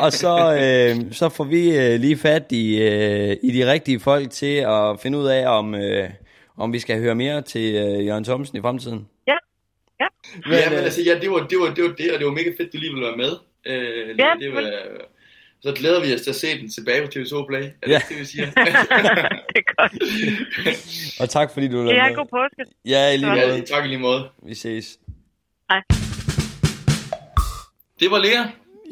og 0.00 0.12
så, 0.12 0.34
øh, 0.62 1.12
så 1.12 1.28
får 1.28 1.44
vi 1.44 1.76
øh, 1.78 2.00
lige 2.00 2.16
fat 2.16 2.52
i, 2.52 2.82
øh, 2.82 3.36
i 3.42 3.50
de 3.52 3.72
rigtige 3.72 4.00
folk 4.00 4.30
til 4.30 4.56
at 4.56 5.00
finde 5.02 5.18
ud 5.18 5.26
af, 5.26 5.46
om, 5.58 5.74
øh, 5.74 6.10
om 6.56 6.72
vi 6.72 6.78
skal 6.78 7.00
høre 7.00 7.14
mere 7.14 7.42
til 7.42 7.74
øh, 7.74 8.06
Jørgen 8.06 8.24
Thomsen 8.24 8.58
i 8.58 8.60
fremtiden. 8.60 9.08
Ja, 9.26 9.36
ja. 10.00 10.06
ja, 10.56 10.70
men 10.70 10.78
altså, 10.78 11.02
ja, 11.06 11.18
det 11.20 11.30
var, 11.30 11.46
det 11.50 11.58
var, 11.58 11.74
det 11.74 11.84
var 11.84 11.90
det, 11.98 12.12
og 12.12 12.18
det 12.18 12.26
var 12.26 12.32
mega 12.32 12.50
fedt, 12.58 12.72
du 12.72 12.78
lige 12.78 12.92
ville 12.92 13.06
være 13.06 13.16
med. 13.16 13.30
Øh, 13.66 14.18
Ja, 14.18 14.32
det 14.40 14.54
var, 14.54 14.72
så 15.62 15.72
glæder 15.72 16.00
vi 16.06 16.14
os 16.14 16.20
til 16.20 16.30
at 16.30 16.36
se 16.36 16.60
den 16.60 16.70
tilbage 16.70 17.02
på 17.02 17.08
TV2 17.14 17.46
Play. 17.46 17.62
Er 17.62 17.64
det 17.64 17.88
Ja. 17.88 17.96
ikke 17.96 18.06
det, 18.08 18.18
vi 18.20 18.24
siger? 18.24 18.46
det 18.50 18.56
er 19.56 19.74
godt. 19.76 19.92
Og 21.20 21.30
tak 21.30 21.50
fordi 21.52 21.68
du 21.68 21.90
Ja, 21.90 22.06
med. 22.08 22.16
god 22.16 22.26
påske. 22.30 22.72
Ja, 22.84 23.10
i 23.12 23.16
lige 23.16 23.32
ja, 23.32 23.46
måde. 23.48 23.62
tak 23.62 23.84
i 23.84 23.88
lige 23.88 23.98
måde. 23.98 24.28
Vi 24.42 24.54
ses. 24.54 24.98
Hej. 25.70 25.80
Det 28.00 28.10
var 28.10 28.18
Lea. 28.18 28.42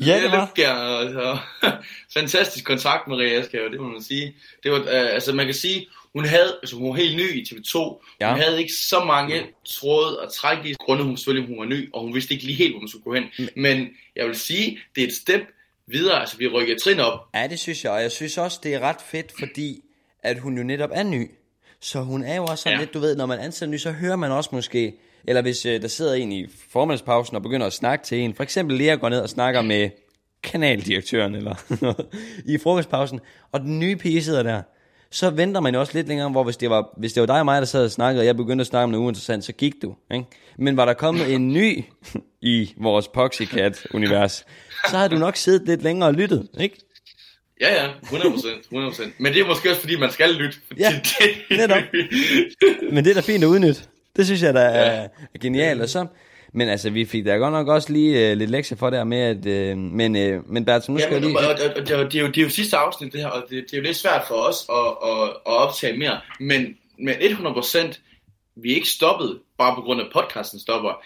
Ja, 0.07 0.17
Lea 0.17 0.23
det 0.23 0.33
var. 0.33 1.21
Og, 1.31 1.39
fantastisk 2.19 2.65
kontakt 2.65 3.09
med 3.09 3.17
Rea 3.17 3.41
Askær, 3.41 3.69
det 3.69 3.81
må 3.81 3.89
man 3.89 4.03
sige. 4.03 4.37
Det 4.63 4.73
var, 4.73 4.79
øh, 4.79 5.15
altså 5.15 5.33
man 5.35 5.47
kan 5.47 5.55
sige, 5.55 5.87
hun 6.15 6.25
havde, 6.25 6.59
altså 6.63 6.77
hun 6.77 6.89
var 6.89 6.95
helt 6.95 7.17
ny 7.17 7.35
i 7.35 7.43
TV2. 7.49 8.05
Ja. 8.21 8.31
Hun 8.33 8.41
havde 8.41 8.59
ikke 8.61 8.73
så 8.73 9.05
mange 9.05 9.43
tråde 9.65 10.19
at 10.23 10.33
trække 10.33 10.71
i, 10.71 10.75
grundet 10.75 11.07
hun 11.07 11.17
selvfølgelig 11.17 11.49
hun 11.49 11.59
var 11.59 11.65
ny, 11.65 11.93
og 11.93 12.01
hun 12.03 12.15
vidste 12.15 12.35
ikke 12.35 12.47
lige 12.47 12.57
helt, 12.57 12.73
hvor 12.73 12.81
man 12.81 12.89
skulle 12.89 13.03
gå 13.03 13.15
hen. 13.15 13.49
Men 13.57 13.89
jeg 14.17 14.27
vil 14.27 14.35
sige, 14.37 14.79
det 14.95 15.03
er 15.03 15.07
et 15.07 15.15
step 15.15 15.41
videre, 15.87 16.21
altså 16.21 16.37
vi 16.37 16.49
rykker 16.49 16.77
trin 16.79 17.01
op. 17.01 17.21
Ja, 17.35 17.47
det 17.47 17.59
synes 17.59 17.85
jeg, 17.85 17.93
og 17.93 18.03
jeg 18.03 18.13
synes 18.13 18.39
også, 18.39 18.61
det 18.63 18.75
er 18.75 18.81
ret 18.81 19.01
fedt, 19.11 19.33
fordi 19.39 19.81
at 20.23 20.39
hun 20.39 20.57
jo 20.59 20.63
netop 20.65 20.91
er 20.93 21.03
ny. 21.03 21.31
Så 21.81 22.01
hun 22.01 22.23
er 22.25 22.37
jo 22.37 22.45
også 22.45 22.63
sådan 22.63 22.79
Ja. 22.79 22.83
lidt, 22.83 22.95
du 22.95 22.99
ved, 22.99 23.17
når 23.17 23.27
man 23.27 23.39
ansætter 23.39 23.73
ny, 23.73 23.77
så 23.77 23.91
hører 23.91 24.17
man 24.17 24.31
også 24.33 24.51
måske, 24.53 24.95
eller 25.25 25.43
hvis 25.43 25.67
øh, 25.67 25.83
der 25.83 25.89
sidder 25.89 26.15
en 26.15 26.33
i 26.33 26.47
formandspausen 26.71 27.37
og 27.37 27.43
begynder 27.43 27.67
at 27.67 27.73
snakke 27.73 28.05
til 28.05 28.19
en, 28.19 28.35
for 28.35 28.43
eksempel 28.43 28.77
Lea 28.79 28.95
går 28.95 29.09
ned 29.09 29.21
og 29.21 29.29
snakker 29.29 29.63
med 29.63 29.91
kanaldirektøren 30.43 31.35
eller 31.35 31.55
noget 31.83 32.07
i 32.47 32.59
frokostpausen, 32.59 33.21
og 33.53 33.61
den 33.61 33.79
nye 33.79 33.97
pige 33.97 34.23
sidder 34.23 34.43
der, 34.43 34.63
så 35.15 35.31
venter 35.31 35.61
man 35.61 35.75
jo 35.75 35.81
også 35.81 35.93
lidt 35.95 36.09
længere, 36.09 36.29
hvor 36.31 36.45
hvis 36.45 36.57
det 36.57 36.71
var, 36.71 36.89
hvis 36.97 37.13
det 37.13 37.21
var 37.21 37.27
dig 37.27 37.39
og 37.39 37.45
mig, 37.45 37.61
der 37.61 37.67
sad 37.67 37.85
og 37.85 37.91
snakkede, 37.91 38.23
og 38.23 38.27
jeg 38.27 38.37
begyndte 38.37 38.63
at 38.63 38.67
snakke 38.67 38.85
om 38.85 38.91
noget 38.91 39.05
uinteressant, 39.05 39.45
så 39.45 39.53
gik 39.53 39.75
du. 39.83 39.95
Ikke? 40.15 40.25
Men 40.59 40.77
var 40.77 40.85
der 40.85 40.93
kommet 40.93 41.35
en 41.35 41.53
ny 41.53 41.85
i 42.43 42.75
vores 42.77 43.09
Poxycat-univers, 43.09 44.45
så 44.91 44.97
havde 44.97 45.09
du 45.09 45.17
nok 45.19 45.37
siddet 45.37 45.69
lidt 45.69 45.83
længere 45.83 46.09
og 46.09 46.15
lyttet, 46.15 46.49
ikke? 46.61 46.77
Ja, 47.61 47.83
ja, 47.85 47.89
100%, 48.03 48.17
100%. 48.73 49.09
Men 49.19 49.33
det 49.33 49.41
er 49.41 49.47
måske 49.47 49.71
også, 49.71 49.81
fordi 49.81 49.97
man 49.97 50.11
skal 50.11 50.31
lytte. 50.35 50.59
fordi 50.67 50.81
Ja, 50.81 51.01
det- 51.05 51.59
netop. 51.59 51.83
Men 52.95 53.05
det 53.05 53.11
er 53.11 53.15
da 53.15 53.21
fint 53.21 53.45
at 53.45 53.49
udnytte. 53.49 53.81
Det 54.17 54.27
synes 54.27 54.43
jeg 54.43 54.55
da 54.55 54.61
er, 54.61 54.93
Ja. 54.95 55.03
er 55.35 55.39
genialt. 55.41 55.83
Og 55.83 55.89
så, 55.89 56.07
men 56.55 56.69
altså, 56.69 56.91
vi 56.91 57.05
fik 57.05 57.25
da 57.25 57.37
godt 57.37 57.53
nok 57.53 57.69
også 57.69 57.93
lige 57.93 58.33
uh, 58.33 58.39
lidt 58.39 58.51
lektier 58.51 58.79
for 58.79 58.91
der 58.91 59.05
med, 59.05 59.19
at... 59.19 59.73
Uh, 59.73 59.79
men, 59.79 60.17
uh, 60.17 60.51
men 60.53 60.65
Bertel, 60.65 60.93
nu 60.93 60.99
skal 60.99 61.13
Ja, 61.13 61.21
men, 61.21 61.29
lige... 61.29 61.39
og, 61.39 61.45
og, 61.45 61.53
og, 61.77 61.87
det, 61.87 61.91
er 61.91 61.99
jo, 61.99 62.05
det, 62.05 62.15
er 62.15 62.21
jo, 62.21 62.27
det 62.27 62.39
er 62.39 62.43
jo 62.43 62.49
sidste 62.49 62.77
afsnit 62.77 63.13
det 63.13 63.21
her, 63.21 63.29
og 63.29 63.43
det, 63.51 63.65
det 63.71 63.73
er 63.73 63.77
jo 63.77 63.83
lidt 63.83 63.97
svært 63.97 64.23
for 64.29 64.35
os 64.35 64.67
at, 64.71 65.11
at, 65.11 65.29
at 65.29 65.53
optage 65.53 65.99
mere. 65.99 66.21
Men, 66.41 66.77
men 66.99 67.15
100% 67.15 67.99
vi 68.57 68.71
er 68.71 68.75
ikke 68.75 68.89
stoppet, 68.89 69.41
bare 69.59 69.75
på 69.75 69.81
grund 69.81 70.01
af 70.01 70.07
podcasten 70.13 70.61
stopper. 70.61 71.05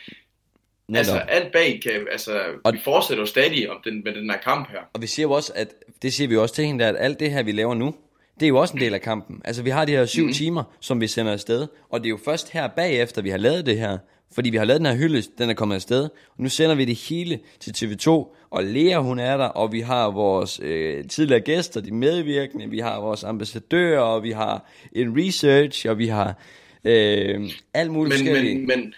Netop. 0.89 0.99
Altså 0.99 1.17
alt 1.17 1.53
bag 1.53 1.81
kan, 1.83 2.07
altså 2.13 2.41
Og- 2.65 2.73
vi 2.73 2.79
fortsætter 2.85 3.23
jo 3.23 3.27
stadig 3.27 3.71
om 3.71 3.77
den, 3.85 4.03
med 4.05 4.15
den 4.15 4.31
her 4.31 4.39
kamp 4.39 4.71
her. 4.71 4.79
Og 4.93 5.03
vi 5.03 5.07
siger 5.07 5.27
jo 5.27 5.33
også, 5.33 5.53
at 5.55 5.75
det 6.03 6.13
siger 6.13 6.29
vi 6.29 6.37
også 6.37 6.55
til 6.55 6.65
hende, 6.65 6.85
der, 6.85 6.91
at 6.91 6.97
alt 6.99 7.21
det 7.21 7.31
her, 7.31 7.43
vi 7.43 7.53
laver 7.53 7.75
nu, 7.75 7.95
det 8.41 8.47
er 8.47 8.49
jo 8.49 8.57
også 8.57 8.75
en 8.75 8.81
del 8.81 8.95
af 8.95 9.01
kampen. 9.01 9.43
Altså, 9.45 9.63
vi 9.63 9.71
har 9.71 9.85
de 9.85 9.93
her 9.93 10.07
syv 10.07 10.27
mm. 10.27 10.33
timer, 10.33 10.65
som 10.81 11.01
vi 11.01 11.07
sender 11.07 11.33
afsted, 11.33 11.67
og 11.91 12.01
det 12.01 12.07
er 12.07 12.11
jo 12.11 12.19
først 12.25 12.51
her 12.51 12.69
bagefter, 12.69 13.23
vi 13.23 13.31
har 13.31 13.39
lavet 13.39 13.67
det 13.67 13.79
her, 13.79 13.99
fordi 14.33 14.51
vi 14.51 14.57
har 14.57 14.65
lavet 14.65 14.81
den 14.81 14.87
her 14.87 14.97
hyldest, 14.97 15.39
den 15.39 15.51
er 15.51 15.55
kommet 15.55 15.75
afsted, 15.75 16.03
og 16.05 16.43
nu 16.43 16.49
sender 16.49 16.75
vi 16.75 16.85
det 16.85 16.97
hele 16.97 17.41
til 17.61 17.71
TV2, 17.71 18.09
og 18.51 18.65
Lea, 18.65 18.99
hun 18.99 19.19
er 19.19 19.37
der, 19.37 19.45
og 19.45 19.73
vi 19.73 19.81
har 19.81 20.11
vores 20.11 20.61
øh, 20.63 21.09
tidligere 21.09 21.41
gæster, 21.41 21.81
de 21.81 21.95
medvirkende, 21.95 22.71
vi 22.71 22.79
har 22.79 23.01
vores 23.01 23.25
ambassadører, 23.25 24.01
og 24.01 24.23
vi 24.23 24.31
har 24.31 24.69
en 24.93 25.27
research, 25.27 25.89
og 25.89 25.99
vi 25.99 26.07
har 26.07 26.43
øh, 26.85 27.51
alt 27.75 27.91
muligt 27.91 28.25
Men, 28.25 28.33
men, 28.33 28.67
men, 28.67 28.95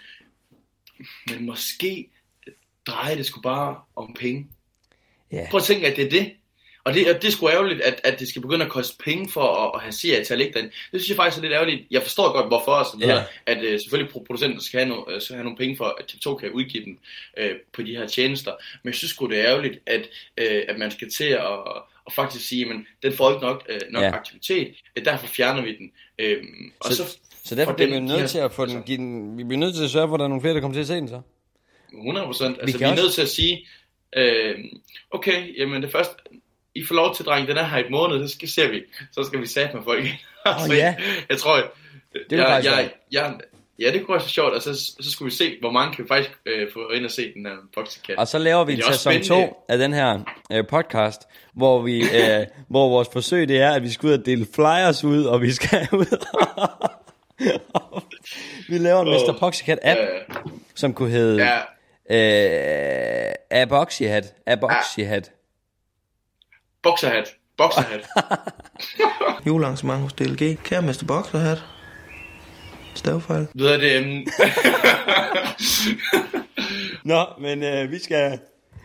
men 1.29 1.45
måske 1.45 2.09
drejer 2.87 3.15
det 3.15 3.25
sgu 3.25 3.41
bare 3.41 3.75
om 3.95 4.15
penge. 4.19 4.47
Ja. 5.31 5.47
Prøv 5.51 5.57
at 5.57 5.63
tænke, 5.63 5.87
at 5.87 5.95
det 5.95 6.05
er 6.05 6.09
det. 6.09 6.31
Og 6.83 6.93
det, 6.93 7.15
og 7.15 7.21
det 7.21 7.27
er 7.27 7.31
sgu 7.31 7.49
ærgerligt, 7.49 7.81
at, 7.81 8.01
at 8.03 8.19
det 8.19 8.27
skal 8.29 8.41
begynde 8.41 8.65
at 8.65 8.71
koste 8.71 8.97
penge 9.03 9.29
for 9.31 9.41
at, 9.41 9.71
at 9.75 9.81
have 9.81 9.91
serier 9.91 10.23
til 10.23 10.33
at 10.33 10.37
ligge 10.37 10.53
derinde. 10.53 10.71
Det 10.91 11.01
synes 11.01 11.09
jeg 11.09 11.15
faktisk 11.15 11.37
er 11.37 11.41
lidt 11.41 11.53
ærgerligt. 11.53 11.81
Jeg 11.91 12.01
forstår 12.01 12.31
godt, 12.33 12.47
hvorfor 12.47 12.71
og 12.71 12.85
så 12.85 12.97
videre, 12.97 13.17
Ja. 13.17 13.23
at 13.45 13.57
uh, 13.57 13.63
selvfølgelig 13.79 14.11
pro- 14.15 14.23
producenten 14.23 14.61
skal 14.61 14.79
have, 14.79 14.89
no, 14.89 15.15
uh, 15.15 15.21
skal 15.21 15.35
have 15.35 15.43
nogle 15.43 15.57
penge 15.57 15.77
for, 15.77 15.85
at 15.99 16.05
TV2 16.11 16.35
kan 16.37 16.51
udgive 16.51 16.85
dem 16.85 16.97
uh, 17.41 17.45
på 17.73 17.81
de 17.81 17.95
her 17.97 18.07
tjenester. 18.07 18.51
Men 18.83 18.87
jeg 18.89 18.95
synes 18.95 19.11
sgu, 19.11 19.25
det 19.27 19.39
er 19.39 19.45
ærgerligt, 19.45 19.79
at, 19.85 20.01
uh, 20.41 20.57
at 20.67 20.77
man 20.79 20.91
skal 20.91 21.11
til 21.11 21.23
at, 21.23 21.53
at 22.07 22.13
faktisk 22.13 22.47
sige, 22.47 22.65
men 22.65 22.87
den 23.03 23.13
får 23.13 23.31
ikke 23.31 23.41
nok, 23.45 23.63
uh, 23.69 23.93
nok 23.93 24.03
Ja. 24.03 24.11
aktivitet, 24.15 24.75
uh, 24.99 25.05
derfor 25.05 25.27
fjerner 25.27 25.61
vi 25.61 25.77
den. 25.77 25.91
Uh, 26.23 26.47
og 26.79 26.91
Så- 26.91 26.95
så, 27.05 27.17
Så 27.43 27.55
derfor 27.55 27.73
bliver 27.73 27.89
vi 27.89 27.95
den- 27.95 28.03
de 28.03 28.07
nødt 28.07 28.19
her- 28.19 28.27
til 28.27 28.37
at 28.39 28.51
få 28.53 28.65
den, 28.65 28.75
altså- 28.77 28.93
den, 28.95 29.37
vi 29.37 29.43
bliver 29.43 29.59
nødt 29.59 29.75
til 29.75 29.83
at 29.83 29.89
sørge 29.89 30.07
for, 30.07 30.15
at 30.15 30.19
der 30.19 30.25
er 30.25 30.29
nogle 30.29 30.41
flere, 30.41 30.53
der 30.53 30.61
kommer 30.61 30.75
til 30.75 30.81
at 30.81 30.87
se 30.87 30.93
den 30.95 31.07
så. 31.07 31.21
100 31.93 32.25
procent. 32.27 32.57
Altså, 32.61 32.65
vi, 32.77 32.79
kan 32.79 32.87
er 32.87 32.91
også- 32.91 33.03
nødt 33.03 33.13
til 33.13 33.21
at 33.21 33.29
sige, 33.29 33.67
øh, 34.17 34.55
okay, 35.11 35.57
jamen 35.59 35.81
det 35.81 35.91
første, 35.91 36.13
I 36.75 36.85
får 36.85 36.95
lov 36.95 37.15
til, 37.15 37.25
dreng, 37.25 37.47
den 37.47 37.57
er 37.57 37.63
her 37.63 37.77
i 37.77 37.81
et 37.81 37.89
måned, 37.91 38.27
så 38.27 38.33
skal, 38.35 38.49
ser 38.49 38.69
vi, 38.71 38.81
så 39.11 39.23
skal 39.23 39.41
vi 39.41 39.47
sætte 39.47 39.75
med 39.75 39.83
folk. 39.83 40.03
Så 40.67 40.73
ja. 40.73 40.75
jeg, 40.77 40.97
jeg 41.29 41.37
tror, 41.37 41.55
jeg, 41.57 41.65
jeg, 42.31 42.45
faktisk 42.47 42.69
jeg, 42.71 42.77
være- 42.77 42.89
jeg, 43.11 43.33
ja, 43.79 43.91
det 43.91 44.05
kunne 44.05 44.13
være 44.15 44.23
så 44.23 44.29
sjovt, 44.29 44.53
og 44.53 44.61
så, 44.61 44.75
så 44.99 45.11
skulle 45.11 45.31
vi 45.31 45.35
se, 45.35 45.57
hvor 45.59 45.71
mange 45.71 45.95
kan 45.95 46.03
vi 46.03 46.07
faktisk 46.07 46.29
øh, 46.45 46.67
få 46.73 46.89
ind 46.89 47.05
og 47.05 47.11
se 47.11 47.33
den 47.33 47.45
her 47.45 47.55
Boxycat. 47.75 48.17
Og 48.17 48.27
så 48.27 48.37
laver 48.37 48.63
vi 48.63 48.73
en 48.73 48.77
det 48.79 48.85
er 48.87 48.91
sæson 48.91 49.11
spændende. 49.13 49.47
2 49.47 49.65
af 49.69 49.77
den 49.77 49.93
her 49.93 50.19
øh, 50.51 50.67
podcast, 50.67 51.21
hvor 51.53 51.81
vi 51.81 52.01
øh, 52.01 52.45
hvor 52.67 52.89
vores 52.89 53.07
forsøg 53.13 53.47
det 53.47 53.57
er, 53.61 53.71
at 53.71 53.83
vi 53.83 53.89
skal 53.89 54.07
ud 54.07 54.13
og 54.13 54.25
dele 54.25 54.47
flyers 54.55 55.03
ud, 55.03 55.23
og 55.25 55.41
vi 55.41 55.51
skal 55.51 55.87
ud 56.01 56.25
og 57.73 58.03
vi 58.69 58.77
laver 58.77 59.01
en 59.01 59.07
Åh. 59.07 59.13
Mr. 59.13 59.37
Poxycat 59.39 59.79
app, 59.83 59.99
Øh, 59.99 60.35
som 60.75 60.93
kunne 60.93 61.09
hedde 61.11 61.43
ja, 62.09 63.27
øh, 63.29 63.33
Aboxyhat. 63.51 64.33
Aboxyhat. 64.47 65.31
Boxerhat. 66.83 67.35
Boxerhat. 67.57 68.07
Julearrangement 69.47 70.01
hos 70.01 70.13
DLG. 70.13 70.57
Kære 70.63 70.81
Mester 70.81 71.05
Boxerhat. 71.05 71.63
Stavfejl. 72.95 73.47
Ved 73.53 73.69
jeg 73.69 73.79
det, 73.79 73.99
um, 73.99 74.25
Nå, 77.11 77.25
men 77.39 77.63
øh, 77.63 77.91
vi 77.91 77.99
skal 77.99 78.39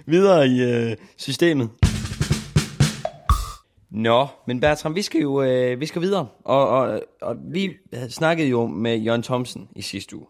videre 0.07 0.47
i 0.49 0.63
øh, 0.63 0.97
systemet. 1.17 1.71
Nå, 3.91 4.27
men 4.47 4.61
Bertram, 4.61 4.95
vi 4.95 5.03
skal 5.03 5.21
jo 5.21 5.43
øh, 5.43 5.81
vi 5.81 5.87
skal 5.87 6.03
videre. 6.03 6.29
Og, 6.45 6.69
og, 6.69 7.03
og 7.23 7.37
vi 7.53 7.73
snakkede 8.09 8.49
jo 8.49 8.67
med 8.67 8.97
Jørgen 8.97 9.23
Thomsen 9.23 9.69
i 9.77 9.83
sidste 9.83 10.17
uge. 10.17 10.27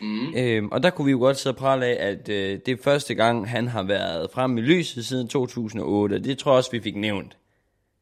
Mm. 0.00 0.34
Øhm, 0.36 0.68
og 0.68 0.82
der 0.82 0.90
kunne 0.90 1.04
vi 1.04 1.10
jo 1.10 1.18
godt 1.18 1.38
sidde 1.38 1.54
og 1.54 1.58
prale 1.58 1.86
af, 1.86 2.08
at 2.10 2.28
øh, 2.28 2.58
det 2.66 2.68
er 2.68 2.76
første 2.82 3.14
gang, 3.14 3.48
han 3.50 3.68
har 3.68 3.82
været 3.82 4.30
fremme 4.30 4.60
i 4.60 4.64
lyset 4.64 5.06
siden 5.06 5.28
2008. 5.28 6.14
og 6.14 6.24
Det 6.24 6.38
tror 6.38 6.52
jeg 6.52 6.56
også, 6.56 6.70
vi 6.70 6.80
fik 6.80 6.96
nævnt. 6.96 7.36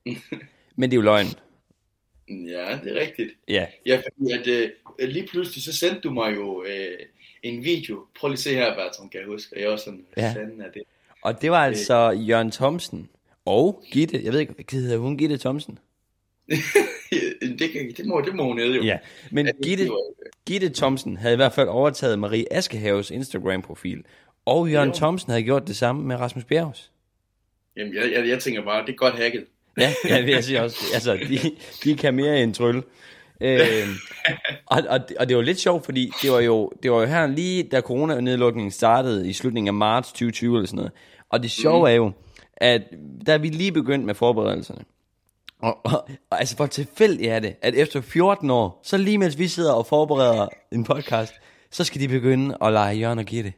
Men 0.76 0.90
det 0.90 0.96
er 0.96 0.98
jo 0.98 1.02
løgn. 1.02 1.26
Ja, 2.28 2.78
det 2.84 2.96
er 2.96 3.00
rigtigt. 3.00 3.30
Ja. 3.48 3.66
Ja, 3.86 3.96
fordi 3.96 4.32
at, 4.32 4.46
øh, 4.98 5.08
lige 5.08 5.26
pludselig 5.26 5.64
så 5.64 5.72
sendte 5.76 6.00
du 6.00 6.10
mig 6.10 6.34
jo 6.36 6.64
øh, 6.64 6.98
en 7.42 7.64
video. 7.64 8.04
Prøv 8.20 8.28
lige 8.28 8.34
at 8.34 8.38
se 8.38 8.54
her, 8.54 8.74
Bertram, 8.74 9.08
kan 9.08 9.20
jeg 9.20 9.28
huske. 9.28 9.56
Og 9.56 9.60
jeg 9.62 9.68
også 9.68 9.84
sådan, 9.84 10.04
Ja. 10.16 10.32
fanden 10.36 10.60
er 10.60 10.70
det? 10.70 10.82
Og 11.22 11.42
det 11.42 11.50
var 11.50 11.64
altså 11.64 12.10
Jørgen 12.10 12.50
Thomsen 12.50 13.08
og 13.44 13.82
Gitte. 13.92 14.20
Jeg 14.24 14.32
ved 14.32 14.40
ikke, 14.40 14.52
hvad 14.52 14.80
hedder 14.80 14.98
hun? 14.98 15.16
Gitte 15.18 15.38
Thomsen? 15.38 15.78
det, 17.58 17.70
kan, 17.72 17.92
det, 17.96 18.06
må, 18.06 18.20
det 18.20 18.34
må 18.34 18.44
hun 18.44 18.60
jo. 18.60 18.82
Ja, 18.82 18.98
men 19.30 19.46
Ja, 19.46 19.52
Gitte, 19.64 19.84
det 19.84 19.90
var- 19.92 20.26
Gitte 20.46 20.68
Thomsen 20.68 21.16
havde 21.16 21.32
i 21.32 21.36
hvert 21.36 21.52
fald 21.52 21.68
overtaget 21.68 22.18
Marie 22.18 22.52
Askehaves 22.52 23.10
Instagram-profil. 23.10 24.04
Og 24.46 24.70
Jørgen 24.70 24.88
Jo. 24.88 24.94
Thomsen 24.94 25.30
havde 25.30 25.42
gjort 25.42 25.66
det 25.68 25.76
samme 25.76 26.02
med 26.02 26.16
Rasmus 26.16 26.44
Bjergs. 26.44 26.90
Jamen, 27.76 27.94
jeg, 27.94 28.12
jeg, 28.12 28.28
jeg 28.28 28.38
tænker 28.38 28.64
bare, 28.64 28.86
det 28.86 28.92
er 28.92 28.96
godt 28.96 29.14
hacket. 29.14 29.44
Ja, 29.78 29.92
ja 30.08 30.16
det 30.16 30.26
vil 30.26 30.34
jeg 30.34 30.44
sige 30.44 30.62
også. 30.62 30.78
Altså, 30.94 31.18
de, 31.28 31.38
de 31.84 31.96
kan 31.96 32.14
mere 32.14 32.42
end 32.42 32.54
trylle. 32.54 32.82
Øh, 33.40 33.58
og, 34.66 34.82
og, 34.88 35.00
og 35.20 35.28
det 35.28 35.36
var 35.36 35.42
lidt 35.42 35.60
sjovt, 35.60 35.84
fordi 35.84 36.12
det 36.22 36.30
var 36.30 36.40
jo, 36.40 36.72
det 36.82 36.90
var 36.90 37.00
jo 37.00 37.06
her 37.06 37.26
lige, 37.26 37.62
da 37.62 37.80
coronanedlukningen 37.80 38.70
startede 38.70 39.28
i 39.28 39.32
slutningen 39.32 39.68
af 39.68 39.74
marts 39.74 40.08
2020 40.08 40.56
eller 40.56 40.66
sådan 40.66 40.76
noget. 40.76 40.92
Og 41.28 41.42
det 41.42 41.50
sjove 41.50 41.80
mm. 41.80 41.86
er 41.92 41.94
jo, 41.94 42.12
at 42.56 42.82
der 43.26 43.32
er 43.34 43.38
vi 43.38 43.48
lige 43.48 43.72
begyndt 43.72 44.06
med 44.06 44.14
forberedelserne. 44.14 44.84
Og, 45.66 45.80
og, 45.84 46.08
og 46.30 46.38
altså 46.38 46.56
for 46.56 46.66
tilfældigt 46.66 47.30
er 47.30 47.38
det, 47.38 47.56
at 47.62 47.74
efter 47.74 48.00
14 48.00 48.50
år, 48.50 48.80
så 48.84 48.96
lige 48.96 49.18
mens 49.18 49.38
vi 49.38 49.48
sidder 49.48 49.72
og 49.72 49.86
forbereder 49.86 50.48
en 50.72 50.84
podcast, 50.84 51.34
så 51.70 51.84
skal 51.84 52.00
de 52.00 52.08
begynde 52.08 52.56
at 52.62 52.72
lege 52.72 52.96
Jørgen 52.96 53.18
og 53.18 53.24
Gitte. 53.24 53.52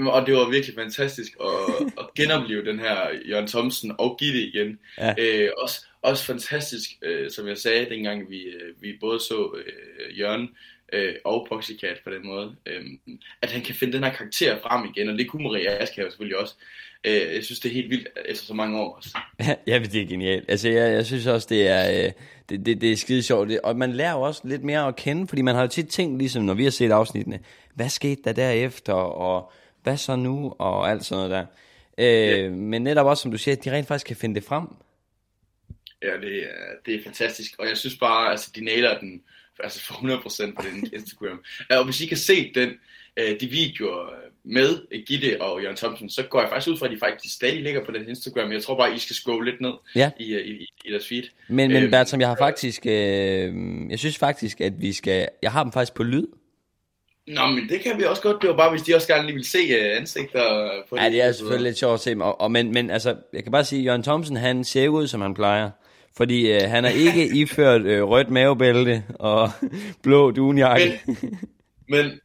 Og 0.00 0.26
det 0.26 0.34
var 0.34 0.50
virkelig 0.50 0.74
fantastisk 0.74 1.32
at, 1.40 1.86
at 1.98 2.06
genopleve 2.16 2.64
den 2.64 2.78
her 2.78 2.96
Jørgen 3.28 3.46
Thomsen 3.46 3.92
og 3.98 4.16
Gitte 4.18 4.40
igen. 4.40 4.78
Ja. 4.98 5.14
Øh, 5.18 5.50
også, 5.58 5.86
også 6.02 6.24
fantastisk, 6.24 6.90
øh, 7.02 7.30
som 7.30 7.48
jeg 7.48 7.58
sagde, 7.58 7.90
dengang 7.90 8.30
vi, 8.30 8.40
øh, 8.42 8.82
vi 8.82 8.92
både 9.00 9.20
så 9.20 9.56
øh, 9.56 10.18
Jørgen 10.18 10.48
øh, 10.92 11.14
og 11.24 11.46
Proxycat 11.48 12.00
på 12.04 12.10
den 12.10 12.26
måde, 12.26 12.56
øh, 12.66 12.84
at 13.42 13.52
han 13.52 13.62
kan 13.62 13.74
finde 13.74 13.92
den 13.92 14.04
her 14.04 14.12
karakter 14.12 14.58
frem 14.62 14.90
igen, 14.94 15.08
og 15.08 15.18
det 15.18 15.28
kunne 15.28 15.42
Maria 15.42 15.82
Askær 15.82 16.02
selvfølgelig 16.02 16.38
også. 16.38 16.54
Øh, 17.04 17.34
jeg 17.34 17.44
synes, 17.44 17.60
det 17.60 17.68
er 17.68 17.74
helt 17.74 17.90
vildt 17.90 18.08
efter 18.24 18.46
så 18.46 18.54
mange 18.54 18.80
år 18.80 18.96
også. 18.96 19.18
ja, 19.66 19.80
men 19.80 19.88
det 19.88 20.02
er 20.02 20.06
genialt. 20.06 20.44
Altså, 20.50 20.68
jeg, 20.68 20.92
jeg 20.92 21.06
synes 21.06 21.26
også, 21.26 21.46
det 21.50 21.68
er, 21.68 22.04
øh, 22.04 22.12
det, 22.48 22.66
det, 22.66 22.80
det 22.80 22.92
er 22.92 22.96
skide 22.96 23.22
sjovt. 23.22 23.48
Det, 23.48 23.60
og 23.60 23.76
man 23.76 23.92
lærer 23.92 24.12
jo 24.12 24.20
også 24.20 24.42
lidt 24.44 24.64
mere 24.64 24.88
at 24.88 24.96
kende, 24.96 25.28
fordi 25.28 25.42
man 25.42 25.54
har 25.54 25.62
jo 25.62 25.68
tit 25.68 25.88
tænkt, 25.88 26.18
ligesom 26.18 26.44
når 26.44 26.54
vi 26.54 26.64
har 26.64 26.70
set 26.70 26.90
afsnittene, 26.90 27.40
hvad 27.74 27.88
skete 27.88 28.22
der 28.24 28.32
derefter, 28.32 28.92
og 28.92 29.52
hvad 29.82 29.96
så 29.96 30.16
nu, 30.16 30.54
og 30.58 30.90
alt 30.90 31.04
sådan 31.04 31.28
noget 31.28 31.30
der. 31.30 31.46
Øh, 31.98 32.52
Men 32.52 32.82
netop 32.82 33.06
også, 33.06 33.22
som 33.22 33.30
du 33.30 33.38
siger, 33.38 33.56
at 33.56 33.64
de 33.64 33.72
rent 33.72 33.88
faktisk 33.88 34.06
kan 34.06 34.16
finde 34.16 34.34
det 34.34 34.44
frem. 34.44 34.64
Ja, 36.02 36.16
det 36.20 36.42
er, 36.42 36.48
det 36.86 36.94
er 36.94 37.02
fantastisk, 37.04 37.54
og 37.58 37.68
jeg 37.68 37.76
synes 37.76 37.98
bare, 37.98 38.30
altså, 38.30 38.50
de 38.56 38.64
nailer 38.64 38.98
den 38.98 39.22
altså 39.64 39.84
for 39.84 39.94
100% 39.94 40.54
på 40.54 40.62
den 40.72 40.90
Instagram. 40.92 41.40
Og 41.70 41.84
hvis 41.84 42.00
I 42.00 42.06
kan 42.06 42.16
se 42.16 42.52
den, 42.54 42.70
øh, 43.16 43.40
de 43.40 43.46
videoer 43.46 44.10
med 44.44 45.04
Gitte 45.06 45.42
og 45.42 45.62
Jørgen 45.62 45.76
Thomsen, 45.76 46.10
så 46.10 46.22
går 46.22 46.40
jeg 46.40 46.48
faktisk 46.50 46.68
ud 46.72 46.78
fra, 46.78 46.86
at 46.86 46.92
de 46.92 46.98
faktisk 46.98 47.34
stadig 47.34 47.62
ligger 47.62 47.84
på 47.84 47.92
den 47.92 48.08
Instagram. 48.08 48.52
Jeg 48.52 48.62
tror 48.62 48.76
bare, 48.76 48.94
I 48.94 48.98
skal 48.98 49.16
scrolle 49.16 49.50
lidt 49.50 49.60
ned 49.60 49.72
Ja. 49.94 50.10
i, 50.20 50.34
øh, 50.34 50.46
i, 50.46 50.66
i 50.84 50.90
deres 50.92 51.08
feed. 51.08 51.22
Men, 51.48 51.72
men 51.72 51.82
Øhm, 51.82 51.90
Bertram, 51.90 52.20
jeg 52.20 52.28
har 52.28 52.36
faktisk, 52.36 52.86
øh, 52.86 53.54
jeg 53.90 53.98
synes 53.98 54.18
faktisk, 54.18 54.60
at 54.60 54.80
vi 54.80 54.92
skal, 54.92 55.28
jeg 55.42 55.52
har 55.52 55.62
dem 55.62 55.72
faktisk 55.72 55.94
på 55.94 56.02
lyd. 56.02 56.26
Nå, 57.26 57.46
men 57.46 57.68
det 57.68 57.80
kan 57.80 57.98
vi 57.98 58.04
også 58.04 58.22
godt. 58.22 58.42
Det 58.42 58.50
var 58.50 58.56
bare, 58.56 58.70
hvis 58.70 58.82
de 58.82 58.94
også 58.94 59.08
gerne 59.08 59.26
lige 59.26 59.34
vil 59.34 59.44
se 59.44 59.58
øh, 59.58 59.96
ansigter 59.96 60.70
på 60.88 60.96
Ja, 60.96 61.10
det 61.10 61.22
er 61.22 61.32
selvfølgelig 61.32 61.68
lidt 61.70 61.78
sjovt 61.78 61.94
at 61.94 62.00
se. 62.00 62.16
Og, 62.20 62.40
og, 62.40 62.50
men, 62.52 62.72
men 62.72 62.90
altså, 62.90 63.16
jeg 63.32 63.42
kan 63.42 63.52
bare 63.52 63.64
sige, 63.64 63.78
at 63.80 63.84
Jørgen 63.86 64.02
Thomsen, 64.02 64.36
han 64.36 64.64
ser 64.64 64.88
ud, 64.88 65.06
som 65.06 65.20
han 65.20 65.34
plejer. 65.34 65.70
Fordi 66.18 66.52
øh, 66.52 66.60
han 66.62 66.84
er 66.84 66.88
ikke 66.88 67.28
iført 67.40 67.82
øh, 67.82 68.02
rødt 68.02 68.30
mavebælte 68.30 69.04
og 69.14 69.50
blå 70.04 70.30
dunjakke. 70.30 71.00
Men 71.88 72.20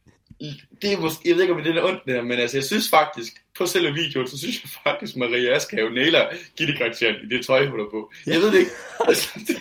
det 0.82 0.92
er 0.92 1.00
måske, 1.00 1.28
jeg 1.28 1.34
ved 1.34 1.42
ikke, 1.42 1.54
om 1.54 1.62
det 1.62 1.76
er 1.76 1.84
ondt 1.84 2.00
der, 2.06 2.22
men 2.22 2.38
altså, 2.38 2.56
jeg 2.56 2.64
synes 2.64 2.90
faktisk, 2.90 3.32
på 3.58 3.66
selve 3.66 3.92
videoen, 3.94 4.28
så 4.28 4.38
synes 4.38 4.62
jeg 4.62 4.70
faktisk, 4.84 5.16
Maria 5.16 5.54
Askave 5.54 5.90
nailer 5.90 6.26
Gitte-karakteren 6.56 7.14
i 7.24 7.34
det 7.36 7.46
tøj, 7.46 7.66
hun 7.66 7.80
er 7.80 7.84
på. 7.90 8.12
Jeg 8.26 8.40
ved 8.40 8.52
det 8.52 8.58
ikke. 8.58 8.70
Altså, 9.08 9.28
det, 9.46 9.56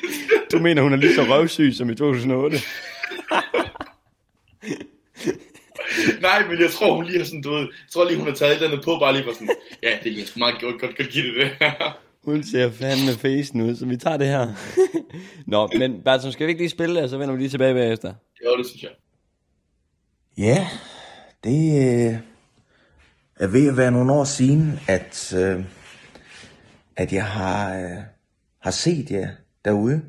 Du 0.52 0.60
mener, 0.60 0.82
hun 0.82 0.94
er 0.94 0.98
lige 0.98 1.16
så 1.16 1.24
røvsyg 1.24 1.74
som 1.76 1.90
i 1.90 1.96
2008? 1.96 2.58
nej, 6.22 6.48
men 6.48 6.62
jeg 6.62 6.72
tror, 6.72 6.96
hun 6.96 7.06
lige 7.06 7.18
har 7.18 7.26
sådan, 7.26 7.42
du 7.42 7.52
ved, 7.52 7.60
jeg 7.60 7.92
tror 7.94 8.06
lige, 8.08 8.18
hun 8.18 8.28
har 8.28 8.36
taget 8.36 8.52
et 8.52 8.56
eller 8.56 8.68
andet 8.68 8.86
på, 8.86 8.98
bare 9.00 9.14
lige 9.14 9.24
for 9.24 9.34
sådan, 9.34 9.50
ja, 9.84 9.98
det 10.04 10.20
er 10.20 10.26
sgu 10.26 10.40
meget 10.40 10.62
godt, 10.62 10.82
godt, 10.82 10.98
godt 10.98 11.10
give 11.10 11.28
det 11.28 11.36
det 11.36 11.52
her. 11.60 12.03
Hun 12.24 12.44
ser 12.44 12.72
fandme 12.72 13.12
facen 13.20 13.62
ud, 13.62 13.76
så 13.76 13.86
vi 13.86 13.98
tager 13.98 14.18
det 14.18 14.28
her. 14.28 14.48
Nå, 15.52 15.70
men 15.78 16.02
Bertram, 16.04 16.32
skal 16.32 16.48
vi 16.48 16.52
ikke 16.52 16.62
lige 16.62 16.70
spille 16.70 16.96
det, 16.96 17.04
og 17.04 17.10
så 17.10 17.18
vender 17.18 17.36
vi 17.36 17.42
lige 17.42 17.50
tilbage 17.50 17.74
bagefter? 17.74 18.14
Jo, 18.46 18.58
det 18.58 18.66
synes 18.66 18.84
jeg. 18.84 18.92
Ja, 20.38 20.68
det 21.44 21.78
øh, 21.78 22.18
er 23.36 23.48
ved 23.48 23.70
at 23.70 23.78
være 23.78 23.92
nogle 23.92 24.14
år 24.14 24.24
siden, 24.24 24.80
at, 24.88 25.34
øh, 25.38 25.66
at 26.96 27.14
jeg 27.14 27.26
har, 27.26 27.76
øh, 27.76 28.02
har 28.60 28.72
set 28.72 29.12
jer 29.12 29.30
derude. 29.66 30.02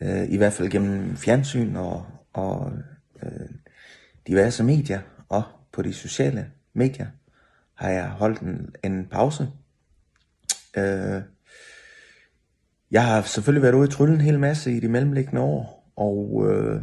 Øh, 0.00 0.32
I 0.32 0.36
hvert 0.36 0.52
fald 0.52 0.70
gennem 0.70 1.16
fjernsyn 1.16 1.76
og, 1.76 2.06
og 2.32 2.72
øh, 3.22 3.48
diverse 4.26 4.64
medier 4.64 5.00
og 5.28 5.42
på 5.72 5.82
de 5.82 5.92
sociale 5.92 6.50
medier 6.72 7.06
har 7.74 7.90
jeg 7.90 8.08
holdt 8.08 8.40
en, 8.40 8.74
en 8.84 9.06
pause. 9.06 9.48
Øh, 10.76 11.22
jeg 12.90 13.06
har 13.06 13.22
selvfølgelig 13.22 13.62
været 13.62 13.74
ude 13.74 13.88
i 13.88 13.90
trylle 13.90 14.14
en 14.14 14.20
hel 14.20 14.40
masse 14.40 14.72
i 14.72 14.80
de 14.80 14.88
mellemliggende 14.88 15.40
år, 15.42 15.92
og 15.96 16.46
øh, 16.50 16.82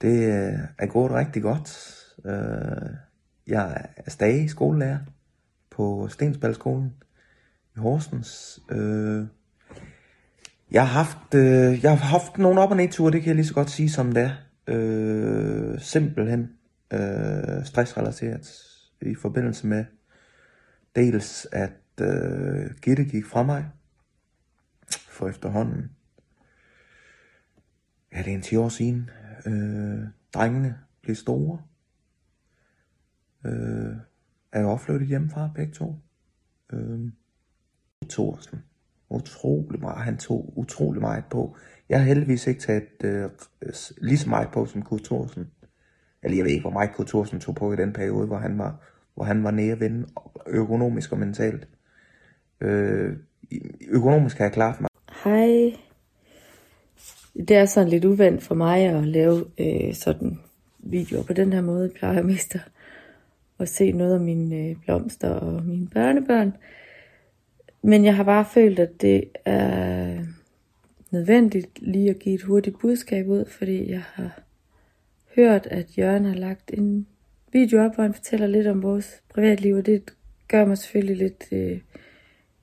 det 0.00 0.28
er 0.78 0.86
gået 0.86 1.12
rigtig 1.12 1.42
godt. 1.42 1.94
Øh, 2.24 2.90
jeg 3.46 3.86
er 3.96 4.10
stadig 4.10 4.50
skolelærer 4.50 4.98
på 5.70 6.08
Stensbalskolen 6.10 6.94
i 7.76 7.78
Horsens. 7.78 8.60
Øh, 8.70 9.26
jeg 10.70 10.88
har 10.88 11.04
haft, 11.04 11.34
øh, 11.34 11.82
jeg 11.84 11.90
har 11.90 12.06
haft 12.06 12.38
nogle 12.38 12.60
op- 12.60 12.70
og 12.70 12.76
nedture, 12.76 13.12
det 13.12 13.20
kan 13.22 13.28
jeg 13.28 13.36
lige 13.36 13.46
så 13.46 13.54
godt 13.54 13.70
sige 13.70 13.90
som 13.90 14.12
det 14.12 14.22
er. 14.22 14.30
Øh, 14.68 15.80
simpelthen 15.80 16.50
øh, 16.92 17.64
stressrelateret 17.64 18.50
i 19.02 19.14
forbindelse 19.14 19.66
med 19.66 19.84
dels 20.96 21.46
at 21.52 21.70
øh, 22.00 22.76
Gitte 22.82 23.04
gik 23.04 23.24
fra 23.24 23.42
mig 23.42 23.70
for 24.90 25.28
efterhånden 25.28 25.90
ja, 28.16 28.22
det 28.22 28.30
er 28.30 28.34
en 28.34 28.42
10 28.42 28.56
år 28.56 28.68
siden. 28.68 29.10
Øh, 29.46 30.08
drengene 30.34 30.78
blev 31.02 31.16
store. 31.16 31.62
Øh, 33.44 33.96
er 34.52 34.60
jo 34.60 34.70
også 34.70 34.84
flyttet 34.84 35.08
hjemmefra, 35.08 35.50
begge 35.54 35.72
to. 35.72 35.94
Øh, 36.72 37.00
Thorsen. 38.08 38.58
Utrolig 39.10 39.80
meget. 39.80 40.04
Han 40.04 40.18
tog 40.18 40.58
utrolig 40.58 41.00
meget 41.00 41.24
på. 41.30 41.56
Jeg 41.88 41.98
har 41.98 42.06
heldigvis 42.06 42.46
ikke 42.46 42.60
taget 42.60 43.04
øh, 43.04 43.30
lige 43.98 44.18
så 44.18 44.28
meget 44.28 44.48
på 44.52 44.66
som 44.66 44.82
Kurt 44.82 45.02
Thorsen. 45.02 45.50
Eller 46.22 46.36
jeg 46.36 46.44
ved 46.44 46.52
ikke, 46.52 46.62
hvor 46.62 46.70
meget 46.70 46.94
Kurt 46.94 47.06
Thorsen 47.06 47.40
tog 47.40 47.54
på 47.54 47.72
i 47.72 47.76
den 47.76 47.92
periode, 47.92 48.26
hvor 48.26 48.38
han 48.38 48.58
var, 48.58 48.80
hvor 49.14 49.24
han 49.24 49.44
var 49.44 49.50
nede 49.50 49.72
at 49.72 49.92
økonomisk 50.46 51.12
og 51.12 51.18
mentalt. 51.18 51.68
Øh, 52.60 53.12
økonomisk 53.88 54.38
har 54.38 54.44
jeg 54.44 54.52
klart 54.52 54.80
mig. 54.80 54.90
Hej. 55.24 55.76
Det 57.48 57.56
er 57.56 57.64
sådan 57.64 57.88
lidt 57.88 58.04
uvandt 58.04 58.42
for 58.42 58.54
mig 58.54 58.82
at 58.82 59.06
lave 59.06 59.44
øh, 59.58 59.94
sådan 59.94 60.38
videoer 60.78 61.22
på 61.22 61.32
den 61.32 61.52
her 61.52 61.60
måde. 61.60 61.82
Jeg 61.82 61.92
plejer 61.92 62.22
mest 62.22 62.54
at, 62.54 62.60
at 63.58 63.68
se 63.68 63.92
noget 63.92 64.14
af 64.14 64.20
mine 64.20 64.56
øh, 64.56 64.76
blomster 64.84 65.30
og 65.30 65.64
mine 65.64 65.88
børnebørn. 65.88 66.56
Men 67.82 68.04
jeg 68.04 68.16
har 68.16 68.24
bare 68.24 68.44
følt, 68.44 68.78
at 68.78 69.00
det 69.00 69.24
er 69.44 70.18
nødvendigt 71.10 71.82
lige 71.82 72.10
at 72.10 72.18
give 72.18 72.34
et 72.34 72.42
hurtigt 72.42 72.78
budskab 72.78 73.28
ud, 73.28 73.44
fordi 73.44 73.90
jeg 73.90 74.02
har 74.14 74.40
hørt, 75.36 75.66
at 75.66 75.98
Jørgen 75.98 76.24
har 76.24 76.34
lagt 76.34 76.70
en 76.74 77.06
video 77.52 77.84
op, 77.84 77.94
hvor 77.94 78.02
han 78.02 78.14
fortæller 78.14 78.46
lidt 78.46 78.66
om 78.66 78.82
vores 78.82 79.22
privatliv, 79.28 79.74
og 79.74 79.86
det 79.86 80.14
gør 80.48 80.64
mig 80.64 80.78
selvfølgelig 80.78 81.16
lidt 81.16 81.44
øh, 81.52 81.78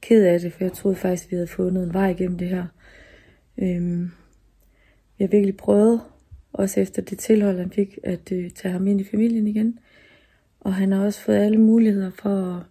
ked 0.04 0.26
af 0.26 0.40
det, 0.40 0.54
for 0.54 0.64
jeg 0.64 0.74
troede 0.74 0.96
faktisk, 0.96 1.32
vi 1.32 1.36
havde 1.36 1.48
fundet 1.48 1.84
en 1.84 1.94
vej 1.94 2.10
igennem 2.10 2.38
det 2.38 2.48
her. 2.48 2.66
Øhm, 3.58 4.12
vi 5.18 5.24
har 5.24 5.28
virkelig 5.28 5.58
prøvet, 5.58 6.02
også 6.54 6.80
efter 6.80 7.02
det 7.02 7.20
tilhold, 7.20 7.58
han 7.58 7.72
fik, 7.72 8.00
at 8.04 8.32
øh, 8.32 8.52
tage 8.52 8.72
ham 8.72 8.88
ind 8.88 9.02
i 9.02 9.04
familien 9.04 9.48
igen. 9.48 9.80
Og 10.60 10.74
han 10.74 10.92
har 10.92 11.06
også 11.06 11.22
fået 11.22 11.36
alle 11.36 11.58
muligheder 11.58 12.12
for 12.12 12.66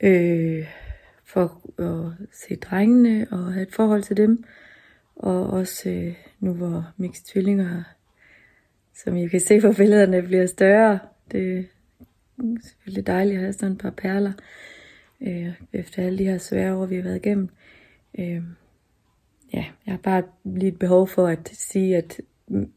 at, 0.00 0.08
øh, 0.10 0.66
for 1.24 1.62
at 1.78 2.28
se 2.32 2.56
drengene 2.56 3.26
og 3.30 3.52
have 3.52 3.62
et 3.62 3.74
forhold 3.74 4.02
til 4.02 4.16
dem. 4.16 4.44
Og 5.16 5.50
også 5.50 5.90
øh, 5.90 6.14
nu 6.40 6.52
hvor 6.52 6.92
mixed 6.96 7.24
tvillinger, 7.24 7.82
som 8.94 9.16
I 9.16 9.28
kan 9.28 9.40
se 9.40 9.60
på 9.60 9.72
billederne, 9.72 10.22
bliver 10.22 10.46
større. 10.46 10.98
Det 11.32 11.58
er 11.58 11.62
selvfølgelig 12.62 13.06
dejligt 13.06 13.36
at 13.36 13.42
have 13.42 13.52
sådan 13.52 13.72
et 13.72 13.78
par 13.78 13.90
perler, 13.90 14.32
øh, 15.20 15.52
efter 15.72 16.02
alle 16.02 16.18
de 16.18 16.24
her 16.24 16.38
svære 16.38 16.74
år, 16.74 16.86
vi 16.86 16.96
har 16.96 17.02
været 17.02 17.26
igennem. 17.26 17.48
Øh, 18.18 18.42
ja, 19.52 19.64
jeg 19.86 19.92
har 19.92 19.96
bare 19.96 20.22
lige 20.44 20.68
et 20.68 20.78
behov 20.78 21.08
for 21.08 21.26
at 21.26 21.48
sige, 21.52 21.96
at 21.96 22.20
mm, 22.48 22.72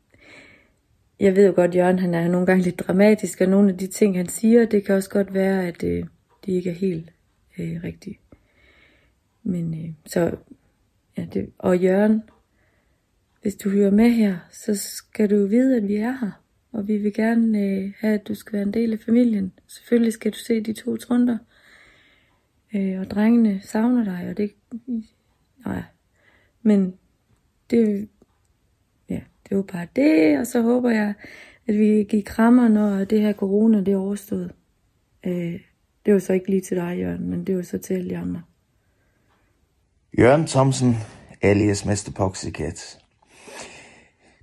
jeg 1.19 1.35
ved 1.35 1.45
jo 1.45 1.53
godt, 1.55 1.71
at 1.71 1.75
Jørgen 1.75 1.99
han 1.99 2.13
er 2.13 2.27
nogle 2.27 2.47
gange 2.47 2.63
lidt 2.63 2.79
dramatisk, 2.79 3.41
og 3.41 3.47
nogle 3.47 3.69
af 3.69 3.77
de 3.77 3.87
ting, 3.87 4.17
han 4.17 4.27
siger, 4.27 4.65
det 4.65 4.85
kan 4.85 4.95
også 4.95 5.09
godt 5.09 5.33
være, 5.33 5.67
at 5.67 5.83
øh, 5.83 6.05
de 6.45 6.51
ikke 6.51 6.69
er 6.69 6.73
helt 6.73 7.13
øh, 7.59 7.83
rigtige. 7.83 8.19
Men 9.43 9.73
øh, 9.73 9.91
så, 10.05 10.35
ja, 11.17 11.25
det, 11.33 11.49
og 11.57 11.77
Jørgen, 11.77 12.23
hvis 13.41 13.55
du 13.55 13.69
hører 13.69 13.91
med 13.91 14.09
her, 14.09 14.37
så 14.51 14.75
skal 14.75 15.29
du 15.29 15.45
vide, 15.45 15.77
at 15.77 15.87
vi 15.87 15.95
er 15.95 16.11
her. 16.11 16.31
Og 16.71 16.87
vi 16.87 16.97
vil 16.97 17.13
gerne 17.13 17.59
øh, 17.59 17.93
have, 17.99 18.13
at 18.13 18.27
du 18.27 18.35
skal 18.35 18.53
være 18.53 18.63
en 18.63 18.73
del 18.73 18.93
af 18.93 18.99
familien. 18.99 19.53
Selvfølgelig 19.67 20.13
skal 20.13 20.31
du 20.31 20.37
se 20.37 20.61
de 20.61 20.73
to 20.73 20.97
trunder. 20.97 21.37
Øh, 22.75 22.99
og 22.99 23.11
drengene 23.11 23.61
savner 23.63 24.03
dig, 24.03 24.27
og 24.29 24.37
det... 24.37 24.51
Nej. 25.65 25.83
Men 26.61 26.93
det... 27.69 28.09
Ja, 29.09 29.19
det 29.49 29.57
var 29.57 29.63
bare 29.63 29.87
det, 29.95 30.39
og 30.39 30.47
så 30.47 30.61
håber 30.61 30.89
jeg, 30.89 31.13
at 31.67 31.79
vi 31.79 32.03
giver 32.09 32.23
krammer, 32.23 32.67
når 32.67 33.03
det 33.03 33.21
her 33.21 33.33
corona 33.33 33.79
det 33.79 33.93
er 33.93 33.97
overstået. 33.97 34.51
Øh, 35.25 35.59
det 36.05 36.13
var 36.13 36.19
så 36.19 36.33
ikke 36.33 36.49
lige 36.49 36.61
til 36.61 36.77
dig, 36.77 36.97
Jørgen, 36.99 37.29
men 37.29 37.47
det 37.47 37.55
var 37.55 37.61
så 37.61 37.77
til 37.77 37.93
alle 37.93 38.09
de 38.09 38.17
andre. 38.17 38.41
Jørgen 40.19 40.45
Thomsen, 40.45 40.95
alias 41.41 41.85
Mester 41.85 42.11
Poxycat. 42.11 42.99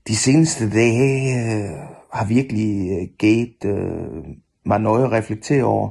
De 0.08 0.16
seneste 0.16 0.70
dage 0.70 1.34
øh, 1.34 1.70
har 2.12 2.26
virkelig 2.28 2.90
øh, 2.90 3.08
givet 3.18 3.64
øh, 3.64 4.24
mig 4.64 4.80
noget 4.80 5.04
at 5.04 5.12
reflektere 5.12 5.64
over. 5.64 5.90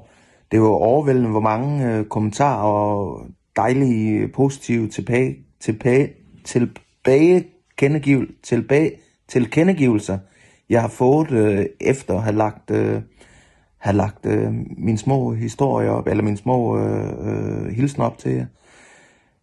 Det 0.52 0.62
var 0.62 0.68
overvældende, 0.68 1.30
hvor 1.30 1.40
mange 1.40 1.94
øh, 1.94 2.06
kommentarer 2.06 2.64
og 2.64 3.26
dejlige 3.56 4.28
positive 4.28 4.88
tilbage, 4.88 5.38
tilbage, 5.60 6.14
tilbage, 6.44 7.46
tilbage, 7.78 8.28
tilbage, 8.44 8.92
tilkendegivelser, 9.28 10.18
jeg 10.70 10.82
har 10.82 10.88
fået 10.88 11.32
øh, 11.32 11.66
efter 11.80 12.16
at 12.16 12.24
have 12.24 12.36
lagt, 12.36 12.72
øh, 12.72 13.02
have 13.78 13.96
lagt 13.96 14.26
øh, 14.26 14.54
mine 14.78 14.98
små 14.98 15.34
historier 15.34 15.90
op, 15.90 16.08
eller 16.08 16.24
mine 16.24 16.38
små 16.38 16.78
øh, 16.78 17.10
øh, 17.28 17.72
hilsen 17.72 18.02
op 18.02 18.18
til 18.18 18.32
jer. 18.32 18.46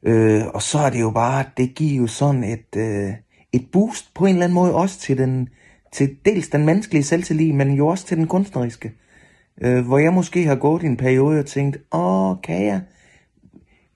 Øh, 0.02 0.42
og 0.54 0.62
så 0.62 0.78
er 0.78 0.90
det 0.90 1.00
jo 1.00 1.10
bare, 1.10 1.44
det 1.56 1.74
giver 1.74 2.00
jo 2.00 2.06
sådan 2.06 2.44
et, 2.44 2.76
øh, 2.76 3.12
et 3.52 3.66
boost 3.72 4.14
på 4.14 4.26
en 4.26 4.32
eller 4.32 4.44
anden 4.44 4.54
måde 4.54 4.74
også 4.74 4.98
til 4.98 5.18
den, 5.18 5.48
til 5.92 6.16
dels 6.24 6.48
den 6.48 6.66
menneskelige 6.66 7.02
selvtillid, 7.02 7.52
men 7.52 7.72
jo 7.72 7.86
også 7.86 8.06
til 8.06 8.16
den 8.16 8.26
kunstneriske. 8.26 8.88
Øh, 8.88 9.05
hvor 9.60 9.98
jeg 9.98 10.12
måske 10.12 10.44
har 10.44 10.54
gået 10.54 10.82
i 10.82 10.86
en 10.86 10.96
periode 10.96 11.38
og 11.38 11.46
tænkt, 11.46 11.76
åh, 11.92 12.36
kan 12.42 12.66
jeg? 12.66 12.80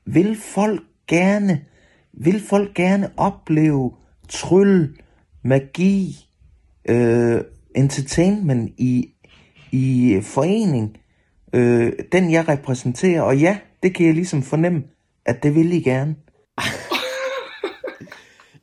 Vil 0.04 0.36
folk 0.36 0.82
gerne, 1.08 1.64
vil 2.12 2.42
folk 2.48 2.74
gerne 2.74 3.10
opleve 3.16 3.92
tryl, 4.28 4.88
magi, 5.42 6.26
øh, 6.88 7.40
entertainment 7.76 8.74
i, 8.78 9.14
i 9.72 10.20
forening, 10.22 10.96
øh, 11.52 11.92
den 12.12 12.32
jeg 12.32 12.48
repræsenterer, 12.48 13.22
og 13.22 13.38
ja, 13.38 13.58
det 13.82 13.94
kan 13.94 14.06
jeg 14.06 14.14
ligesom 14.14 14.42
fornemme, 14.42 14.82
at 15.26 15.42
det 15.42 15.54
vil 15.54 15.72
I 15.72 15.80
gerne. 15.80 16.16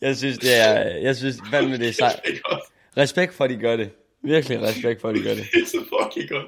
Jeg 0.02 0.18
synes, 0.18 0.38
det 0.38 0.68
er... 0.68 0.80
Jeg 0.80 1.16
synes 1.16 1.38
fandme, 1.52 1.78
det 1.82 1.88
er 1.88 1.94
sejt. 1.94 2.20
Respekt 2.98 3.34
for, 3.34 3.44
at 3.44 3.50
de 3.50 3.58
gør 3.58 3.76
det. 3.76 3.92
Virkelig 4.24 4.62
respekt 4.62 5.02
for, 5.02 5.10
at 5.10 5.16
de 5.16 5.24
gør 5.24 5.34
det. 5.36 5.48
Det 5.54 5.62
er 5.62 5.66
så 5.66 5.78
fucking 5.78 6.30
godt. 6.30 6.48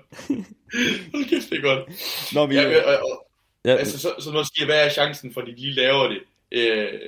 Hold 1.14 1.30
kæft, 1.30 1.50
det 1.50 1.58
er 1.58 1.62
godt. 1.62 1.90
Når 2.34 2.48
vi... 2.48 2.56
Ja, 2.56 2.84
og, 2.84 3.12
og, 3.12 3.26
Ja. 3.66 3.76
Altså, 3.76 4.00
så, 4.00 4.16
så 4.20 4.32
måske, 4.32 4.66
hvad 4.66 4.86
er 4.86 4.90
chancen 4.90 5.34
for, 5.34 5.42
at 5.42 5.48
de 5.48 5.56
lige 5.56 5.74
laver 5.74 6.08
det, 6.08 6.22
øh, 6.52 7.00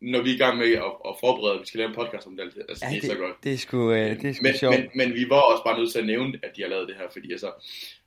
når 0.00 0.22
vi 0.22 0.30
er 0.30 0.34
i 0.34 0.38
gang 0.38 0.58
med 0.58 0.72
at, 0.72 0.92
at 1.08 1.14
forberede, 1.20 1.54
at 1.54 1.60
vi 1.60 1.66
skal 1.66 1.78
lave 1.78 1.88
en 1.88 1.94
podcast 1.94 2.26
om 2.26 2.36
det. 2.36 2.42
Altså, 2.68 2.86
Ja, 2.86 2.94
det 2.94 3.04
er 3.04 3.06
så 3.06 3.14
godt. 3.14 3.44
Det 3.44 3.52
er 3.52 3.56
sgu, 3.58 3.92
øh, 3.92 4.22
det 4.22 4.30
er 4.30 4.32
sgu 4.32 4.42
Men, 4.42 4.54
sjovt. 4.54 4.78
men, 4.78 4.88
men 4.94 5.14
vi 5.14 5.28
var 5.28 5.40
også 5.40 5.64
bare 5.64 5.78
nødt 5.78 5.92
til 5.92 5.98
at 5.98 6.06
nævne, 6.06 6.38
at 6.42 6.56
de 6.56 6.62
har 6.62 6.68
lavet 6.68 6.88
det 6.88 6.96
her, 6.96 7.04
fordi 7.12 7.32
altså, 7.32 7.52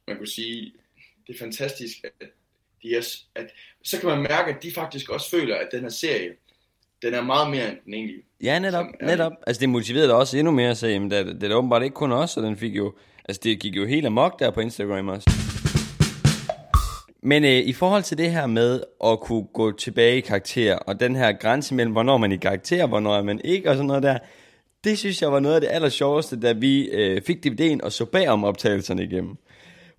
man 0.08 0.18
kunne 0.18 0.28
sige, 0.28 0.74
det 1.28 1.36
er 1.36 1.40
fantastisk, 1.40 1.98
at 2.04 2.28
de 2.84 2.96
er, 2.96 3.08
at, 3.36 3.52
så 3.84 4.00
kan 4.00 4.10
man 4.10 4.22
mærke, 4.22 4.56
at 4.56 4.64
de 4.64 4.72
faktisk 4.72 5.10
også 5.10 5.30
føler, 5.30 5.56
at 5.56 5.68
den 5.72 5.82
her 5.82 5.90
serie, 5.90 6.36
den 7.06 7.14
er 7.14 7.24
meget 7.24 7.50
mere 7.50 7.70
end 7.70 7.78
den 7.86 7.94
egentlig. 7.94 8.16
Ja, 8.44 8.60
netop, 8.60 8.86
netop. 9.02 9.32
Altså, 9.48 9.60
det 9.62 9.70
motiverede 9.70 10.08
da 10.10 10.14
også 10.14 10.38
endnu 10.38 10.52
mere 10.52 10.70
at 10.70 10.78
sige, 10.78 10.92
jamen, 10.94 11.12
det, 11.12 11.20
er- 11.20 11.24
det 11.34 11.52
er 11.52 11.56
åbenbart 11.56 11.84
ikke 11.84 11.94
kun 11.94 12.12
os, 12.12 12.38
og 12.38 12.44
den 12.44 12.58
fik 12.58 12.76
jo, 12.76 12.94
altså, 13.30 13.42
det 13.44 13.60
gik 13.60 13.76
jo 13.76 13.86
helt 13.86 14.06
amok 14.06 14.40
der 14.40 14.52
på 14.52 14.60
Instagram 14.60 15.08
også. 15.08 15.30
Men 17.22 17.44
øh, 17.44 17.50
i 17.52 17.74
forhold 17.74 18.04
til 18.04 18.18
det 18.18 18.32
her 18.32 18.48
med 18.48 18.82
at 19.06 19.20
kunne 19.20 19.44
gå 19.54 19.72
tilbage 19.72 20.18
i 20.18 20.22
karakter, 20.22 20.76
og 20.76 21.00
den 21.00 21.16
her 21.16 21.32
grænse 21.32 21.76
mellem, 21.76 21.92
hvornår 21.92 22.18
man 22.18 22.32
er 22.32 22.36
i 22.36 22.40
karakter, 22.40 22.84
og 22.84 22.90
hvornår 22.90 23.16
er 23.16 23.24
man 23.24 23.42
ikke, 23.44 23.70
og 23.70 23.76
sådan 23.76 23.88
noget 23.88 24.04
der, 24.04 24.18
det 24.84 24.98
synes 24.98 25.22
jeg 25.22 25.32
var 25.32 25.40
noget 25.40 25.56
af 25.56 25.62
det 25.62 25.70
aller 25.72 25.90
sjoveste, 25.90 26.40
da 26.40 26.52
vi 26.54 26.90
øh, 26.90 27.22
fik 27.22 27.46
DVD'en 27.46 27.80
og 27.84 27.92
så 27.92 28.06
bag 28.06 28.30
om 28.30 28.44
optagelserne 28.44 29.04
igennem. 29.04 29.38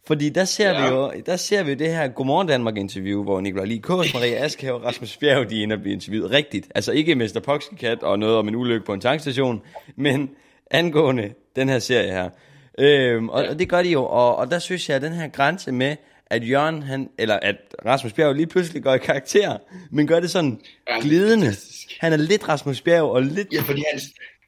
Fordi 0.06 0.28
der 0.28 0.44
ser, 0.44 0.70
ja. 0.70 0.84
Ja. 0.84 0.88
vi 0.88 0.94
jo, 0.94 1.12
der 1.26 1.36
ser 1.36 1.62
vi 1.62 1.74
det 1.74 1.88
her 1.88 2.08
Godmorgen 2.08 2.48
Danmark 2.48 2.76
interview, 2.76 3.22
hvor 3.22 3.40
Nicolai 3.40 3.66
Likås, 3.66 4.06
Maria 4.14 4.44
Askehave 4.44 4.76
og 4.76 4.84
Rasmus 4.84 5.16
Bjerg, 5.16 5.50
de 5.50 5.58
er 5.58 5.62
inde 5.62 5.74
og 5.74 5.80
blive 5.80 5.92
interviewet 5.92 6.30
rigtigt. 6.30 6.68
Altså 6.74 6.92
ikke 6.92 7.14
Mr. 7.14 7.40
Poxycat 7.44 8.02
og 8.02 8.18
noget 8.18 8.36
om 8.36 8.48
en 8.48 8.54
ulykke 8.54 8.86
på 8.86 8.92
en 8.92 9.00
tankstation, 9.00 9.62
men 9.96 10.30
angående 10.70 11.32
den 11.56 11.68
her 11.68 11.78
serie 11.78 12.12
her. 12.12 12.30
Øhm, 12.78 13.28
og, 13.28 13.44
og 13.44 13.58
det 13.58 13.68
gør 13.68 13.82
de 13.82 13.90
jo, 13.90 14.04
og, 14.04 14.36
og 14.36 14.50
der 14.50 14.58
synes 14.58 14.88
jeg, 14.88 14.96
at 14.96 15.02
den 15.02 15.12
her 15.12 15.28
grænse 15.28 15.72
med, 15.72 15.96
at 16.30 16.48
Jørgen, 16.48 16.82
han, 16.82 17.10
eller 17.18 17.38
at 17.42 17.56
Rasmus 17.86 18.12
Bjerg 18.12 18.34
lige 18.34 18.46
pludselig 18.46 18.82
går 18.82 18.94
i 18.94 18.98
karakter, 18.98 19.58
men 19.90 20.06
gør 20.06 20.20
det 20.20 20.30
sådan 20.30 20.60
Ja, 20.88 21.00
glidende. 21.00 21.52
Han 22.00 22.12
er 22.12 22.16
lidt 22.16 22.48
Rasmus 22.48 22.80
Bjerg 22.80 23.02
og 23.02 23.22
lidt... 23.22 23.52
Ja, 23.52 23.60
fordi 23.60 23.84
han, 23.92 24.00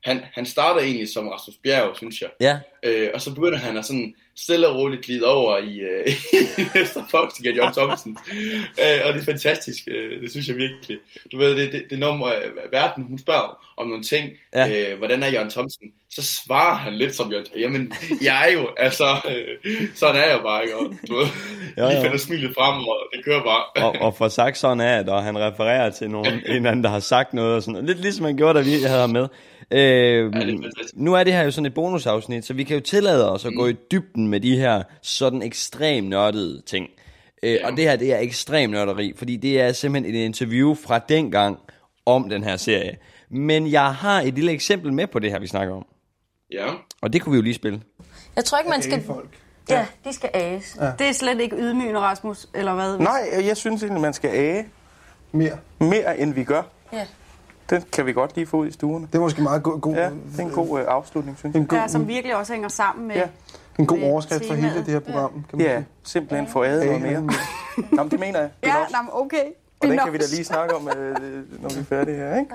han, 0.05 0.21
han 0.33 0.47
starter 0.47 0.81
egentlig 0.81 1.09
som 1.09 1.29
Rasmus 1.29 1.57
Bjerg, 1.65 1.97
synes 1.97 2.23
jeg. 2.23 2.31
Ja, 2.41 2.59
Øh, 2.83 3.11
og 3.15 3.21
så 3.21 3.35
begynder 3.35 3.59
han 3.59 3.77
at 3.77 3.85
sådan 3.85 4.15
stille 4.37 4.69
og 4.69 4.77
roligt 4.77 5.05
glide 5.05 5.27
over 5.27 5.59
i, 5.59 5.79
øh, 5.79 6.07
i 6.59 6.63
Mr. 6.75 7.07
Fox 7.11 7.33
til 7.35 7.55
John 7.57 7.73
Thompson. 7.75 8.17
øh, 8.57 9.01
og 9.07 9.13
det 9.15 9.21
er 9.21 9.25
fantastisk, 9.25 9.83
øh, 9.87 10.23
det 10.23 10.31
synes 10.31 10.49
jeg 10.49 10.57
virkelig. 10.57 10.99
Du 11.33 11.39
ved, 11.39 11.57
det, 11.57 11.73
det, 11.73 11.87
det 11.91 11.99
nummer, 11.99 12.27
øh, 12.27 12.73
verden, 12.73 13.05
hun 13.05 13.19
spørger 13.19 13.73
om 13.77 13.89
nogle 13.89 14.03
ting, 14.05 14.31
Ja. 14.55 14.91
øh, 14.93 14.99
hvordan 14.99 15.23
er 15.23 15.29
Jørgen 15.29 15.51
Thompson? 15.51 15.89
Så 16.11 16.23
svarer 16.23 16.75
han 16.77 16.95
lidt 16.95 17.15
som 17.15 17.33
Jørgen 17.33 17.47
Jamen, 17.59 17.93
jeg 18.23 18.49
er 18.49 18.53
jo, 18.53 18.69
altså, 18.77 19.05
øh, 19.29 19.89
sådan 19.95 20.17
er 20.17 20.27
jeg 20.27 20.41
bare, 20.45 20.63
ikke? 20.63 20.77
Og, 20.77 20.85
du 21.09 21.15
ved, 21.17 21.27
Ja, 21.77 21.85
ja, 21.85 21.91
ja. 21.91 21.97
ja. 21.97 22.05
finder 22.05 22.19
smilet 22.19 22.55
frem, 22.59 22.89
og 22.89 22.97
det 23.17 23.25
kører 23.25 23.43
bare. 23.45 23.85
og, 23.85 23.95
og 24.01 24.17
for 24.17 24.29
sagt 24.29 24.59
sådan 24.59 24.81
er 24.81 24.99
det, 24.99 25.09
og 25.09 25.23
han 25.23 25.39
refererer 25.39 25.91
til 25.91 26.11
nogen, 26.11 26.33
en 26.35 26.41
eller 26.47 26.71
anden, 26.71 26.85
der 26.85 26.91
har 26.91 27.01
sagt 27.01 27.35
noget, 27.35 27.55
og 27.57 27.63
sådan. 27.63 27.87
Lidt 27.87 28.01
ligesom 28.01 28.25
han 28.25 28.37
gjorde, 28.37 28.59
da 28.59 28.65
vi 28.65 28.71
havde 28.87 29.01
ham 29.01 29.11
med. 29.11 29.29
Øh, 29.71 29.79
Ja, 30.35 30.41
er 30.41 30.91
nu 30.95 31.15
er 31.15 31.25
det 31.25 31.33
her 31.33 31.43
jo 31.43 31.51
sådan 31.51 31.67
et 31.67 31.75
bonusafsnit, 31.75 32.45
så 32.45 32.55
vi 32.55 32.65
kan 32.65 32.77
jo 32.77 32.83
tillade 32.83 33.33
os 33.33 33.45
at 33.45 33.53
gå 33.57 33.67
i 33.67 33.73
dybden 33.91 34.29
med 34.29 34.41
de 34.41 34.57
her 34.57 34.83
sådan 35.03 35.43
ekstrem 35.43 36.05
nørdede 36.05 36.63
ting. 36.67 36.87
Øh, 37.43 37.53
Ja. 37.53 37.67
Og 37.67 37.77
det 37.77 37.85
her, 37.85 37.97
det 37.97 38.13
er 38.13 38.19
ekstrem 38.19 38.71
nørderi, 38.71 39.13
fordi 39.17 39.37
det 39.37 39.61
er 39.61 39.73
simpelthen 39.73 40.15
et 40.15 40.25
interview 40.25 40.75
fra 40.75 40.99
dengang 40.99 41.59
om 42.07 42.29
den 42.29 42.45
her 42.45 42.57
serie. 42.57 42.97
Men 43.31 43.73
jeg 43.73 43.95
har 43.95 44.21
et 44.21 44.35
lille 44.35 44.53
eksempel 44.53 44.93
med 44.93 45.07
på 45.07 45.19
det 45.19 45.31
her, 45.31 45.39
vi 45.39 45.47
snakker 45.47 45.75
om. 45.75 45.87
Ja. 46.53 46.67
Og 47.03 47.13
det 47.13 47.23
kunne 47.23 47.31
vi 47.31 47.37
jo 47.37 47.43
lige 47.43 47.55
spille. 47.55 47.81
Jeg 48.37 48.45
tror 48.45 48.59
ikke, 48.59 48.71
man 48.71 48.83
skal... 48.83 49.05
folk. 49.07 49.29
Ja, 49.71 49.87
de 50.05 50.13
skal 50.13 50.31
ages. 50.35 50.77
Ja. 50.81 50.91
Det 50.99 51.09
er 51.09 51.13
slet 51.13 51.41
ikke 51.41 51.57
ydmygende, 51.57 52.01
Rasmus, 52.01 52.47
eller 52.55 52.75
hvad? 52.75 52.99
Nej, 52.99 53.29
jeg 53.47 53.57
synes 53.57 53.83
egentlig, 53.83 54.03
man 54.03 54.13
skal 54.13 54.31
age 54.31 54.69
Mere. 55.33 55.59
mere, 55.81 56.19
end 56.19 56.35
vi 56.35 56.45
gør. 56.45 56.63
Ja. 56.93 57.07
Den 57.71 57.85
kan 57.93 58.07
vi 58.07 58.13
godt 58.13 58.35
lige 58.37 58.47
få 58.47 58.57
ud 58.57 58.67
i 58.67 58.73
stuerne. 58.73 59.07
Det 59.07 59.15
er 59.15 59.21
måske 59.21 59.43
meget 59.43 59.63
god, 59.63 59.81
god, 59.81 59.95
Ja, 59.95 60.05
det 60.05 60.39
er 60.39 60.43
en 60.43 60.51
god 60.51 60.81
øh, 60.81 60.87
afslutning, 60.89 61.39
synes 61.39 61.55
jeg. 61.55 61.61
en 61.61 61.67
god, 61.67 61.79
Ja, 61.79 61.89
som 61.89 62.09
virkelig 62.09 62.37
også 62.37 62.53
hænger 62.53 62.69
sammen 62.69 63.09
med... 63.09 63.17
Ja. 63.17 63.27
en 63.79 63.87
god 63.87 64.03
overskrift 64.03 64.47
for 64.47 64.55
hele 64.55 64.77
det 64.79 64.87
her 64.87 65.01
program. 65.01 65.33
Kan 65.51 65.59
man 65.59 65.67
Ja, 65.67 65.75
sige. 65.77 65.87
simpelthen 66.05 66.49
få 66.49 66.63
adet 66.63 66.87
noget 66.87 67.03
mere. 67.03 67.29
Jamen, 67.97 68.11
det 68.11 68.21
mener 68.21 68.41
jeg. 68.41 68.51
Ja, 68.63 68.69
Binops. 68.75 68.93
nej, 68.93 69.03
men 69.03 69.11
okay. 69.13 69.45
Og 69.81 69.89
den 69.89 69.99
kan 70.05 70.13
vi 70.13 70.19
da 70.19 70.25
lige 70.35 70.45
snakke 70.45 70.75
om, 70.75 70.89
øh, 70.89 71.15
når 71.63 71.69
vi 71.75 71.81
er 71.81 71.85
færdige 71.85 72.17
her, 72.17 72.39
ikke? 72.39 72.51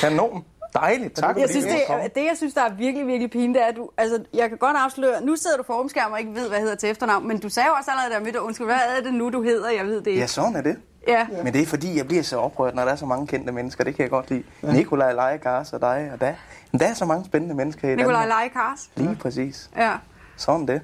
Kanon. 0.00 0.44
Dejligt. 0.74 1.14
Tak 1.16 1.38
Jeg 1.38 1.48
synes, 1.48 1.64
det. 1.64 1.74
det, 2.02 2.14
det, 2.14 2.20
jeg 2.20 2.36
synes, 2.36 2.54
der 2.54 2.62
er 2.62 2.74
virkelig, 2.74 3.06
virkelig 3.06 3.30
pinligt, 3.30 3.54
det 3.54 3.62
er, 3.62 3.66
at 3.66 3.76
du, 3.76 3.90
altså, 3.96 4.24
jeg 4.34 4.48
kan 4.48 4.58
godt 4.58 4.76
afsløre, 4.76 5.24
nu 5.24 5.36
sidder 5.36 5.56
du 5.56 5.62
for 5.62 5.74
og 6.12 6.20
ikke 6.20 6.34
ved, 6.34 6.48
hvad 6.48 6.58
hedder 6.58 6.74
til 6.74 6.90
efternavn, 6.90 7.28
men 7.28 7.38
du 7.38 7.48
sagde 7.48 7.68
jo 7.68 7.74
også 7.78 7.90
allerede 7.90 8.14
der 8.14 8.20
midt, 8.20 8.36
undskyld, 8.36 8.66
hvad 8.66 8.76
er 8.98 9.02
det 9.02 9.14
nu, 9.14 9.30
du 9.30 9.42
hedder? 9.42 9.70
Jeg 9.70 9.86
ved 9.86 9.96
det 9.98 10.06
ikke. 10.06 10.20
Ja, 10.20 10.26
sådan 10.26 10.56
er 10.56 10.60
det. 10.62 10.76
Ja. 11.08 11.26
Men 11.44 11.52
det 11.52 11.62
er 11.62 11.66
fordi, 11.66 11.96
jeg 11.96 12.06
bliver 12.06 12.22
så 12.22 12.36
oprørt, 12.36 12.74
når 12.74 12.84
der 12.84 12.92
er 12.92 12.96
så 12.96 13.06
mange 13.06 13.26
kendte 13.26 13.52
mennesker. 13.52 13.84
Det 13.84 13.94
kan 13.94 14.02
jeg 14.02 14.10
godt 14.10 14.30
lide. 14.30 14.42
Nikolaj 14.62 15.12
Lejegas 15.12 15.72
og 15.72 15.80
dig 15.80 16.10
og 16.12 16.20
dig. 16.20 16.38
Men 16.72 16.80
der 16.80 16.86
er 16.86 16.94
så 16.94 17.04
mange 17.04 17.24
spændende 17.24 17.54
mennesker 17.54 17.88
i 17.88 17.94
Nikolaj. 17.94 18.26
Leikars. 18.26 18.90
Lige 18.96 19.16
præcis. 19.16 19.70
Ja. 19.76 19.92
Sådan 20.36 20.66
det. 20.66 20.82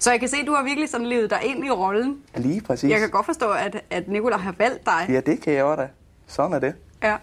Så 0.00 0.10
jeg 0.10 0.20
kan 0.20 0.28
se, 0.28 0.36
at 0.36 0.46
du 0.46 0.52
har 0.54 0.62
virkelig 0.62 0.88
sådan 0.88 1.06
levet 1.06 1.30
dig 1.30 1.38
ind 1.44 1.64
i 1.64 1.70
rollen. 1.70 2.22
Lige 2.36 2.60
præcis. 2.60 2.90
Jeg 2.90 3.00
kan 3.00 3.10
godt 3.10 3.26
forstå, 3.26 3.50
at, 3.50 3.82
at 3.90 4.08
Nikolaj 4.08 4.38
har 4.38 4.54
valgt 4.58 4.86
dig. 4.86 5.06
Ja, 5.08 5.20
det 5.20 5.40
kan 5.42 5.52
jeg 5.52 5.64
også 5.64 5.82
da. 5.82 5.88
Sådan 6.26 6.52
er 6.52 6.58
det. 6.58 6.74
Ja. 7.02 7.16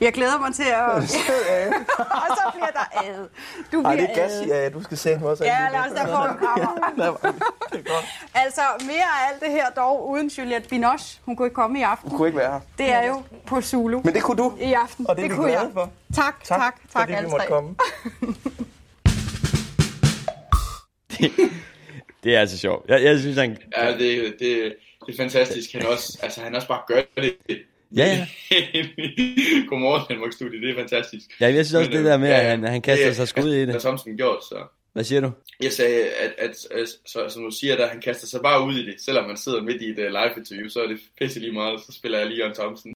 Jeg 0.00 0.12
glæder 0.12 0.38
mig 0.38 0.54
til 0.54 0.62
at... 0.62 0.90
og 2.24 2.36
så 2.36 2.50
bliver 2.52 2.70
der 2.72 2.86
ad. 3.02 3.28
Du 3.72 3.82
Ej, 3.82 3.94
bliver 3.94 4.08
det 4.08 4.18
er 4.18 4.28
gas, 4.28 4.48
ja, 4.48 4.68
du 4.68 4.82
skal 4.82 4.96
se 4.96 5.18
mig 5.18 5.28
også. 5.28 5.44
Ja, 5.44 5.68
lad 5.72 5.80
os 5.80 5.92
da 5.96 6.04
få 6.04 6.28
en 6.28 6.38
krammer. 6.38 7.32
Altså, 8.34 8.60
mere 8.80 8.96
af 8.96 9.32
alt 9.32 9.40
det 9.40 9.50
her 9.50 9.70
dog 9.70 10.08
uden 10.10 10.28
Juliette 10.28 10.68
Binoche. 10.68 11.20
Hun 11.24 11.36
kunne 11.36 11.46
ikke 11.46 11.54
komme 11.54 11.78
i 11.78 11.82
aften. 11.82 12.10
Hun 12.10 12.16
kunne 12.18 12.28
ikke 12.28 12.38
være 12.38 12.52
her. 12.52 12.60
Det 12.78 12.92
er 12.92 13.06
jo 13.06 13.22
på 13.46 13.60
Zulu. 13.60 14.00
Men 14.04 14.14
det 14.14 14.22
kunne 14.22 14.42
du. 14.42 14.56
I 14.60 14.72
aften. 14.72 15.06
Og 15.10 15.16
det 15.16 15.24
vi 15.24 15.28
kunne 15.28 15.52
jeg. 15.52 15.70
for. 15.72 15.90
Tak, 16.14 16.44
tak, 16.44 16.58
tak, 16.60 16.74
tak 16.74 16.74
fordi 16.92 17.12
vi 17.12 17.16
alle 17.16 17.30
måtte 17.30 17.46
tre. 17.46 17.52
komme. 17.52 17.74
Det 22.24 22.36
er 22.36 22.40
altså 22.40 22.58
sjovt. 22.58 22.88
Jeg, 22.88 23.02
jeg 23.04 23.18
synes, 23.18 23.36
han... 23.36 23.58
Ja, 23.76 23.92
det, 23.92 23.98
det, 23.98 24.74
det 25.06 25.12
er 25.12 25.16
fantastisk. 25.16 25.72
Han 25.72 25.86
også, 25.86 26.18
altså, 26.22 26.40
han 26.40 26.54
også 26.54 26.68
bare 26.68 26.80
gør 26.88 27.00
det. 27.16 27.36
Ja, 27.96 28.04
ja. 28.04 28.26
Godmorgen, 29.68 30.02
Danmark 30.08 30.32
Studie. 30.32 30.60
Det 30.60 30.70
er 30.70 30.74
fantastisk. 30.74 31.40
Ja, 31.40 31.46
jeg 31.46 31.66
synes 31.66 31.74
også, 31.74 31.90
Men, 31.90 31.98
det 31.98 32.04
øh, 32.04 32.10
der 32.10 32.18
med, 32.18 32.28
ja, 32.28 32.40
at 32.40 32.46
han, 32.46 32.64
han 32.64 32.82
kaster 32.82 33.06
det- 33.06 33.16
sig 33.16 33.28
skud 33.28 33.54
i 33.54 33.64
Hvad 33.64 33.74
det. 33.74 33.82
Thomsen 33.82 34.16
gjort, 34.16 34.44
så... 34.44 34.56
Hvad 34.92 35.04
siger 35.04 35.20
du? 35.20 35.30
Jeg 35.62 35.72
sagde, 35.72 36.04
at, 36.04 36.32
at, 36.38 36.50
at 36.70 36.88
så, 37.06 37.26
som 37.28 37.42
du 37.42 37.50
siger, 37.50 37.76
at 37.76 37.88
han 37.90 38.00
kaster 38.00 38.26
sig 38.26 38.40
bare 38.42 38.66
ud 38.66 38.74
i 38.74 38.86
det. 38.86 38.94
Selvom 39.04 39.26
man 39.26 39.36
sidder 39.36 39.62
midt 39.62 39.82
i 39.82 39.88
et 39.90 39.98
uh, 39.98 40.04
live-interview, 40.04 40.68
så 40.68 40.82
er 40.82 40.86
det 40.86 40.98
pisse 41.20 41.40
lige 41.40 41.52
meget. 41.52 41.80
Så 41.80 41.92
spiller 41.92 42.18
jeg 42.18 42.26
lige 42.26 42.38
Jørgen 42.38 42.54
Thomsen. 42.54 42.92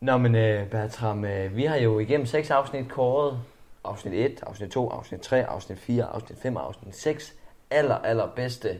Nå, 0.00 0.16
men 0.18 0.34
uh, 0.34 0.70
Bertram, 0.70 1.24
uh, 1.24 1.56
vi 1.56 1.64
har 1.64 1.76
jo 1.76 1.98
igennem 1.98 2.26
seks 2.26 2.50
afsnit 2.50 2.88
kåret 2.88 3.38
afsnit 3.84 4.14
1, 4.14 4.40
afsnit 4.42 4.70
2, 4.70 4.90
afsnit 4.90 5.20
3, 5.20 5.46
afsnit 5.46 5.78
4, 5.78 6.04
afsnit 6.04 6.38
5 6.42 6.56
og 6.56 6.66
afsnit 6.66 6.96
6 6.96 7.34
aller, 7.70 7.94
aller 7.94 8.26
bedste 8.36 8.78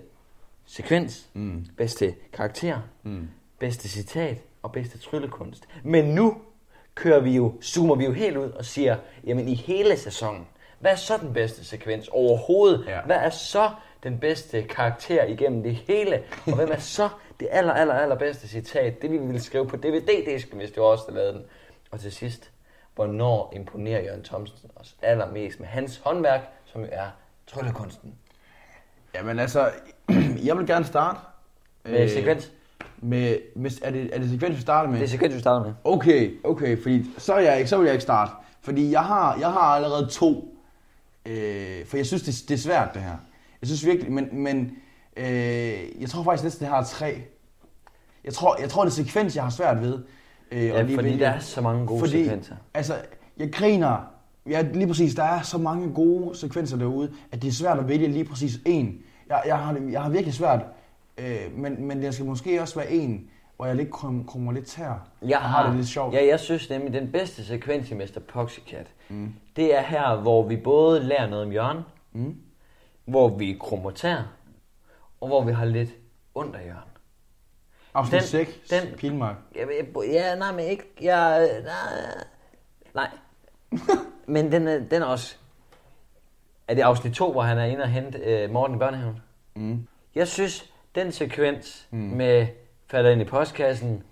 sekvens, 0.70 1.28
mm. 1.34 1.66
bedste 1.76 2.14
karakter, 2.32 2.80
mm. 3.02 3.28
bedste 3.58 3.88
citat 3.88 4.38
og 4.62 4.72
bedste 4.72 4.98
tryllekunst. 4.98 5.68
Men 5.82 6.04
nu 6.04 6.36
kører 6.94 7.20
vi 7.20 7.36
jo, 7.36 7.54
zoomer 7.62 7.94
vi 7.94 8.04
jo 8.04 8.12
helt 8.12 8.36
ud 8.36 8.50
og 8.50 8.64
siger, 8.64 8.96
jamen 9.24 9.48
i 9.48 9.54
hele 9.54 9.96
sæsonen, 9.96 10.46
hvad 10.78 10.92
er 10.92 10.96
så 10.96 11.16
den 11.16 11.32
bedste 11.32 11.64
sekvens 11.64 12.08
overhovedet? 12.08 12.84
Ja. 12.88 13.00
Hvad 13.06 13.16
er 13.16 13.30
så 13.30 13.70
den 14.02 14.18
bedste 14.18 14.62
karakter 14.62 15.24
igennem 15.24 15.62
det 15.62 15.74
hele? 15.74 16.22
Og 16.46 16.56
hvem 16.56 16.70
er 16.70 16.78
så 16.78 17.08
det 17.40 17.48
aller, 17.50 17.72
aller, 17.72 17.94
aller 17.94 18.16
bedste 18.16 18.48
citat? 18.48 19.02
Det 19.02 19.10
vi 19.10 19.18
ville 19.18 19.40
skrive 19.40 19.66
på 19.66 19.76
DVD-disken, 19.76 20.58
hvis 20.58 20.70
det 20.70 20.82
var 20.82 20.88
os, 20.88 21.04
der 21.04 21.12
lavede 21.12 21.32
den. 21.32 21.44
Og 21.90 22.00
til 22.00 22.12
sidst, 22.12 22.50
hvornår 22.94 23.52
imponerer 23.56 24.02
Jørgen 24.02 24.24
Thomsen 24.24 24.70
os 24.76 24.96
allermest 25.02 25.60
med 25.60 25.68
hans 25.68 26.00
håndværk, 26.04 26.40
som 26.64 26.80
jo 26.80 26.88
er 26.92 27.08
tryllekunsten? 27.46 28.14
Jamen 29.14 29.38
altså, 29.38 29.70
jeg 30.46 30.58
vil 30.58 30.66
gerne 30.66 30.84
starte. 30.84 31.18
Med 31.84 32.08
sekvens? 32.08 32.52
Med, 33.02 33.36
med, 33.56 33.70
er, 33.82 33.90
det, 33.90 34.10
er 34.12 34.18
det 34.18 34.30
sekvens, 34.30 34.56
vi 34.56 34.60
starter 34.62 34.90
med? 34.90 34.98
Det 34.98 35.04
er 35.04 35.08
sekvens, 35.08 35.34
vi 35.34 35.40
starter 35.40 35.66
med. 35.66 35.72
Okay, 35.84 36.30
okay, 36.44 36.82
fordi 36.82 37.06
så, 37.18 37.34
er 37.34 37.40
jeg 37.40 37.58
ikke, 37.58 37.70
så 37.70 37.76
vil 37.76 37.84
jeg 37.84 37.92
ikke 37.94 38.02
starte. 38.02 38.32
Fordi 38.62 38.90
jeg 38.90 39.00
har, 39.00 39.36
jeg 39.40 39.48
har 39.52 39.60
allerede 39.60 40.06
to. 40.10 40.54
Øh, 41.26 41.86
for 41.86 41.96
jeg 41.96 42.06
synes, 42.06 42.22
det, 42.22 42.48
det 42.48 42.54
er 42.54 42.58
svært, 42.58 42.94
det 42.94 43.02
her. 43.02 43.16
Jeg 43.62 43.68
synes 43.68 43.86
virkelig, 43.86 44.12
men, 44.12 44.28
men 44.32 44.70
øh, 45.16 45.24
jeg 46.00 46.08
tror 46.08 46.22
faktisk 46.22 46.44
næsten, 46.44 46.64
jeg 46.64 46.74
har 46.74 46.84
tre. 46.84 47.22
Jeg 48.24 48.32
tror, 48.32 48.56
jeg 48.60 48.68
tror 48.70 48.84
det 48.84 48.90
er 48.90 48.94
sekvens, 48.94 49.36
jeg 49.36 49.44
har 49.44 49.50
svært 49.50 49.80
ved. 49.82 49.98
Øh, 50.52 50.64
Ja, 50.66 50.78
at 50.78 50.86
lige 50.86 50.96
fordi 50.96 51.08
vælge. 51.08 51.24
der 51.24 51.30
er 51.30 51.38
så 51.40 51.60
mange 51.60 51.86
gode 51.86 52.00
fordi, 52.00 52.24
sekvenser. 52.24 52.54
Altså, 52.74 52.94
jeg 53.38 53.52
griner. 53.52 53.96
Ja, 54.46 54.62
lige 54.72 54.86
præcis, 54.86 55.14
der 55.14 55.22
er 55.22 55.42
så 55.42 55.58
mange 55.58 55.94
gode 55.94 56.36
sekvenser 56.38 56.76
derude, 56.76 57.10
at 57.32 57.42
det 57.42 57.48
er 57.48 57.52
svært 57.52 57.78
at 57.78 57.88
vælge 57.88 58.08
lige 58.08 58.24
præcis 58.24 58.60
en. 58.66 58.98
Jeg, 59.30 59.42
jeg, 59.46 59.58
har, 59.58 59.72
det- 59.72 59.92
jeg 59.92 60.02
har 60.02 60.10
virkelig 60.10 60.34
svært, 60.34 60.60
øh, 61.18 61.52
men, 61.52 61.86
men 61.86 62.02
det 62.02 62.14
skal 62.14 62.26
måske 62.26 62.60
også 62.62 62.74
være 62.80 62.90
en, 62.90 63.30
hvor 63.56 63.66
jeg 63.66 63.76
lidt 63.76 63.90
krum, 63.90 64.24
krummer 64.26 64.52
lidt 64.52 64.66
tær. 64.66 65.08
Jeg 65.22 65.38
har 65.38 65.66
det 65.66 65.76
lidt 65.76 65.88
sjovt. 65.88 66.14
Ja, 66.14 66.26
jeg 66.26 66.40
synes 66.40 66.70
nemlig, 66.70 66.92
den 66.92 67.12
bedste 67.12 67.44
sekvens 67.44 67.90
i 67.90 67.94
Mr. 67.94 68.18
Poxycat, 68.28 68.86
mm. 69.08 69.34
det 69.56 69.74
er 69.76 69.80
her, 69.82 70.16
hvor 70.16 70.42
vi 70.42 70.56
både 70.56 71.00
lærer 71.02 71.28
noget 71.30 71.44
om 71.46 71.52
Jørgen, 71.52 71.78
mm. 72.12 72.36
hvor 73.04 73.28
vi 73.28 73.56
krummer 73.60 73.90
tær, 73.90 74.22
og 75.20 75.28
hvor 75.28 75.44
vi 75.44 75.52
har 75.52 75.64
lidt 75.64 75.90
ondt 76.34 76.56
af 76.56 76.66
Jørgen. 76.66 76.90
Afsnit 77.94 78.20
Den- 78.20 78.28
6, 78.28 78.50
den- 78.70 78.94
Pilmark. 78.98 79.36
Jeg, 79.54 79.66
jeg, 79.78 80.04
ja, 80.12 80.34
nej, 80.34 80.52
men 80.52 80.60
ikke... 80.64 80.84
Jeg, 81.00 81.48
nej, 81.64 82.24
nej. 82.94 83.08
men 84.34 84.52
den 84.52 84.68
er, 84.68 84.78
den 84.78 85.02
er 85.02 85.06
også... 85.06 85.36
Er 86.70 86.74
det 86.74 86.82
afsnit 86.82 87.12
2, 87.14 87.32
hvor 87.32 87.42
han 87.42 87.58
er 87.58 87.64
inde 87.64 87.82
og 87.82 87.88
hente 87.88 88.18
øh, 88.18 88.50
Morten 88.50 88.76
i 88.76 88.78
børnehaven? 88.78 89.18
Mm. 89.56 89.86
Jeg 90.14 90.28
synes, 90.28 90.70
den 90.94 91.12
sekvens 91.12 91.88
mm. 91.90 91.98
med 91.98 92.46
falder 92.90 93.10
ind 93.10 93.20
i 93.20 93.24
postkassen, 93.24 94.02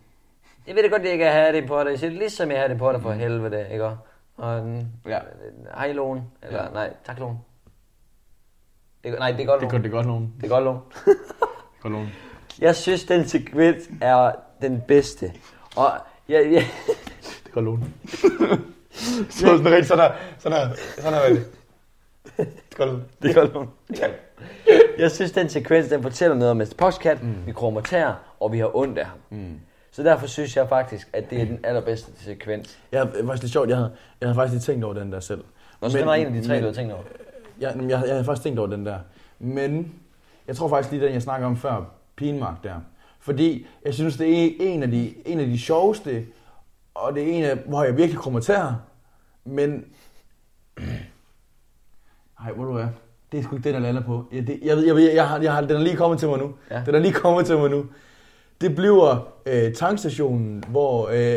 jeg 0.67 0.75
ved 0.75 0.83
da 0.83 0.89
godt, 0.89 1.01
at 1.01 1.05
jeg 1.05 1.13
ikke 1.13 1.25
er 1.25 1.33
Harry 1.33 1.67
Potter. 1.67 1.93
Jeg 1.93 1.99
siger 1.99 2.11
det 2.11 2.19
ligesom 2.19 2.51
jeg 2.51 2.59
er 2.59 2.69
Harry 2.69 2.79
Potter 2.79 3.01
for 3.01 3.13
helvede, 3.13 3.67
ikke? 3.73 3.85
Og 4.37 4.61
den, 4.61 4.93
Ja. 5.07 5.19
hej 5.75 5.93
Lone. 5.93 6.25
Eller 6.43 6.63
Ja. 6.65 6.69
nej, 6.71 6.93
tak 7.07 7.19
Lone. 7.19 7.39
Det, 9.05 9.13
er- 9.15 9.19
nej, 9.19 9.31
det 9.33 9.41
er 9.41 9.47
godt 9.47 9.61
Det 9.61 9.63
Lone. 9.63 9.71
godt, 9.73 9.83
det 9.85 9.89
er 9.89 9.93
godt 9.93 10.07
nogen. 10.07 10.35
Det 10.41 10.45
er 10.45 10.49
godt 10.49 10.65
Lone. 10.65 10.81
Godt. 11.99 12.09
Jeg 12.61 12.77
synes, 12.77 13.05
den 13.05 13.29
sekvens 13.29 13.89
er 14.01 14.33
den 14.63 14.81
bedste. 14.89 15.33
Og 15.77 15.91
jeg, 16.29 16.53
jeg, 16.53 16.67
Det 17.45 17.47
er 17.47 17.51
godt 17.53 17.65
nogen. 17.65 17.95
så 19.31 19.47
sådan 19.47 19.67
rigtig, 19.67 19.87
sådan 19.87 20.05
her, 20.11 20.13
sådan 20.39 20.59
her, 20.59 20.75
sådan 20.99 21.13
her, 21.37 21.43
det. 22.39 23.35
Godt 23.35 23.55
nogen. 23.55 23.69
det. 23.89 24.15
Jeg 24.99 25.11
synes, 25.11 25.33
den 25.33 25.49
sekvens, 25.49 25.89
den 25.89 26.03
fortæller 26.03 26.37
noget 26.37 26.51
om 26.51 26.57
Mr. 26.57 26.75
Postcat. 26.79 27.23
Mm. 27.23 27.47
Vi 27.47 27.53
krummer 27.53 27.81
tær, 27.81 28.35
og 28.41 28.53
vi 28.53 28.59
har 28.59 28.77
ondt 28.77 28.99
af 28.99 29.07
ham. 29.07 29.19
Mm. 29.31 29.61
Så 29.91 30.03
derfor 30.03 30.27
synes 30.27 30.57
jeg 30.57 30.69
faktisk, 30.69 31.09
at 31.13 31.31
det 31.31 31.41
er 31.41 31.45
den 31.45 31.61
allerbedste 31.65 32.13
sekvens. 32.25 32.79
Jeg 32.93 33.07
det 33.07 33.21
var 33.21 33.27
faktisk 33.27 33.43
lidt 33.43 33.53
sjovt, 33.53 33.69
jeg 33.69 33.77
havde, 33.77 33.91
jeg 34.21 34.27
havde 34.27 34.35
faktisk 34.35 34.53
lige 34.53 34.73
tænkt 34.73 34.85
over 34.85 34.95
den 34.95 35.13
der 35.13 35.21
selv. 35.21 35.45
Nå, 35.81 35.89
så 35.89 35.99
det 35.99 36.07
var 36.07 36.15
en 36.15 36.27
af 36.27 36.33
de 36.33 36.47
tre, 36.47 36.55
du 36.55 36.61
havde 36.61 36.75
tænkt 36.75 36.93
over? 36.93 37.03
Ja, 37.61 37.71
jeg, 37.71 37.83
jeg, 37.83 37.89
jeg 37.89 37.99
havde 37.99 38.25
faktisk 38.25 38.43
tænkt 38.43 38.59
over 38.59 38.69
den 38.69 38.87
der. 38.87 38.99
Men 39.39 39.95
jeg 40.47 40.57
tror 40.57 40.69
faktisk 40.69 40.93
lige 40.93 41.05
den, 41.05 41.13
jeg 41.13 41.23
snakker 41.23 41.47
om 41.47 41.57
før, 41.57 41.85
Pinmark 42.17 42.65
der. 42.65 42.75
Fordi 43.21 43.67
jeg 43.85 43.95
synes, 43.95 44.17
det 44.17 44.45
er 44.45 44.51
en 44.59 44.83
af 44.83 44.91
de, 44.91 45.15
en 45.27 45.41
af 45.41 45.47
de 45.47 45.59
sjoveste, 45.59 46.27
og 46.95 47.15
det 47.15 47.23
er 47.23 47.33
en 47.33 47.45
af, 47.45 47.57
hvor 47.57 47.85
jeg 47.85 47.97
virkelig 47.97 48.19
kommer 48.19 48.41
til 48.41 48.55
her. 48.55 48.75
Men... 49.45 49.85
Ej, 52.45 52.53
hvor 52.53 52.65
du 52.65 52.77
er. 52.77 52.87
Det 53.33 53.39
er 53.41 53.43
sgu 53.45 53.57
ikke 53.57 53.65
det, 53.65 53.75
der 53.75 53.81
lander 53.81 54.03
på. 54.03 54.25
Jeg, 54.33 54.47
det, 54.47 54.59
jeg, 54.65 54.77
ved- 54.77 54.87
jeg, 54.87 54.97
jeg, 55.07 55.15
jeg, 55.15 55.29
har, 55.29 55.39
jeg 55.41 55.53
har, 55.53 55.61
den 55.61 55.71
er 55.77 55.81
lige 55.81 55.97
kommet 55.97 56.19
til 56.19 56.29
mig 56.29 56.39
nu. 56.39 56.55
Ja. 56.71 56.83
Den 56.87 56.95
er 56.95 56.99
lige 56.99 57.13
kommet 57.13 57.47
til 57.47 57.59
mig 57.59 57.71
nu. 57.71 57.85
Det 58.61 58.75
bliver 58.75 59.29
øh, 59.53 59.73
tankstationen, 59.73 60.65
hvor 60.69 61.09
øh, 61.13 61.37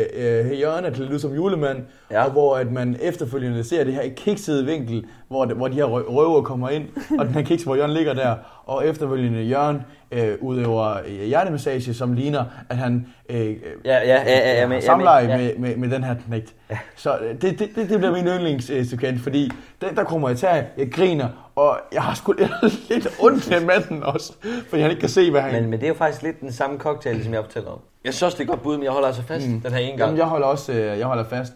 øh, 0.50 0.60
Jørgen 0.60 0.84
er 0.84 0.90
klædt 0.90 1.12
ud 1.12 1.18
som 1.18 1.34
julemand, 1.34 1.78
ja. 2.10 2.24
og 2.24 2.30
hvor 2.30 2.56
at 2.56 2.72
man 2.72 2.96
efterfølgende 3.02 3.64
ser 3.64 3.84
det 3.84 3.94
her 3.94 4.02
i 4.02 4.08
kiksede 4.16 4.64
vinkel, 4.66 5.04
hvor, 5.28 5.44
det, 5.44 5.56
hvor 5.56 5.68
de 5.68 5.74
her 5.74 5.84
rø- 5.84 6.10
røver 6.12 6.42
kommer 6.42 6.68
ind, 6.68 6.84
og 7.18 7.26
den 7.26 7.34
her 7.34 7.42
kiks, 7.42 7.62
hvor 7.62 7.74
Jørgen 7.76 7.92
ligger 7.92 8.14
der, 8.14 8.34
og 8.66 8.86
efterfølgende 8.86 9.42
Jørgen 9.42 9.82
øh, 10.12 10.34
udøver 10.40 10.96
øh, 11.06 11.26
hjertemassage, 11.26 11.94
som 11.94 12.12
ligner, 12.12 12.44
at 12.70 12.76
han 12.76 13.06
øh, 13.28 13.36
Ja, 13.46 13.52
ja, 13.84 13.96
ja, 14.04 14.22
ja, 14.26 14.60
ja, 14.60 14.66
men- 14.66 14.74
ja, 14.78 14.80
samleje 14.84 15.26
men- 15.28 15.30
ja. 15.30 15.36
med, 15.42 15.56
med, 15.58 15.76
med 15.76 15.88
den 15.90 16.04
her 16.04 16.14
knægt. 16.26 16.54
Ja. 16.70 16.78
Så 16.96 17.16
øh, 17.18 17.30
det, 17.42 17.42
det, 17.42 17.58
det, 17.58 17.88
det 17.90 17.98
bliver 17.98 18.12
min 18.12 18.26
yndlingssekvens, 18.26 19.22
fordi 19.22 19.50
den, 19.80 19.96
der 19.96 20.04
kommer 20.04 20.28
jeg 20.28 20.38
til, 20.38 20.48
jeg 20.78 20.92
griner, 20.92 21.52
og 21.56 21.78
jeg 21.92 22.02
har 22.02 22.14
sgu 22.14 22.32
lidt 22.90 23.08
ondt 23.20 23.52
af 23.52 23.62
manden 23.66 24.02
også, 24.02 24.32
fordi 24.68 24.82
han 24.82 24.90
ikke 24.90 25.00
kan 25.00 25.08
se, 25.08 25.30
hvad 25.30 25.40
han... 25.40 25.52
Men, 25.62 25.70
men 25.70 25.78
det 25.80 25.84
er 25.84 25.88
jo 25.88 25.94
faktisk 25.94 26.22
lidt 26.22 26.40
den 26.40 26.52
samme 26.52 26.78
cocktail, 26.78 27.24
som 27.24 27.34
jeg 27.34 27.44
fortæller 27.44 27.70
om. 27.70 27.78
Jeg 28.04 28.14
synes 28.14 28.22
også, 28.22 28.38
det 28.38 28.42
er 28.44 28.48
godt 28.48 28.62
bud, 28.62 28.76
men 28.76 28.84
jeg 28.84 28.92
holder 28.92 29.08
altså 29.08 29.22
fast 29.28 29.46
mm. 29.46 29.60
den 29.60 29.72
her 29.72 29.78
ene 29.78 29.88
gang. 29.88 30.00
Jamen, 30.00 30.18
jeg 30.18 30.26
holder 30.26 30.46
også 30.46 30.72
øh, 30.72 30.98
jeg 30.98 31.06
holder 31.06 31.24
fast. 31.30 31.52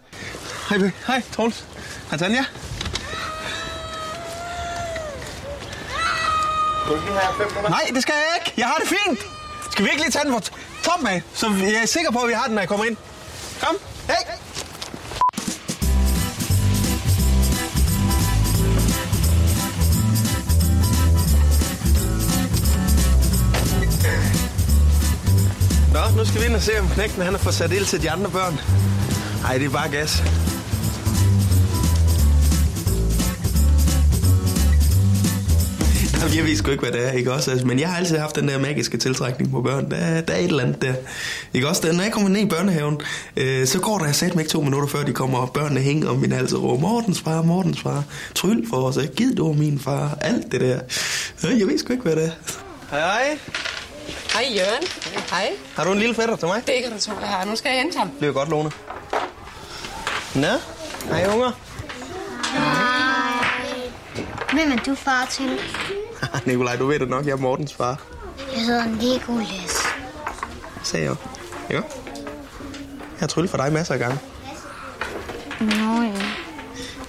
Hej. 0.68 0.90
Hej, 1.06 1.22
Troels. 1.32 1.66
Hej, 2.10 2.18
Tanja. 2.18 2.44
Nej, 7.68 7.80
det 7.94 8.02
skal 8.02 8.14
jeg 8.14 8.40
ikke. 8.40 8.52
Jeg 8.56 8.66
har 8.66 8.74
det 8.74 8.88
fint. 8.88 9.18
Skal 9.72 9.84
vi 9.84 9.90
ikke 9.90 10.02
lige 10.02 10.10
tage 10.10 10.24
den 10.24 10.32
fra 10.32 10.40
toppen 10.82 11.08
af, 11.08 11.22
så 11.34 11.46
jeg 11.60 11.82
er 11.82 11.86
sikker 11.86 12.10
på, 12.10 12.18
at 12.18 12.28
vi 12.28 12.32
har 12.34 12.44
den, 12.44 12.54
når 12.54 12.62
jeg 12.62 12.68
kommer 12.68 12.84
ind. 12.84 12.96
Kom. 13.60 13.76
Hey. 14.06 14.45
Nå, 25.96 26.02
nu 26.16 26.24
skal 26.24 26.40
vi 26.40 26.46
ind 26.46 26.54
og 26.54 26.62
se, 26.62 26.80
om 26.80 26.88
knægten 26.88 27.22
han 27.22 27.32
har 27.32 27.38
fået 27.38 27.54
sat 27.54 27.72
ild 27.72 27.84
til 27.86 28.02
de 28.02 28.10
andre 28.10 28.30
børn. 28.30 28.60
Nej, 29.42 29.58
det 29.58 29.66
er 29.66 29.70
bare 29.70 29.90
gas. 29.90 30.22
Jamen, 36.20 36.36
jeg 36.36 36.44
ved 36.44 36.56
sgu 36.56 36.70
ikke, 36.70 36.82
hvad 36.82 36.92
det 36.92 37.08
er, 37.08 37.12
ikke 37.12 37.32
også? 37.32 37.50
Altså, 37.50 37.66
men 37.66 37.78
jeg 37.80 37.88
har 37.88 37.96
altid 37.96 38.16
haft 38.18 38.36
den 38.36 38.48
der 38.48 38.58
magiske 38.58 38.96
tiltrækning 38.98 39.50
på 39.50 39.62
børn. 39.62 39.90
Der, 39.90 39.96
er- 39.96 40.20
der 40.20 40.34
er 40.34 40.38
et 40.38 40.44
eller 40.44 40.62
andet 40.62 40.82
der. 40.82 40.94
Ikke 41.54 41.68
også? 41.68 41.92
Når 41.92 42.02
jeg 42.02 42.12
kommer 42.12 42.28
ned 42.28 42.40
i 42.40 42.46
børnehaven, 42.48 43.00
øh, 43.36 43.66
så 43.66 43.78
går 43.80 43.98
der 43.98 44.12
sat 44.12 44.34
mig 44.34 44.42
ikke 44.42 44.50
to 44.52 44.60
minutter 44.60 44.88
før 44.88 45.02
de 45.02 45.12
kommer, 45.12 45.38
og 45.38 45.50
børnene 45.52 45.80
hænger 45.80 46.08
om 46.08 46.16
min 46.16 46.32
hals 46.32 46.52
og 46.52 46.62
råber, 46.62 46.80
Mortens 46.80 47.20
far, 47.20 47.42
Mortens 47.42 47.80
far, 47.80 48.02
tryl 48.34 48.68
for 48.70 48.76
os, 48.76 48.98
giv 49.16 49.34
du 49.36 49.52
min 49.52 49.78
far, 49.78 50.18
alt 50.20 50.52
det 50.52 50.60
der. 50.60 50.80
Øh, 51.48 51.58
jeg 51.58 51.66
ved 51.66 51.78
sgu 51.78 51.92
ikke, 51.92 52.02
hvad 52.02 52.16
det 52.16 52.24
er. 52.24 52.30
Hej, 52.90 53.00
hej. 53.00 53.38
Hej 54.32 54.46
Jørgen. 54.56 54.84
Hej. 55.30 55.52
Har 55.76 55.84
du 55.84 55.92
en 55.92 55.98
lille 55.98 56.14
fætter 56.14 56.36
til 56.36 56.48
mig? 56.48 56.62
Det 56.66 56.74
kan 56.82 56.92
du 56.92 57.00
tro, 57.00 57.12
jeg 57.20 57.28
har. 57.28 57.44
Nu 57.44 57.56
skal 57.56 57.70
jeg 57.70 57.82
hente 57.82 57.98
ham. 57.98 58.08
Det 58.08 58.18
bliver 58.18 58.32
godt, 58.32 58.48
Lone. 58.48 58.70
Nå, 60.34 60.46
hej 61.10 61.26
unger. 61.32 61.52
Hvem 64.52 64.72
er 64.72 64.76
du 64.86 64.94
far 64.94 65.26
til? 65.30 65.58
Nikolaj, 66.46 66.76
du 66.76 66.86
ved 66.86 66.98
det 66.98 67.08
nok, 67.08 67.26
jeg 67.26 67.32
er 67.32 67.36
Mortens 67.36 67.74
far. 67.74 68.00
Jeg 68.56 68.64
hedder 68.64 68.86
Nikolas. 68.86 69.82
Sagde 70.82 71.04
jeg. 71.04 71.16
Ikke? 71.70 71.82
Jeg 72.98 73.20
har 73.20 73.26
tryllet 73.26 73.50
for 73.50 73.56
dig 73.58 73.72
masser 73.72 73.94
af 73.94 74.00
gange. 74.00 74.18
Nå 75.60 76.02
ja. 76.02 76.12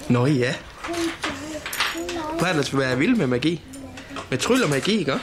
Nå 0.09 0.25
ja. 0.25 0.53
Har 2.39 2.47
ellers 2.49 2.77
være 2.77 2.97
vild 2.97 3.15
med 3.15 3.27
magi. 3.27 3.61
Med 4.29 4.37
tryll 4.37 4.63
og 4.63 4.69
magi, 4.69 4.99
ikke? 4.99 5.19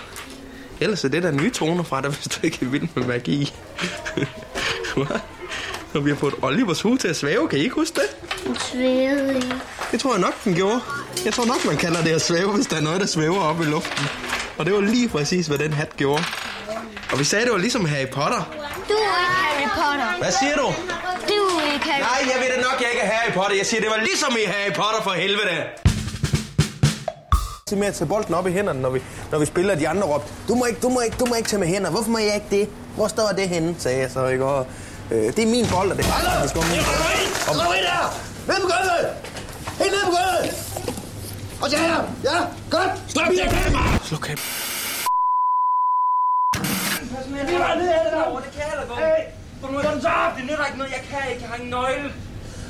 Ellers 0.80 1.04
er 1.04 1.08
det 1.08 1.22
der 1.22 1.30
nye 1.30 1.50
toner 1.50 1.82
fra 1.82 2.00
dig, 2.00 2.10
hvis 2.14 2.28
du 2.28 2.40
ikke 2.42 2.58
er 2.62 2.66
vild 2.66 2.88
med 2.94 3.04
magi. 3.04 3.52
Hvad? 4.96 5.20
Og 5.94 6.04
vi 6.04 6.10
har 6.10 6.16
fået 6.16 6.34
Olivers 6.42 6.82
hue 6.82 6.98
til 6.98 7.08
at 7.08 7.16
svæve, 7.16 7.48
kan 7.48 7.58
I 7.58 7.62
ikke 7.62 7.74
huske 7.74 7.94
det? 7.94 8.16
Den 8.46 8.56
svævede 8.58 9.34
ikke. 9.36 9.54
Det 9.92 10.00
tror 10.00 10.12
jeg 10.12 10.20
nok, 10.20 10.44
den 10.44 10.54
gjorde. 10.54 10.80
Jeg 11.24 11.32
tror 11.32 11.44
nok, 11.44 11.64
man 11.66 11.76
kalder 11.76 12.02
det 12.02 12.10
at 12.10 12.22
svæve, 12.22 12.52
hvis 12.52 12.66
der 12.66 12.76
er 12.76 12.80
noget, 12.80 13.00
der 13.00 13.06
svæver 13.06 13.40
op 13.40 13.60
i 13.60 13.64
luften. 13.64 14.06
Og 14.58 14.66
det 14.66 14.74
var 14.74 14.80
lige 14.80 15.08
præcis, 15.08 15.46
hvad 15.46 15.58
den 15.58 15.72
hat 15.72 15.96
gjorde. 15.96 16.24
Og 17.12 17.18
vi 17.18 17.24
sagde, 17.24 17.44
det 17.44 17.52
var 17.52 17.58
ligesom 17.58 17.84
Harry 17.84 18.06
Potter. 18.06 18.42
Du 18.88 18.94
er 18.94 19.60
ikke 19.60 19.70
Harry 19.70 19.70
Potter. 19.80 20.18
Hvad 20.18 20.32
siger 20.40 20.56
du? 20.56 20.68
Du 21.28 21.40
er 21.58 21.72
ikke 21.74 21.88
Harry 21.90 22.00
Nej, 22.00 22.32
jeg 22.32 22.40
ved 22.42 22.56
det 22.56 22.64
nok, 22.70 22.80
jeg 22.80 22.88
ikke 22.92 23.02
er 23.02 23.10
Harry 23.14 23.32
Potter. 23.32 23.56
Jeg 23.56 23.66
siger, 23.66 23.80
det 23.80 23.90
var 23.90 24.00
ligesom 24.10 24.32
i 24.42 24.44
Harry 24.52 24.72
Potter 24.80 25.02
for 25.02 25.10
helvede. 25.10 25.56
Se 27.74 27.80
med 27.80 27.88
at 27.88 27.94
tage 27.94 28.08
bolden 28.08 28.34
op 28.34 28.46
i 28.46 28.52
hænderne, 28.52 28.80
når 28.82 28.90
vi, 28.90 29.02
når 29.30 29.38
vi 29.38 29.46
spiller 29.46 29.74
de 29.74 29.88
andre 29.88 30.02
råbte. 30.02 30.28
Du 30.48 30.54
må, 30.54 30.64
ikke, 30.64 30.80
du, 30.80 30.88
må 30.88 31.00
ikke, 31.00 31.16
du 31.20 31.26
må 31.26 31.34
ikke 31.34 31.48
tage 31.48 31.60
med 31.60 31.68
hænder. 31.68 31.90
Hvorfor 31.90 32.10
må 32.10 32.18
jeg 32.18 32.34
ikke 32.34 32.46
det? 32.50 32.68
Hvor 32.96 33.08
står 33.08 33.28
det 33.36 33.48
henne, 33.48 33.74
sagde 33.78 34.00
jeg 34.00 34.10
så. 34.10 34.26
Ikke? 34.26 34.44
Og, 34.44 34.66
øh, 35.10 35.36
det 35.36 35.38
er 35.38 35.46
min 35.46 35.66
bold, 35.72 35.90
og 35.90 35.96
det 35.96 36.06
er 36.06 36.40
det 36.42 36.50
skal 36.50 36.60
min 36.74 36.82
bold. 36.88 36.98
Kom 37.46 37.56
ind 37.78 37.84
der! 37.90 38.04
Ned 38.48 38.56
på 38.64 38.68
gulvet! 38.72 39.04
Helt 39.80 39.92
ned 39.94 40.02
på 40.08 40.12
gulvet! 40.16 40.44
Og 41.62 41.66
så 41.70 41.76
her! 41.76 42.00
Ja, 42.28 42.36
godt! 42.76 42.90
Stop 43.08 43.26
det 43.30 43.38
kamera! 43.56 43.84
Sluk 44.08 44.20
kamera. 44.20 44.46
Vi 47.50 47.54
var 47.64 47.74
nede 47.80 47.92
af 47.98 48.02
det 48.04 48.12
derovre, 48.12 48.40
det 48.44 48.50
kan 48.54 48.60
jeg 48.64 48.70
heller 48.72 48.86
godt. 48.88 49.00
Hey! 49.00 49.20
Så 50.02 50.08
op! 50.08 50.32
Det 50.36 50.44
nytter 50.48 50.64
ikke 50.68 50.78
noget, 50.78 50.92
jeg 50.96 51.02
kan 51.10 51.20
ikke, 51.30 51.42
jeg 51.42 51.50
har 51.52 51.58
en 51.64 51.68
nøgle. 51.76 52.08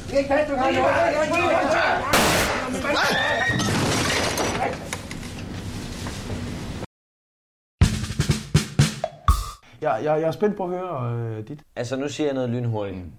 Jeg 0.06 0.08
kan 0.08 0.18
ikke 0.18 0.30
passe, 0.34 0.46
du 0.52 0.56
har 0.60 0.66
en 0.68 0.74
nøgle. 0.74 0.88
Jeg 0.88 0.94
har 1.18 1.24
en 1.24 1.30
nøgle. 2.72 4.93
Jeg, 9.84 10.00
jeg, 10.04 10.20
jeg 10.20 10.26
er 10.26 10.30
spændt 10.30 10.56
på 10.56 10.64
at 10.64 10.70
høre 10.70 11.18
øh, 11.18 11.48
dit. 11.48 11.60
Altså, 11.76 11.96
nu 11.96 12.08
siger 12.08 12.26
jeg 12.26 12.34
noget 12.34 12.50
lynhurtigt. 12.50 12.96
Mm. 12.96 13.12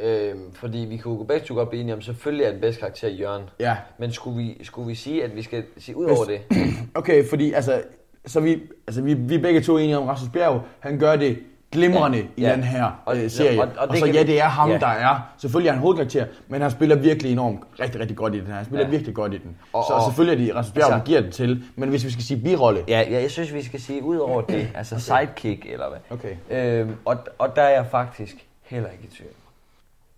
Øhm, 0.00 0.52
fordi 0.52 0.78
vi 0.78 0.96
kunne 0.96 1.26
begge 1.26 1.46
to 1.46 1.54
godt 1.54 1.68
blive 1.68 1.80
enige 1.80 1.94
om, 1.94 2.00
selvfølgelig 2.00 2.44
er 2.44 2.50
den 2.50 2.60
bedste 2.60 2.80
karakter 2.80 3.08
Jørgen. 3.08 3.44
Ja. 3.60 3.76
Men 3.98 4.12
skulle 4.12 4.36
vi, 4.36 4.64
skulle 4.64 4.88
vi 4.88 4.94
sige, 4.94 5.24
at 5.24 5.36
vi 5.36 5.42
skal 5.42 5.64
sige 5.78 5.96
ud 5.96 6.04
over 6.04 6.24
det? 6.24 6.40
Okay, 6.94 7.28
fordi 7.28 7.52
altså, 7.52 7.82
så 8.26 8.40
vi, 8.40 8.62
altså 8.86 9.02
vi, 9.02 9.14
vi 9.14 9.34
er 9.34 9.42
begge 9.42 9.60
to 9.60 9.78
enige 9.78 9.98
om, 9.98 10.04
Rasmus 10.04 10.30
Bjerg, 10.32 10.62
han 10.80 10.98
gør 10.98 11.16
det 11.16 11.38
glimrende 11.72 12.18
Ja. 12.18 12.24
i 12.36 12.42
Ja. 12.42 12.52
den 12.52 12.62
her 12.62 13.02
Og- 13.06 13.18
øh, 13.18 13.30
serie. 13.30 13.60
og- 13.62 13.68
Og, 13.68 13.72
og 13.78 13.88
og, 13.88 13.96
så 13.96 14.06
ja, 14.06 14.22
det 14.22 14.40
er 14.40 14.44
ham, 14.48 14.70
ja. 14.70 14.78
der 14.78 14.86
er. 14.86 15.32
Selvfølgelig 15.38 15.68
er 15.68 15.72
han 15.72 15.80
hovedkarakter, 15.82 16.26
men 16.48 16.62
han 16.62 16.70
spiller 16.70 16.96
virkelig 16.96 17.32
enormt 17.32 17.60
rigtig, 17.80 18.00
rigtig 18.00 18.16
godt 18.16 18.34
i 18.34 18.38
den 18.40 18.46
her. 18.46 18.54
Han 18.54 18.64
spiller 18.64 18.84
Ja. 18.84 18.90
virkelig 18.90 19.14
godt 19.14 19.34
i 19.34 19.38
den. 19.38 19.56
Og- 19.72 19.84
så 19.88 19.92
og- 19.94 20.02
selvfølgelig 20.04 20.42
er 20.42 20.46
det 20.46 20.56
Rasmus 20.56 20.72
Bjerg, 20.74 20.92
altså, 20.92 21.04
giver 21.06 21.20
den 21.20 21.32
til. 21.32 21.64
Men 21.76 21.88
hvis 21.88 22.04
vi 22.04 22.10
skal 22.10 22.24
sige 22.24 22.40
birolle. 22.40 22.84
Ja, 22.88 23.02
ja 23.10 23.20
jeg 23.22 23.30
synes, 23.30 23.54
vi 23.54 23.62
skal 23.62 23.80
sige 23.80 24.02
ud 24.02 24.16
over 24.16 24.40
det, 24.42 24.68
altså 24.74 24.94
okay. 24.94 25.26
sidekick 25.26 25.66
eller 25.72 25.86
hvad. 25.88 25.98
Okay. 26.18 26.34
Øhm, 26.80 26.94
og, 27.04 27.16
og 27.38 27.56
der 27.56 27.62
er 27.62 27.70
jeg 27.70 27.86
faktisk 27.90 28.46
heller 28.62 28.88
ikke 28.90 29.04
i 29.04 29.16
tvivl. 29.16 29.30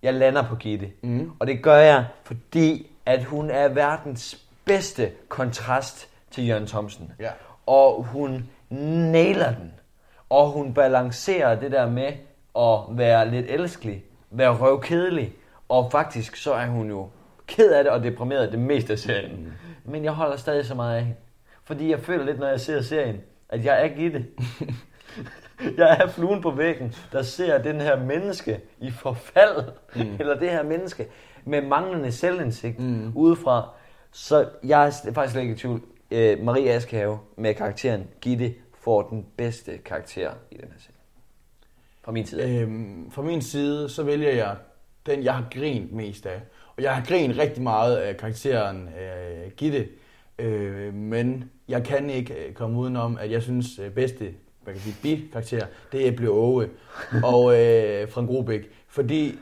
Jeg 0.03 0.15
lander 0.15 0.43
på 0.43 0.55
Gitte. 0.57 0.87
Mm. 1.03 1.31
Og 1.39 1.47
det 1.47 1.63
gør 1.63 1.77
jeg, 1.77 2.05
fordi 2.25 2.87
at 3.07 3.25
hun 3.25 3.51
er 3.51 3.69
verdens 3.69 4.39
bedste 4.65 5.11
kontrast 5.29 6.09
til 6.31 6.47
Jørgen 6.47 6.67
Thomsen. 6.67 7.13
Ja. 7.21 7.29
Og 7.67 8.03
hun 8.05 8.45
nailer 8.71 9.53
den. 9.55 9.73
Og 10.31 10.51
hun 10.51 10.75
balancerer 10.75 11.61
det 11.61 11.73
der 11.73 11.91
med 11.91 12.13
at 12.59 12.99
være 12.99 13.31
lidt 13.31 13.47
elskelig, 13.49 14.05
være 14.31 14.57
røvkedelig. 14.57 15.33
Og 15.69 15.93
faktisk 15.93 16.37
så 16.37 16.53
er 16.53 16.67
hun 16.67 16.89
jo 16.89 17.09
ked 17.47 17.73
af 17.73 17.85
det 17.85 17.93
og 17.93 18.03
deprimeret 18.03 18.53
det 18.53 18.59
meste 18.59 18.93
af 18.93 18.99
serien. 18.99 19.37
Mm. 19.85 19.93
Men 19.93 20.05
jeg 20.05 20.13
holder 20.13 20.37
stadig 20.37 20.67
så 20.67 20.75
meget 20.75 20.97
af 20.97 21.05
hende. 21.05 21.17
Fordi 21.65 21.91
jeg 21.91 22.01
føler 22.01 22.25
lidt, 22.25 22.39
når 22.39 22.47
jeg 22.47 22.61
ser 22.61 22.83
serien, 22.83 23.21
at 23.49 23.65
jeg 23.65 23.85
er 23.85 23.89
Gitte. 23.89 24.27
jeg 25.79 25.97
er 26.01 26.09
fluen 26.09 26.43
på 26.43 26.51
væggen, 26.51 26.95
der 27.13 27.23
ser 27.23 27.63
den 27.63 27.81
her 27.81 28.05
menneske 28.05 28.61
i 28.79 28.91
forfald. 28.91 29.65
Mm. 29.97 30.17
Eller 30.21 30.39
det 30.39 30.51
her 30.51 30.63
menneske 30.63 31.07
med 31.45 31.63
manglende 31.63 32.13
selvindsigt 32.13 32.79
mm. 32.79 33.13
udefra. 33.15 33.69
Så 34.13 34.49
jeg 34.65 34.87
er 34.87 35.13
faktisk 35.15 35.33
slet 35.33 35.43
ikke 35.43 35.55
i 35.55 35.59
tvivl. 35.59 35.83
Øh, 36.11 36.45
Marie 36.45 36.71
Askehave 36.71 37.19
med 37.37 37.55
karakteren 37.55 38.07
Gitte 38.21 38.55
får 38.81 39.03
den 39.03 39.27
bedste 39.37 39.79
karakter 39.79 40.33
i 40.51 40.55
den 40.55 40.65
her 40.65 40.79
serie. 40.79 40.97
Fra 42.03 42.13
min 42.13 42.27
side. 42.27 42.59
Øhm, 42.59 43.11
fra 43.11 43.23
min 43.23 43.43
side, 43.43 43.89
så 43.89 44.03
vælger 44.03 44.31
jeg 44.31 44.57
den, 45.07 45.25
jeg 45.25 45.35
har 45.35 45.47
grint 45.51 45.93
mest 45.93 46.27
af. 46.27 46.41
Og 46.77 46.83
jeg 46.83 46.95
har 46.95 47.05
grint 47.05 47.39
rigtig 47.39 47.63
meget 47.63 47.97
af 47.97 48.17
karakteren 48.17 48.89
øh, 48.89 49.51
Gitte. 49.57 49.89
Øh, 50.39 50.95
men 50.95 51.51
jeg 51.69 51.85
kan 51.85 52.11
ikke 52.11 52.35
øh, 52.35 52.55
komme 52.55 52.79
udenom, 52.79 53.19
at 53.21 53.31
jeg 53.31 53.43
synes 53.43 53.79
øh, 53.79 53.91
bedste 53.91 54.35
hvad 54.63 54.75
kan 54.75 54.83
sige, 54.83 54.97
bi-karakter, 55.03 55.67
det 55.93 56.09
er 56.09 56.17
Blå 56.17 56.33
Åge 56.33 56.69
og 57.25 57.61
øh, 57.61 58.11
Frank 58.11 58.31
Rubik. 58.31 58.61
Fordi 58.89 59.39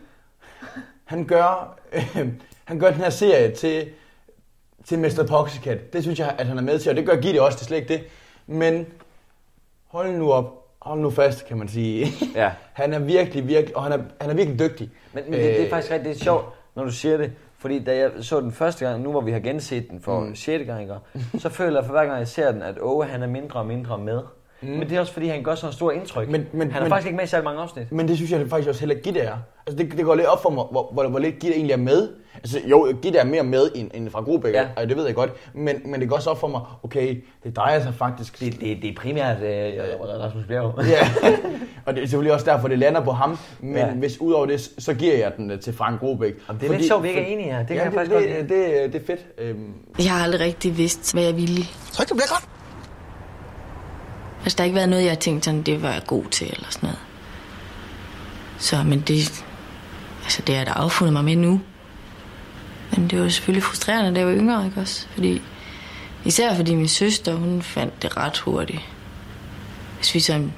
han 1.04 1.24
gør, 1.24 1.78
øh, 1.92 2.18
han 2.64 2.78
gør 2.78 2.90
den 2.90 3.00
her 3.00 3.10
serie 3.10 3.54
til, 3.54 3.88
til 4.84 4.98
Mr. 4.98 5.26
Poxycat. 5.28 5.92
Det 5.92 6.02
synes 6.02 6.18
jeg, 6.18 6.34
at 6.38 6.46
han 6.46 6.58
er 6.58 6.62
med 6.62 6.78
til, 6.78 6.90
og 6.90 6.96
det 6.96 7.06
gør 7.06 7.20
Gitte 7.20 7.42
også, 7.42 7.56
det 7.56 7.62
er 7.62 7.66
slet 7.66 7.76
ikke 7.76 7.94
det. 7.94 8.04
Men 8.46 8.86
hold 9.88 10.12
nu 10.12 10.32
op, 10.32 10.66
hold 10.80 11.00
nu 11.00 11.10
fast, 11.10 11.46
kan 11.46 11.58
man 11.58 11.68
sige. 11.68 12.06
Ja. 12.34 12.52
han 12.72 12.92
er 12.92 12.98
virkelig, 12.98 13.48
virkelig, 13.48 13.76
og 13.76 13.82
han 13.82 13.92
er, 13.92 13.98
han 14.20 14.30
er 14.30 14.34
virkelig 14.34 14.58
dygtig. 14.58 14.90
Men, 15.12 15.24
men 15.24 15.32
det, 15.32 15.42
det 15.42 15.66
er 15.66 15.70
faktisk 15.70 15.92
rigtig 15.92 16.08
det 16.08 16.20
er 16.20 16.24
sjovt, 16.24 16.44
når 16.74 16.84
du 16.84 16.90
siger 16.90 17.16
det. 17.16 17.32
Fordi 17.58 17.84
da 17.84 17.96
jeg 17.96 18.10
så 18.20 18.40
den 18.40 18.52
første 18.52 18.86
gang, 18.86 19.02
nu 19.02 19.10
hvor 19.10 19.20
vi 19.20 19.32
har 19.32 19.40
genset 19.40 19.90
den 19.90 20.00
for 20.00 20.20
mm. 20.20 20.34
6. 20.34 20.66
gang, 20.66 20.82
ikke? 20.82 20.94
så 21.38 21.48
føler 21.48 21.76
jeg 21.76 21.84
for 21.84 21.92
hver 21.92 22.04
gang 22.04 22.18
jeg 22.18 22.28
ser 22.28 22.52
den, 22.52 22.62
at 22.62 22.78
Åge 22.80 23.06
han 23.06 23.22
er 23.22 23.26
mindre 23.26 23.60
og 23.60 23.66
mindre 23.66 23.98
med. 23.98 24.20
Mm. 24.62 24.68
Men 24.68 24.88
det 24.88 24.96
er 24.96 25.00
også 25.00 25.12
fordi, 25.12 25.26
han 25.26 25.42
gør 25.42 25.54
så 25.54 25.66
en 25.66 25.72
stor 25.72 25.90
indtryk. 25.92 26.28
Men- 26.28 26.46
men- 26.52 26.70
han 26.70 26.78
er 26.80 26.84
men- 26.84 26.90
faktisk 26.90 27.06
ikke 27.06 27.16
med 27.16 27.24
i 27.24 27.28
særlig 27.28 27.44
mange 27.44 27.60
afsnit. 27.62 27.92
Men 27.92 28.08
det 28.08 28.16
synes 28.16 28.30
jeg 28.32 28.46
faktisk 28.50 28.68
også 28.68 28.80
heller 28.80 28.94
ikke 28.94 29.04
Gitte 29.04 29.20
er. 29.20 29.36
Altså 29.66 29.78
det, 29.84 29.92
det 29.96 30.04
går 30.04 30.14
lidt 30.14 30.26
op 30.26 30.42
for 30.42 30.50
mig, 30.50 30.64
hvor, 30.70 30.90
hvor, 30.92 31.08
hvor 31.08 31.18
lidt 31.18 31.38
Gitte 31.38 31.56
egentlig 31.56 31.72
er 31.72 31.76
med. 31.78 32.08
Altså 32.34 32.58
jo, 32.64 32.96
Gitte 33.02 33.18
er 33.18 33.24
mere 33.24 33.42
med 33.42 33.70
end, 33.74 33.90
end 33.94 34.10
fra 34.10 34.20
Grubæk, 34.22 34.54
Ja. 34.54 34.66
ja. 34.78 34.84
det 34.84 34.96
ved 34.96 35.06
jeg 35.06 35.14
godt. 35.14 35.30
Men, 35.54 35.76
men 35.84 36.00
det 36.00 36.08
går 36.08 36.16
også 36.16 36.30
op 36.30 36.40
for 36.40 36.48
mig, 36.48 36.60
okay, 36.82 37.24
det 37.44 37.56
drejer 37.56 37.82
sig 37.82 37.94
faktisk... 37.94 38.40
Det, 38.40 38.60
det, 38.60 38.78
det 38.82 38.90
er 38.90 38.94
primært 38.96 39.36
øh, 39.42 39.72
Rasmus 40.20 40.44
Bjerg. 40.48 40.74
ja, 40.86 41.08
og 41.86 41.94
det 41.94 42.02
er 42.02 42.06
selvfølgelig 42.06 42.32
også 42.32 42.46
derfor, 42.46 42.68
det 42.68 42.78
lander 42.78 43.00
på 43.00 43.10
ham. 43.12 43.38
Men 43.60 43.74
Ja. 43.76 43.86
ja. 43.86 43.92
hvis 43.92 44.20
udover 44.20 44.46
det, 44.46 44.60
så 44.78 44.94
giver 44.94 45.16
jeg 45.16 45.32
den 45.36 45.50
øh, 45.50 45.60
til 45.60 45.72
Frank 45.72 46.00
Grubæk. 46.00 46.34
Jamen, 46.48 46.60
det 46.60 46.70
er 46.70 46.74
lidt 46.76 46.86
sjovt, 46.86 47.02
vi 47.02 47.08
ikke 47.08 47.20
er 47.20 47.26
enige 47.26 47.50
her. 47.52 47.58
Det 47.58 47.66
kan 47.66 47.76
ja, 47.76 47.82
jeg 47.84 47.92
faktisk 47.92 48.14
det, 48.16 48.28
godt 48.38 48.48
det, 48.48 48.82
det, 48.82 48.92
det 48.92 49.02
er 49.02 49.06
fedt. 49.06 49.20
Øhm, 49.38 49.72
Jeg 49.98 50.10
har 50.12 50.24
aldrig 50.24 50.40
rigtig 50.40 50.76
vidst, 50.78 51.12
hvad 51.14 51.22
jeg 51.24 51.36
ville. 51.36 51.64
Så 51.92 52.02
det 52.08 52.10
bliver 52.12 52.28
godt. 52.28 52.48
Altså, 54.42 54.56
der 54.56 54.62
har 54.62 54.64
ikke 54.64 54.76
været 54.76 54.88
noget, 54.88 55.04
jeg 55.04 55.10
har 55.10 55.16
tænkt 55.16 55.44
sådan, 55.44 55.62
det 55.62 55.82
var 55.82 55.92
jeg 55.92 56.02
god 56.06 56.24
til, 56.24 56.46
eller 56.46 56.66
sådan 56.70 56.86
noget. 56.86 56.98
Så, 58.58 58.82
men 58.82 59.00
det... 59.00 59.44
Altså, 60.22 60.42
det 60.46 60.56
er 60.56 60.64
der 60.64 60.72
affundet 60.72 61.12
mig 61.12 61.24
med 61.24 61.36
nu. 61.36 61.60
Men 62.96 63.08
det 63.08 63.20
var 63.20 63.28
selvfølgelig 63.28 63.62
frustrerende, 63.62 64.14
da 64.14 64.18
jeg 64.18 64.26
var 64.28 64.34
yngre, 64.34 64.66
ikke 64.66 64.80
også? 64.80 65.06
Fordi... 65.14 65.42
Især 66.24 66.54
fordi 66.56 66.74
min 66.74 66.88
søster, 66.88 67.34
hun 67.34 67.62
fandt 67.62 68.02
det 68.02 68.16
ret 68.16 68.38
hurtigt. 68.38 68.80
Hvis 69.96 70.14
vi 70.14 70.20
sådan... 70.20 70.52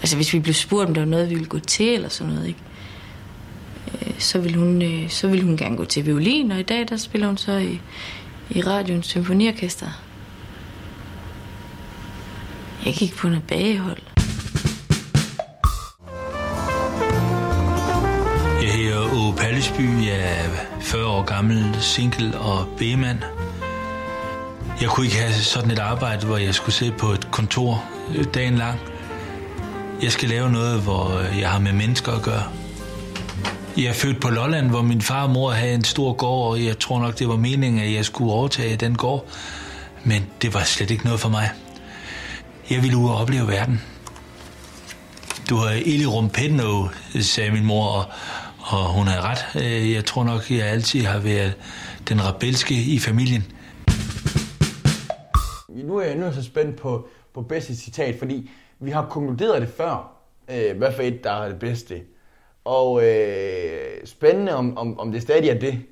Altså, 0.00 0.16
hvis 0.16 0.32
vi 0.32 0.38
blev 0.38 0.54
spurgt, 0.54 0.88
om 0.88 0.94
der 0.94 1.00
var 1.00 1.08
noget, 1.08 1.30
vi 1.30 1.34
ville 1.34 1.48
gå 1.48 1.58
til, 1.58 1.88
eller 1.88 2.08
sådan 2.08 2.32
noget, 2.32 2.48
ikke? 2.48 2.60
Øh, 4.06 4.20
så 4.20 4.38
ville 4.38 4.58
hun, 4.58 4.82
øh, 4.82 5.10
så 5.10 5.28
ville 5.28 5.44
hun 5.44 5.56
gerne 5.56 5.76
gå 5.76 5.84
til 5.84 6.06
violin, 6.06 6.50
og 6.50 6.60
i 6.60 6.62
dag, 6.62 6.88
der 6.88 6.96
spiller 6.96 7.26
hun 7.26 7.36
så 7.36 7.52
i, 7.52 7.80
i 8.50 8.62
radioens 8.62 9.06
symfoniorkester. 9.06 10.03
Jeg 12.84 12.94
gik 12.94 13.16
på 13.16 13.28
noget 13.28 13.42
bagehold. 13.48 14.02
Jeg 18.62 18.72
hedder 18.72 19.14
Åge 19.14 19.34
Pallesby, 19.36 20.06
jeg 20.06 20.44
er 20.44 20.48
40 20.80 21.06
år 21.06 21.22
gammel, 21.22 21.76
single 21.80 22.38
og 22.38 22.66
B-mand. 22.78 23.18
Jeg 24.80 24.88
kunne 24.88 25.06
ikke 25.06 25.18
have 25.18 25.32
sådan 25.32 25.70
et 25.70 25.78
arbejde, 25.78 26.26
hvor 26.26 26.36
jeg 26.36 26.54
skulle 26.54 26.74
sidde 26.74 26.92
på 26.92 27.06
et 27.06 27.28
kontor 27.30 27.84
dagen 28.34 28.54
lang. 28.54 28.78
Jeg 30.02 30.12
skal 30.12 30.28
lave 30.28 30.52
noget, 30.52 30.82
hvor 30.82 31.20
jeg 31.40 31.50
har 31.50 31.58
med 31.58 31.72
mennesker 31.72 32.12
at 32.12 32.22
gøre. 32.22 32.44
Jeg 33.76 33.84
er 33.84 33.92
født 33.92 34.20
på 34.20 34.30
Lolland, 34.30 34.70
hvor 34.70 34.82
min 34.82 35.02
far 35.02 35.22
og 35.22 35.30
mor 35.30 35.50
havde 35.50 35.74
en 35.74 35.84
stor 35.84 36.12
gård, 36.12 36.50
og 36.50 36.64
jeg 36.64 36.78
tror 36.78 37.00
nok, 37.00 37.18
det 37.18 37.28
var 37.28 37.36
meningen, 37.36 37.82
at 37.82 37.92
jeg 37.92 38.04
skulle 38.04 38.32
overtage 38.32 38.76
den 38.76 38.96
gård. 38.96 39.26
Men 40.04 40.26
det 40.42 40.54
var 40.54 40.62
slet 40.62 40.90
ikke 40.90 41.04
noget 41.04 41.20
for 41.20 41.28
mig. 41.28 41.50
Jeg 42.70 42.82
ville 42.82 42.96
ud 42.96 43.08
og 43.08 43.16
opleve 43.16 43.48
verden. 43.48 43.80
Du 45.50 45.54
har 45.54 45.70
ild 45.70 46.02
i 46.02 46.06
rumpetten, 46.06 46.60
øh, 46.60 47.22
sagde 47.22 47.50
min 47.50 47.64
mor, 47.64 47.86
og, 47.86 48.04
og 48.58 48.92
hun 48.92 49.06
havde 49.06 49.22
ret. 49.22 49.38
Øh, 49.56 49.92
jeg 49.92 50.04
tror 50.04 50.24
nok, 50.24 50.50
jeg 50.50 50.66
altid 50.66 51.00
har 51.00 51.18
været 51.18 51.54
den 52.08 52.20
rebelske 52.28 52.74
i 52.74 52.98
familien. 52.98 53.44
nu 55.68 55.96
er 55.96 56.04
jeg, 56.04 56.16
nu 56.16 56.26
er 56.26 56.32
så 56.32 56.42
spændt 56.42 56.76
på, 56.76 57.08
på 57.34 57.42
bedste 57.42 57.76
citat, 57.76 58.18
fordi 58.18 58.50
vi 58.80 58.90
har 58.90 59.06
konkluderet 59.06 59.62
det 59.62 59.70
før, 59.76 60.12
øh, 60.50 60.76
hvad 60.76 60.92
for 60.92 61.02
et, 61.02 61.24
der 61.24 61.32
er 61.32 61.48
det 61.48 61.58
bedste. 61.58 62.00
Og 62.64 63.04
øh, 63.04 64.06
spændende, 64.06 64.54
om, 64.54 64.78
om, 64.78 64.98
om 64.98 65.12
det 65.12 65.22
stadig 65.22 65.48
er 65.48 65.58
det. 65.58 65.82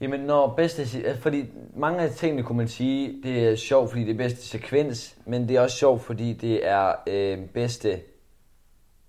Jamen, 0.00 0.20
når 0.20 0.54
bedste... 0.56 0.82
altså, 0.82 1.22
Fordi 1.22 1.44
mange 1.76 2.00
af 2.00 2.10
tingene 2.10 2.42
kunne 2.42 2.58
man 2.58 2.68
sige, 2.68 3.22
det 3.22 3.48
er 3.48 3.56
sjovt, 3.56 3.90
fordi 3.90 4.04
det 4.04 4.10
er 4.10 4.16
bedste 4.16 4.42
sekvens, 4.42 5.16
men 5.24 5.48
det 5.48 5.56
er 5.56 5.60
også 5.60 5.76
sjovt, 5.76 6.02
fordi 6.02 6.32
det 6.32 6.68
er 6.68 6.94
øh, 7.06 7.38
bedste 7.38 8.00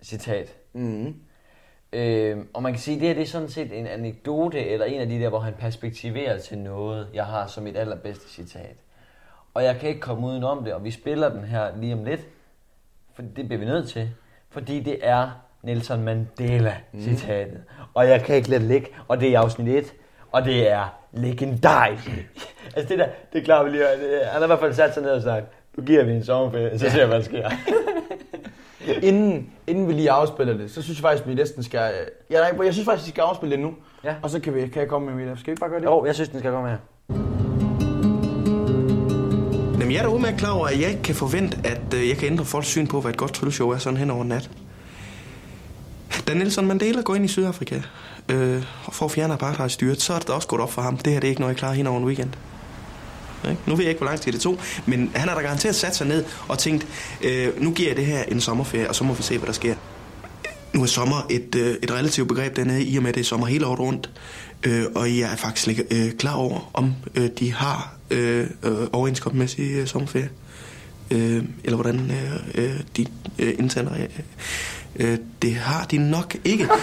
citat. 0.02 0.56
Mm. 0.74 1.16
Øh, 1.94 2.38
og 2.54 2.64
man 2.64 2.74
kan 2.74 2.82
sige, 2.82 2.96
at 2.96 3.00
det 3.00 3.08
her 3.08 3.16
det 3.16 3.24
er 3.24 3.28
sådan 3.28 3.50
set 3.50 3.80
en 3.80 3.88
anekdote, 3.88 4.66
eller 4.66 4.86
en 4.86 5.02
af 5.02 5.10
de 5.10 5.20
der, 5.20 5.30
hvor 5.30 5.40
han 5.40 5.54
perspektiverer 5.54 6.38
til 6.38 6.58
noget, 6.58 7.08
jeg 7.14 7.26
har 7.26 7.48
som 7.48 7.64
mit 7.64 7.78
allerbedste 7.78 8.30
citat. 8.30 8.76
Og 9.54 9.64
jeg 9.64 9.78
kan 9.80 9.90
ikke 9.90 10.02
komme 10.02 10.28
udenom 10.28 10.64
det, 10.64 10.74
og 10.74 10.84
vi 10.84 10.92
spiller 10.92 11.30
den 11.30 11.44
her 11.44 11.78
lige 11.78 11.94
om 11.94 12.04
lidt, 12.04 12.22
for 13.14 13.22
det 13.22 13.48
bliver 13.48 13.60
vi 13.60 13.66
nødt 13.66 13.90
til, 13.90 14.10
fordi 14.50 14.80
det 14.80 15.00
er 15.02 15.30
Nelson 15.64 16.04
Mandela-citatet. 16.04 17.54
Mm. 17.54 17.86
Og 17.94 18.08
jeg 18.08 18.22
kan 18.22 18.36
ikke 18.36 18.50
lade 18.50 18.68
ligge, 18.68 18.88
og 19.08 19.20
det 19.20 19.28
er 19.28 19.32
i 19.32 19.34
afsnit 19.34 19.68
1, 19.68 19.94
og 20.32 20.46
det 20.46 20.72
er 20.72 20.94
legendarisk. 21.14 22.10
altså 22.76 22.90
det 22.90 23.00
der, 23.00 23.08
det 23.34 23.44
klarer 23.46 23.64
vi 23.64 23.70
lige. 23.70 23.82
Det- 23.84 24.22
Han 24.26 24.38
har 24.42 24.44
i 24.44 24.48
hvert 24.48 24.60
fald 24.60 24.74
sat 24.74 24.94
sig 24.94 25.04
ned 25.04 25.12
og 25.12 25.22
sagt, 25.22 25.46
nu 25.78 25.84
giver 25.84 26.04
vi 26.04 26.12
en 26.12 26.24
sommerferie, 26.26 26.80
så 26.80 26.90
ser 26.90 26.98
jeg, 26.98 27.08
hvad 27.08 27.18
der 27.18 27.24
sker. 27.24 27.50
inden, 29.08 29.50
inden 29.68 29.88
vi 29.88 29.94
lige 29.94 30.12
afspiller 30.12 30.58
det, 30.58 30.72
så 30.72 30.82
synes 30.82 30.98
jeg 31.00 31.02
faktisk, 31.02 31.24
at 31.24 31.30
vi 31.30 31.36
næsten 31.36 31.64
skal... 31.64 31.92
Ja, 32.30 32.40
nej, 32.40 32.66
jeg 32.66 32.74
synes 32.74 32.86
faktisk, 32.86 33.04
at 33.04 33.08
vi 33.08 33.12
skal 33.12 33.22
afspille 33.22 33.56
det 33.56 33.64
nu. 33.64 33.74
Ja. 34.04 34.14
Og 34.22 34.30
så 34.30 34.40
kan, 34.40 34.56
vi, 34.56 34.68
kan 34.68 34.82
jeg 34.82 34.88
komme 34.90 35.12
med 35.16 35.26
mit. 35.26 35.40
Skal 35.40 35.46
vi 35.48 35.52
ikke 35.52 35.60
bare 35.60 35.70
gøre 35.70 35.80
det? 35.80 35.86
Jo, 35.86 36.06
jeg 36.06 36.16
synes, 36.16 36.30
den 36.30 36.40
skal 36.40 36.52
komme 36.52 36.70
her. 36.70 36.78
Jamen, 39.80 39.92
jeg 39.92 39.98
er 40.00 40.04
da 40.04 40.08
udmærket 40.10 40.40
klar 40.40 40.52
over, 40.52 40.68
at 40.68 40.82
jeg 40.82 40.90
ikke 40.90 41.04
kan 41.04 41.16
forvente, 41.16 41.58
at 41.64 41.94
øh, 41.96 42.10
jeg 42.10 42.18
kan 42.18 42.28
ændre 42.32 42.46
folks 42.46 42.68
syn 42.68 42.88
på, 42.88 43.02
hvad 43.02 43.12
et 43.12 43.18
godt 43.18 43.34
trylleshow 43.34 43.70
er 43.70 43.78
sådan 43.78 43.98
hen 43.98 44.10
over 44.12 44.24
nat. 44.24 44.50
Da 46.28 46.34
Nelson 46.34 46.66
Mandela 46.68 47.02
går 47.02 47.16
ind 47.16 47.26
i 47.26 47.28
Sydafrika 47.28 47.76
øh, 48.30 48.64
og 48.86 48.94
får 48.94 49.08
fjerne 49.08 49.34
apartheidstyret, 49.34 50.02
så 50.02 50.14
er 50.14 50.20
det 50.20 50.28
da 50.28 50.34
også 50.34 50.48
gået 50.48 50.62
op 50.62 50.72
for 50.72 50.82
ham. 50.82 50.98
Det 50.98 51.14
her 51.14 51.20
det 51.20 51.28
er 51.28 51.30
ikke 51.30 51.42
noget, 51.42 51.54
jeg 51.54 51.60
klarer 51.60 51.74
hen 51.74 51.88
over 51.88 52.00
en 52.00 52.06
weekend. 52.06 52.30
Ikke? 53.50 53.62
Nu 53.66 53.76
ved 53.76 53.84
jeg 53.84 53.90
ikke, 53.90 54.00
hvor 54.00 54.08
lang 54.08 54.22
tid 54.22 54.32
det 54.32 54.42
tog, 54.42 54.60
men 54.86 55.12
han 55.16 55.28
har 55.30 55.36
da 55.36 55.42
garanteret 55.42 55.76
sat 55.76 55.96
sig 55.96 56.08
ned 56.08 56.26
og 56.48 56.60
tænkt, 56.60 56.88
øh, 57.22 57.62
nu 57.62 57.72
giver 57.72 57.90
jeg 57.90 57.98
det 57.98 58.06
her 58.06 58.24
en 58.24 58.42
sommerferie, 58.42 58.90
og 58.90 58.96
så 58.96 59.04
må 59.04 59.14
vi 59.14 59.24
se, 59.24 59.38
hvad 59.38 59.48
der 59.48 59.54
sker. 59.54 59.76
Nu 60.74 60.82
er 60.82 60.86
sommer 60.86 61.28
et, 61.30 61.56
øh, 61.56 61.76
et 61.84 61.92
relativt 61.92 62.28
begreb 62.28 62.56
dernede, 62.56 62.84
i 62.84 62.98
og 62.98 63.04
med, 63.04 63.10
at 63.10 63.16
det 63.16 63.22
er 63.22 63.26
sommer 63.26 63.48
hele 63.48 63.66
året 63.66 63.80
rundt. 63.80 64.10
Øh, 64.64 64.86
og 64.96 65.18
jeg 65.18 65.32
er 65.32 65.36
faktisk 65.36 65.68
ikke 65.68 65.86
øh, 65.92 66.14
klar 66.14 66.34
over, 66.34 66.72
om 66.74 66.94
øh, 67.16 67.30
de 67.40 67.54
har 67.54 67.96
øh, 68.12 68.48
øh, 68.64 68.88
overenskomstmæssig 68.94 69.72
øh, 69.72 69.88
sommerferie. 69.88 70.30
Øh, 71.12 71.44
eller 71.64 71.76
hvordan 71.76 72.12
øh, 72.12 72.66
øh, 72.66 72.80
de 72.98 73.06
øh, 73.40 73.54
indsender. 73.60 73.94
Øh, 73.94 74.10
øh, 74.96 75.18
det 75.42 75.56
har 75.56 75.86
de 75.86 75.98
nok 75.98 76.36
ikke. 76.46 76.68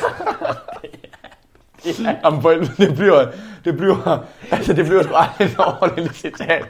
Jamen 2.24 2.42
for 2.42 2.50
helvede, 2.50 2.86
det 2.86 2.94
bliver, 2.96 3.26
det 3.64 3.76
bliver, 3.76 4.24
altså 4.50 4.72
det 4.72 4.84
bliver 4.86 5.02
sgu 5.02 5.14
aldrig 5.14 5.46
et 5.46 5.58
ordentligt 5.58 6.16
citat. 6.16 6.64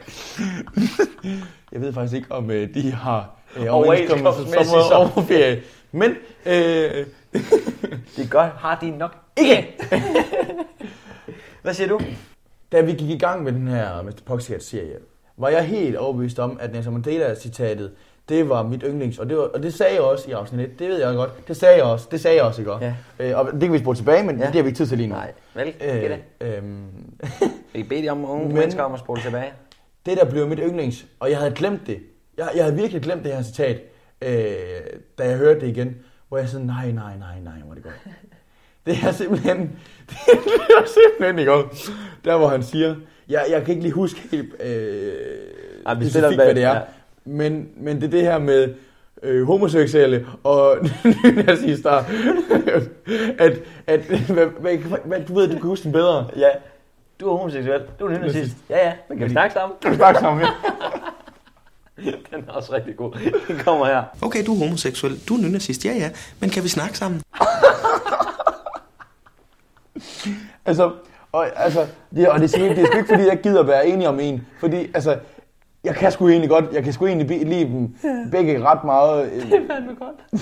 Jeg 1.71 1.81
ved 1.81 1.93
faktisk 1.93 2.15
ikke, 2.15 2.31
om 2.31 2.51
øh, 2.51 2.73
de 2.73 2.91
har 2.91 3.29
øh, 3.57 3.65
Overenskomstmæssig 3.69 4.53
sommer- 4.65 4.89
sommerferie. 4.89 5.11
sommerferie. 5.13 5.61
Men 5.91 6.15
øh, 6.45 7.05
Det 8.17 8.29
gør, 8.29 8.49
har 8.59 8.77
de 8.81 8.97
nok 8.97 9.15
ikke. 9.37 9.75
Hvad 11.61 11.73
siger 11.73 11.87
du? 11.87 11.99
da 12.71 12.81
vi 12.81 12.91
gik 12.91 13.09
i 13.09 13.17
gang 13.17 13.43
med 13.43 13.51
den 13.51 13.67
her 13.67 14.01
Mr. 14.01 14.11
Poxcat-serie, 14.25 14.95
var 15.37 15.49
jeg 15.49 15.63
helt 15.63 15.95
overbevist 15.97 16.39
om, 16.39 16.57
at 16.61 16.71
Nelson 16.73 16.93
Mandela-citatet, 16.93 17.91
det 18.29 18.49
var 18.49 18.63
mit 18.63 18.83
yndlings, 18.87 19.19
og 19.19 19.29
det, 19.29 19.37
var, 19.37 19.43
og 19.43 19.63
det 19.63 19.73
sagde 19.73 19.93
jeg 19.93 20.01
også 20.01 20.29
i 20.29 20.33
afsnit 20.33 20.61
1, 20.61 20.79
det 20.79 20.89
ved 20.89 20.99
jeg 20.99 21.15
godt, 21.15 21.47
det 21.47 21.57
sagde 21.57 21.75
jeg 21.75 21.83
også, 21.83 22.07
det 22.11 22.21
sagde 22.21 22.37
jeg 22.37 22.43
også, 22.45 22.61
ikke? 22.61 22.73
Ja. 22.81 22.93
Øh, 23.19 23.39
og 23.39 23.51
det 23.51 23.61
kan 23.61 23.73
vi 23.73 23.79
spole 23.79 23.97
tilbage, 23.97 24.23
men 24.23 24.39
ja. 24.39 24.45
det 24.45 24.55
har 24.55 24.61
vi 24.61 24.67
ikke 24.67 24.77
tid 24.77 24.87
til 24.87 24.97
lige 24.97 25.07
nu. 25.07 25.15
Nej, 25.15 25.31
vel, 25.53 25.73
Øh, 25.81 25.93
det. 26.01 26.17
øhm, 26.41 26.85
Vi 27.73 27.83
beder 27.83 28.01
de 28.01 28.09
om 28.09 28.25
unge 28.29 28.45
Men- 28.47 28.55
mennesker 28.55 28.83
om 28.83 28.93
at 28.93 28.99
spole 28.99 29.21
tilbage. 29.21 29.51
det 30.05 30.17
der 30.17 30.25
blev 30.25 30.47
mit 30.47 30.59
yndlings, 30.63 31.05
og 31.19 31.29
jeg 31.29 31.37
havde 31.37 31.51
glemt 31.51 31.87
det. 31.87 31.99
Jeg, 32.37 32.49
jeg 32.55 32.63
havde 32.63 32.75
virkelig 32.75 33.01
glemt 33.01 33.23
det 33.23 33.33
her 33.33 33.41
citat, 33.43 33.81
øh, 34.21 34.31
da 35.17 35.23
jeg 35.23 35.37
hørte 35.37 35.59
det 35.59 35.67
igen, 35.67 35.95
hvor 36.29 36.37
jeg 36.37 36.49
sådan, 36.49 36.67
nej, 36.67 36.91
nej, 36.91 37.17
nej, 37.19 37.39
nej, 37.43 37.53
hvor 37.65 37.73
det 37.73 37.83
godt. 37.83 37.95
Det 38.85 38.97
er 39.07 39.11
simpelthen, 39.11 39.57
det 40.09 40.17
er 40.69 40.85
simpelthen 40.87 41.39
ikke 41.39 41.51
godt. 41.51 41.91
Der 42.25 42.37
hvor 42.37 42.47
han 42.47 42.63
siger, 42.63 42.95
jeg, 43.29 43.45
jeg 43.49 43.61
kan 43.63 43.69
ikke 43.69 43.81
lige 43.81 43.93
huske 43.93 44.21
helt 44.31 44.53
øh, 44.61 45.13
Ej, 45.85 45.93
vi 45.93 46.09
specifikt, 46.09 46.35
hvad 46.35 46.55
det 46.55 46.63
er, 46.63 46.75
ja. 46.75 46.81
Men, 47.25 47.69
men 47.77 47.95
det 47.95 48.03
er 48.03 48.11
det 48.11 48.21
her 48.21 48.37
med 48.37 48.73
øh, 49.23 49.45
homoseksuelle 49.47 50.25
og 50.43 50.77
nazister, 51.47 52.03
at, 53.39 53.53
at 53.87 53.99
hvad, 54.05 54.45
hvad, 54.45 54.77
hvad, 55.05 55.21
du 55.27 55.33
ved, 55.35 55.47
du 55.47 55.53
kan 55.53 55.61
huske 55.61 55.83
den 55.83 55.91
bedre. 55.91 56.27
Ja. 56.37 56.49
Du 57.19 57.29
er 57.29 57.37
homoseksuel. 57.37 57.81
Du 57.99 58.05
er 58.05 58.15
en 58.15 58.21
nazist. 58.21 58.55
Ja, 58.69 58.87
ja. 58.87 58.93
Men 59.09 59.17
kan 59.17 59.27
vi 59.27 59.31
snakke 59.33 59.53
sammen? 59.53 59.77
Kan 59.81 59.91
vi 59.91 59.95
snakke 59.95 60.19
sammen, 60.19 60.45
ja. 60.45 60.51
Den 62.31 62.45
er 62.47 62.51
også 62.51 62.73
rigtig 62.73 62.95
god. 62.97 63.11
Den 63.47 63.57
kommer 63.57 63.85
her. 63.85 64.03
Okay, 64.21 64.45
du 64.45 64.53
er 64.53 64.57
homoseksuel. 64.59 65.19
Du 65.29 65.35
er 65.35 65.41
nynazist. 65.41 65.85
Ja, 65.85 65.91
ja. 65.93 66.09
Men 66.39 66.49
kan 66.49 66.63
vi 66.63 66.67
snakke 66.69 66.97
sammen? 66.97 67.21
Altså, 70.65 70.91
og, 71.31 71.47
altså, 71.55 71.87
det, 72.15 72.29
og 72.29 72.39
det 72.39 72.43
er, 72.43 72.47
simpelthen- 72.47 72.75
det 72.77 72.83
er 72.83 72.87
sgu 72.87 72.97
ikke, 72.97 73.07
fordi 73.09 73.23
jeg 73.27 73.39
gider 73.43 73.63
være 73.63 73.87
enig 73.87 74.07
om 74.07 74.19
en. 74.19 74.47
Fordi, 74.59 74.87
altså, 74.93 75.17
jeg 75.83 75.95
kan 75.95 76.11
sgu 76.11 76.29
egentlig 76.29 76.49
godt, 76.49 76.65
jeg 76.73 76.83
kan 76.83 76.93
sgu 76.93 77.05
egentlig 77.05 77.47
lide 77.47 77.65
dem 77.65 77.95
begge 78.31 78.63
ret 78.63 78.83
meget. 78.83 79.31
øh, 79.31 79.41
Det 79.51 79.53
er 79.53 79.73
fandme 79.73 79.95
godt. 79.95 80.15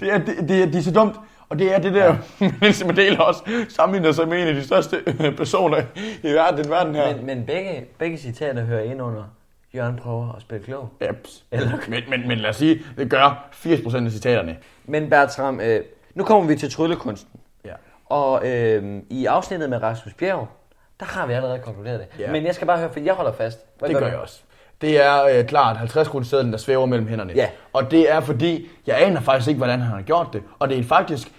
Det 0.00 0.12
er, 0.12 0.18
det, 0.18 0.48
det, 0.48 0.62
er, 0.62 0.66
de 0.66 0.78
er 0.78 0.82
så 0.82 0.92
dumt. 0.92 1.16
Og 1.48 1.58
det 1.58 1.74
er 1.74 1.78
det 1.78 1.94
der, 1.94 2.16
ja. 2.40 2.50
Nelson 2.60 2.86
Mandela 2.86 3.22
også 3.22 3.42
sammenligner 3.68 4.12
sig 4.12 4.28
med 4.28 4.42
en 4.42 4.48
af 4.48 4.54
de 4.54 4.64
største 4.64 4.96
øh, 5.06 5.36
personer 5.36 5.82
i 6.22 6.32
verden, 6.32 6.62
den 6.62 6.70
verden 6.70 6.94
her. 6.94 7.16
Men, 7.16 7.26
men 7.26 7.46
begge, 7.46 7.84
begge 7.98 8.18
citater 8.18 8.64
hører 8.64 8.82
ind 8.82 9.02
under, 9.02 9.24
Jørgen 9.74 9.96
prøver 9.96 10.32
at 10.36 10.42
spille 10.42 10.64
klog. 10.64 10.88
Jeps. 11.02 11.44
Men, 11.88 12.02
men, 12.08 12.28
men 12.28 12.38
lad 12.38 12.50
os 12.50 12.56
sige, 12.56 12.82
det 12.98 13.10
gør 13.10 13.48
80% 13.52 14.04
af 14.04 14.10
citaterne. 14.10 14.56
Men 14.84 15.10
Bertram, 15.10 15.60
øh, 15.60 15.80
nu 16.14 16.24
kommer 16.24 16.46
vi 16.48 16.56
til 16.56 16.70
tryllekunsten. 16.70 17.40
Ja. 17.64 17.72
Og 18.06 18.48
øh, 18.48 19.02
i 19.10 19.26
afsnittet 19.26 19.70
med 19.70 19.82
Rasmus 19.82 20.14
Bjerg, 20.14 20.48
der 21.00 21.06
har 21.06 21.26
vi 21.26 21.32
allerede 21.32 21.58
konkluderet 21.58 22.00
det. 22.00 22.20
Ja. 22.20 22.32
Men 22.32 22.46
jeg 22.46 22.54
skal 22.54 22.66
bare 22.66 22.78
høre, 22.78 22.92
for 22.92 23.00
jeg 23.00 23.14
holder 23.14 23.32
fast. 23.32 23.58
Hvad 23.78 23.88
Det 23.88 23.98
gør 23.98 24.06
jeg 24.06 24.16
også. 24.16 24.40
Det 24.80 25.04
er 25.04 25.24
øh, 25.38 25.44
klart 25.44 25.76
50 25.76 26.08
kroner 26.08 26.42
der 26.50 26.56
svæver 26.56 26.86
mellem 26.86 27.08
hænderne. 27.08 27.32
Ja. 27.36 27.48
Og 27.72 27.90
det 27.90 28.12
er 28.12 28.20
fordi, 28.20 28.68
jeg 28.86 29.02
aner 29.02 29.20
faktisk 29.20 29.48
ikke, 29.48 29.58
hvordan 29.58 29.80
han 29.80 29.94
har 29.94 30.02
gjort 30.02 30.26
det. 30.32 30.42
Og 30.58 30.68
det 30.68 30.78
er 30.78 30.84
faktisk, 30.84 31.32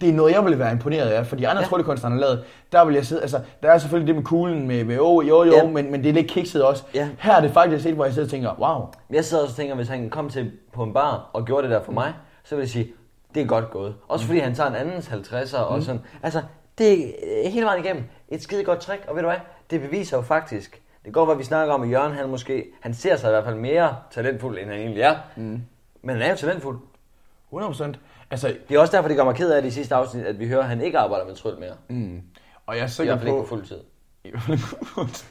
det 0.00 0.08
er 0.08 0.12
noget, 0.12 0.32
jeg 0.32 0.44
ville 0.44 0.58
være 0.58 0.72
imponeret 0.72 1.08
af. 1.08 1.26
For 1.26 1.36
de 1.36 1.48
andre 1.48 1.62
ja. 1.62 1.68
tryllekunster, 1.68 2.08
han 2.08 2.18
lavet, 2.18 2.44
der 2.72 2.84
vil 2.84 2.94
jeg 2.94 3.06
sidde, 3.06 3.22
altså, 3.22 3.40
der 3.62 3.70
er 3.70 3.78
selvfølgelig 3.78 4.06
det 4.08 4.14
med 4.16 4.24
kuglen 4.24 4.68
med, 4.68 4.84
med 4.84 4.98
oh, 5.00 5.28
jo, 5.28 5.42
jo, 5.44 5.52
Ja. 5.52 5.66
men, 5.66 5.90
men 5.90 6.02
det 6.02 6.08
er 6.08 6.12
lidt 6.12 6.30
kikset 6.30 6.64
også. 6.64 6.82
Ja. 6.94 7.08
Her 7.18 7.34
er 7.36 7.40
det 7.40 7.50
faktisk 7.50 7.86
et, 7.86 7.94
hvor 7.94 8.04
jeg 8.04 8.14
sidder 8.14 8.26
og 8.26 8.30
tænker, 8.30 8.54
wow. 8.58 8.86
Jeg 9.10 9.24
sidder 9.24 9.42
også 9.42 9.52
og 9.52 9.56
tænker, 9.56 9.74
hvis 9.74 9.88
han 9.88 10.10
kom 10.10 10.28
til 10.28 10.52
på 10.74 10.82
en 10.82 10.92
bar 10.92 11.30
og 11.32 11.44
gjorde 11.44 11.62
det 11.62 11.70
der 11.70 11.82
for 11.82 11.92
mig, 11.92 12.12
så 12.44 12.54
vil 12.54 12.62
jeg 12.62 12.68
sige, 12.70 12.92
det 13.34 13.42
er 13.42 13.46
godt 13.46 13.70
gået. 13.70 13.94
Også 14.08 14.26
fordi 14.26 14.38
han 14.38 14.54
tager 14.54 14.70
en 14.70 14.76
andens 14.76 15.08
50'er 15.08 15.58
og 15.58 15.76
Mm. 15.76 15.82
sådan. 15.82 16.00
Altså, 16.22 16.42
det 16.78 16.92
er 17.08 17.12
øh, 17.46 17.52
hele 17.52 17.66
vejen 17.66 17.84
igennem 17.84 18.04
et 18.28 18.42
skide 18.42 18.64
godt 18.64 18.80
trick. 18.80 19.04
Og 19.08 19.14
ved 19.16 19.22
du 19.22 19.28
hvad? 19.28 19.38
Det 19.70 19.80
beviser 19.80 20.16
jo 20.16 20.22
faktisk. 20.22 20.82
Det 21.04 21.12
går, 21.12 21.24
hvad 21.24 21.36
vi 21.36 21.44
snakker 21.44 21.74
om, 21.74 21.82
at 21.82 21.90
Jørgen 21.90 22.12
han 22.12 22.28
måske, 22.28 22.64
han 22.80 22.94
ser 22.94 23.16
sig 23.16 23.28
i 23.28 23.32
hvert 23.32 23.44
fald 23.44 23.56
mere 23.56 23.96
talentfuld, 24.10 24.58
end 24.58 24.70
han 24.70 24.78
egentlig 24.80 25.02
er. 25.02 25.16
Mm. 25.36 25.62
Men 26.02 26.16
han 26.16 26.22
er 26.22 26.30
jo 26.30 26.36
talentfuld. 26.36 26.78
100%. 27.52 27.92
Altså, 28.30 28.56
Det 28.68 28.74
er 28.76 28.80
også 28.80 28.96
derfor, 28.96 29.08
det 29.08 29.16
gør 29.16 29.24
mig 29.24 29.34
ked 29.34 29.50
af 29.52 29.62
det 29.62 29.68
i 29.68 29.72
sidste 29.72 29.94
afsnit, 29.94 30.24
at 30.24 30.38
vi 30.38 30.48
hører, 30.48 30.60
at 30.62 30.68
han 30.68 30.80
ikke 30.80 30.98
arbejder 30.98 31.26
med 31.26 31.34
tryl 31.34 31.58
mere. 31.60 31.72
Mm. 31.88 32.22
Og 32.66 32.74
jeg 32.76 32.82
er 32.82 32.86
I 32.86 32.90
sikker 32.90 33.14
hvert 33.16 33.22
fald 33.22 33.32
på... 33.32 33.46
på. 33.48 33.56
I 34.24 34.30
hvert 34.30 34.42
fald 34.42 34.58
ikke 34.58 34.68
på 34.78 34.84
fuld 34.84 35.08
tid. 35.08 35.26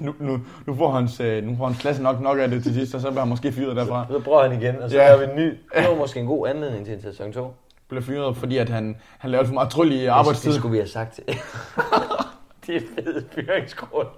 nu, 0.00 0.14
nu, 0.20 0.40
nu, 0.66 0.74
får 0.74 0.90
hans, 0.90 1.20
øh, 1.20 1.44
nu 1.44 1.56
får 1.56 1.66
hans 1.66 1.78
klasse 1.78 2.02
nok 2.02 2.20
nok 2.20 2.38
af 2.38 2.48
det 2.50 2.62
til 2.62 2.74
sidst, 2.74 2.94
og 2.94 3.00
så 3.00 3.08
bliver 3.08 3.20
han 3.20 3.28
måske 3.28 3.52
fyret 3.52 3.76
derfra. 3.76 4.06
Så 4.10 4.20
prøver 4.20 4.42
han 4.48 4.62
igen, 4.62 4.82
og 4.82 4.90
så 4.90 4.96
Ja. 4.96 5.08
laver 5.08 5.18
vi 5.26 5.30
en 5.32 5.36
ny. 5.36 5.48
Det 5.76 5.88
var 5.88 5.94
måske 6.04 6.20
en 6.20 6.26
god 6.26 6.48
anledning 6.48 6.84
til 6.86 6.94
en 6.94 7.02
sæson 7.02 7.32
2. 7.32 7.54
Bliver 7.88 8.02
fyret, 8.02 8.36
fordi 8.36 8.56
at 8.56 8.68
han, 8.68 8.96
han 9.18 9.30
lavede 9.30 9.46
for 9.46 9.54
meget 9.54 9.70
tryl 9.70 9.92
i 9.92 10.00
Det, 10.00 10.06
arbejdstid. 10.08 10.50
det 10.50 10.58
skulle 10.58 10.72
vi 10.72 10.78
have 10.78 10.88
sagt 10.88 11.12
til. 11.14 11.24
det 12.66 12.76
er 12.76 12.80
fed 12.80 13.24
fyringsgrund. 13.32 14.08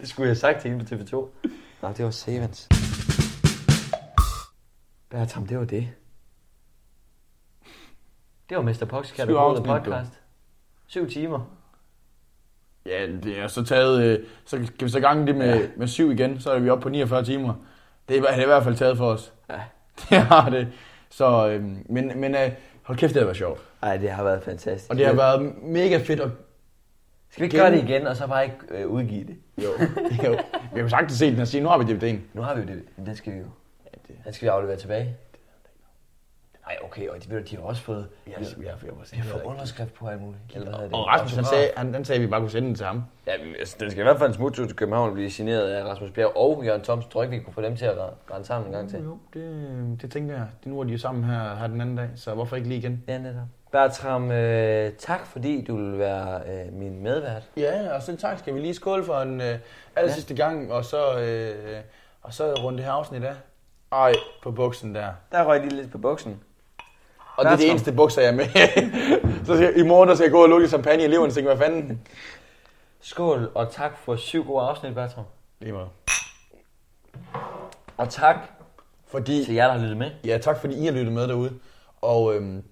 Det 0.00 0.08
skulle 0.08 0.24
vi 0.24 0.28
have 0.28 0.36
sagt 0.36 0.60
til 0.60 0.70
hende 0.70 0.84
på 0.84 0.94
TV2. 0.94 1.48
Nå, 1.82 1.88
det 1.88 2.04
var 2.04 2.10
Sevens. 2.10 2.68
Bertram, 5.10 5.46
det 5.46 5.58
var 5.58 5.64
det. 5.64 5.88
Det 8.48 8.56
var 8.56 8.62
Mr. 8.62 8.84
Poxcat, 8.88 9.28
du. 9.28 9.62
podcast. 9.64 10.20
Syv 10.86 11.10
timer. 11.10 11.40
Ja, 12.86 13.06
det 13.06 13.38
er 13.38 13.48
så 13.48 13.64
taget, 13.64 14.02
øh, 14.02 14.26
så 14.44 14.56
kan 14.56 14.68
vi 14.80 14.88
så 14.88 15.00
gange 15.00 15.26
det 15.26 15.36
med, 15.36 15.60
ja. 15.60 15.66
med 15.76 15.86
syv 15.88 16.10
igen, 16.12 16.40
så 16.40 16.50
er 16.50 16.58
vi 16.58 16.70
oppe 16.70 16.82
på 16.82 16.88
49 16.88 17.24
timer. 17.24 17.54
Det 18.08 18.16
er, 18.16 18.20
det 18.20 18.38
er 18.38 18.42
i 18.42 18.46
hvert 18.46 18.64
fald 18.64 18.76
taget 18.76 18.96
for 18.96 19.06
os. 19.06 19.32
Ja. 19.50 19.60
Det 20.10 20.18
har 20.18 20.50
det. 20.50 20.68
Så, 21.10 21.48
øh, 21.48 21.62
men, 21.88 22.20
men 22.20 22.34
øh, 22.34 22.50
hold 22.84 22.98
kæft, 22.98 23.14
det 23.14 23.20
har 23.20 23.26
været 23.26 23.36
sjovt. 23.36 23.60
Ej, 23.82 23.96
det 23.96 24.10
har 24.10 24.24
været 24.24 24.42
fantastisk. 24.42 24.90
Og 24.90 24.96
det 24.96 25.06
har 25.06 25.12
været 25.12 25.54
mega 25.62 25.98
fedt 25.98 26.20
at 26.20 26.28
Skal 27.30 27.40
vi 27.40 27.44
ikke 27.44 27.56
gøre 27.56 27.70
det 27.70 27.82
igen, 27.82 28.06
og 28.06 28.16
så 28.16 28.26
bare 28.26 28.44
ikke 28.44 28.56
øh, 28.70 28.86
udgive 28.86 29.24
det? 29.24 29.36
Jo, 29.64 29.68
jo. 30.24 30.32
Vi 30.72 30.74
har 30.74 30.82
jo 30.82 30.88
sagtens 30.88 31.12
set 31.12 31.32
den 31.32 31.40
og 31.40 31.48
sige, 31.48 31.60
nu 31.62 31.68
har 31.68 31.78
vi 31.78 31.92
DVD'en. 31.92 32.18
Nu 32.34 32.42
har 32.42 32.54
vi 32.54 32.60
jo 32.60 32.66
det. 32.66 32.82
Den 32.96 33.16
skal 33.16 33.32
vi 33.32 33.38
jo. 33.38 33.44
Den 34.24 34.32
skal 34.32 34.46
vi 34.46 34.48
aflevere 34.48 34.76
tilbage. 34.76 35.16
Nej, 36.66 36.76
okay, 36.84 37.08
og 37.08 37.16
de, 37.24 37.42
de 37.42 37.56
har 37.56 37.62
også 37.62 37.82
fået... 37.82 38.08
Ja, 38.26 38.32
vi 38.38 38.44
har, 38.44 38.54
vi 38.58 38.66
har, 38.66 38.76
vi 38.82 38.86
har, 38.86 39.04
de 39.10 39.16
har 39.16 39.30
fået 39.32 39.42
underskrift 39.42 39.94
på 39.94 40.06
alt 40.08 40.20
muligt. 40.22 40.42
Eller 40.54 40.76
hvad 40.78 40.84
det? 40.88 40.92
Og 40.94 41.06
Rasmus, 41.06 41.32
han 41.34 41.44
sagde, 41.44 41.70
han, 41.76 41.94
han 41.94 42.04
sagde, 42.04 42.16
at 42.18 42.22
vi 42.26 42.30
bare 42.30 42.40
kunne 42.40 42.50
sende 42.50 42.68
den 42.68 42.74
til 42.74 42.86
ham. 42.86 43.04
Ja, 43.26 43.32
altså, 43.58 43.76
den 43.80 43.90
skal 43.90 44.00
i 44.00 44.02
hvert 44.02 44.18
fald 44.18 44.28
en 44.28 44.34
smuttur 44.34 44.66
til 44.66 44.76
København 44.76 45.08
og 45.08 45.14
blive 45.14 45.30
signeret 45.30 45.70
af 45.70 45.84
Rasmus 45.84 46.10
Bjerg 46.10 46.36
og 46.36 46.62
Jørgen 46.64 46.82
Thomsen. 46.82 47.10
Tror 47.10 47.22
ikke, 47.22 47.36
vi 47.36 47.42
kunne 47.42 47.54
få 47.54 47.62
dem 47.62 47.76
til 47.76 47.84
at 47.84 47.92
re- 47.94 48.34
rende 48.34 48.46
sammen 48.46 48.66
en 48.68 48.72
gang 48.72 48.90
til? 48.90 49.02
Jo, 49.02 49.18
det, 49.34 49.98
det 50.02 50.10
tænker 50.10 50.34
jeg. 50.34 50.46
Nu 50.64 50.80
er 50.80 50.84
de 50.84 50.92
jo 50.92 50.98
sammen 50.98 51.24
her, 51.24 51.54
her 51.56 51.66
den 51.66 51.80
anden 51.80 51.96
dag, 51.96 52.08
så 52.16 52.34
hvorfor 52.34 52.56
ikke 52.56 52.68
lige 52.68 52.78
igen? 52.78 53.04
Ja, 53.08 53.18
netop. 53.18 53.42
Bertram, 53.72 54.30
øh, 54.30 54.92
tak 54.98 55.26
fordi 55.26 55.64
du 55.64 55.76
vil 55.76 55.98
være 55.98 56.40
øh, 56.46 56.72
min 56.72 57.02
medvært. 57.02 57.42
Ja, 57.56 57.94
og 57.94 58.02
så 58.02 58.16
tak. 58.16 58.38
Skal 58.38 58.54
vi 58.54 58.60
lige 58.60 58.74
skåle 58.74 59.04
for 59.04 59.14
en 59.20 59.40
øh, 59.40 59.46
aller 59.46 59.58
Ja. 59.96 60.08
sidste 60.08 60.34
gang, 60.34 60.72
og 60.72 60.84
så, 60.84 61.18
øh, 61.20 61.80
og 62.22 62.34
så 62.34 62.52
runde 62.54 62.76
det 62.78 62.84
her 62.86 62.92
afsnit 62.92 63.24
af. 63.24 63.34
Ej, 63.92 64.12
på 64.42 64.50
buksen 64.50 64.94
der. 64.94 65.08
Der 65.32 65.44
røg 65.44 65.60
de 65.62 65.68
lidt 65.68 65.90
på 65.92 65.98
buksen. 65.98 66.40
Og 67.36 67.44
det 67.44 67.50
er 67.52 67.56
det 67.56 67.58
Bertram. 67.58 67.70
eneste 67.70 67.92
bukser, 67.92 68.22
jeg 68.22 68.30
er 68.30 68.34
med. 68.34 68.44
så 69.46 69.54
skal, 69.54 69.64
jeg- 69.64 69.76
i 69.78 69.82
morgen 69.82 70.08
der 70.08 70.14
skal 70.14 70.24
jeg 70.24 70.32
gå 70.32 70.42
og 70.42 70.48
lukke 70.48 70.68
champagne 70.68 71.02
i 71.02 71.04
eleverne, 71.04 71.28
og 71.30 71.34
tænke, 71.34 71.54
hvad 71.54 71.66
fanden? 71.66 72.00
Skål, 73.00 73.50
og 73.54 73.72
tak 73.72 73.98
for 74.04 74.16
syv 74.16 74.44
gode 74.46 74.62
afsnit, 74.64 74.94
Bertram. 74.94 75.24
Lige 75.60 75.72
meget. 75.72 75.88
Og 77.96 78.08
tak 78.10 78.36
fordi, 79.10 79.44
til 79.44 79.54
jer, 79.54 79.64
der 79.66 79.72
har 79.72 79.80
lyttet 79.80 79.96
med. 79.96 80.10
Ja, 80.24 80.38
tak 80.38 80.60
fordi 80.60 80.74
I 80.82 80.84
har 80.84 80.92
lyttet 80.92 81.12
med 81.12 81.28
derude. 81.28 81.52
Og 82.02 82.34
øhm, 82.34 82.62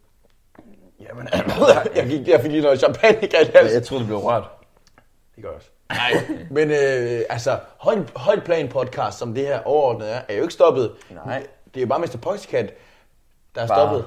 jamen, 1.01 1.29
jeg, 1.97 2.07
gik, 2.07 2.29
jeg 2.29 2.41
fik 2.41 2.51
lige 2.51 2.63
noget 2.63 2.79
champagne 2.79 3.19
i 3.27 3.31
halsen. 3.35 3.75
Jeg 3.75 3.83
troede, 3.85 4.01
det 4.01 4.07
blev 4.09 4.19
rørt. 4.19 4.45
Det 5.37 5.43
gør 5.45 5.51
jeg 5.51 5.57
også. 5.57 5.69
Nej, 5.91 6.13
men 6.57 6.71
øh, 6.71 7.21
altså, 7.31 7.59
højt, 7.79 8.13
højt 8.17 8.45
plan 8.45 8.69
podcast, 8.69 9.19
som 9.19 9.35
det 9.35 9.47
her 9.47 9.61
overordnet 9.63 10.13
er, 10.15 10.21
er 10.29 10.35
jo 10.37 10.43
ikke 10.43 10.55
stoppet. 10.55 10.93
Nej. 11.27 11.47
Det 11.75 11.77
er 11.77 11.81
jo 11.81 11.87
bare 11.89 11.99
Mr. 12.01 12.17
Poxycat, 12.23 12.73
der 13.55 13.61
er 13.63 13.67
Bare. 13.67 13.79
stoppet. 13.79 14.05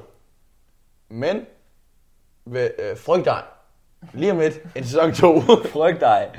Men, 1.10 1.46
ved, 2.46 2.72
øh, 2.80 2.98
frygt 2.98 3.26
dig. 3.26 3.44
Lige 4.14 4.32
om 4.32 4.40
lidt, 4.40 4.60
en 4.76 4.84
sæson 4.84 5.14
2. 5.14 5.42
Frygt 5.76 6.02
dig. 6.02 6.32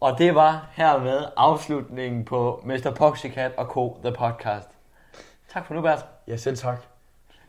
Og 0.00 0.18
det 0.18 0.34
var 0.34 0.68
hermed 0.72 1.24
afslutningen 1.36 2.24
på 2.24 2.62
Mr. 2.64 2.94
Poxycat 2.96 3.52
og 3.56 3.66
Co. 3.66 4.00
The 4.04 4.12
Podcast. 4.12 4.68
Tak 5.48 5.66
for 5.66 5.74
nu, 5.74 5.80
Bert. 5.80 6.06
Ja, 6.28 6.36
selv 6.36 6.56
tak. 6.56 6.78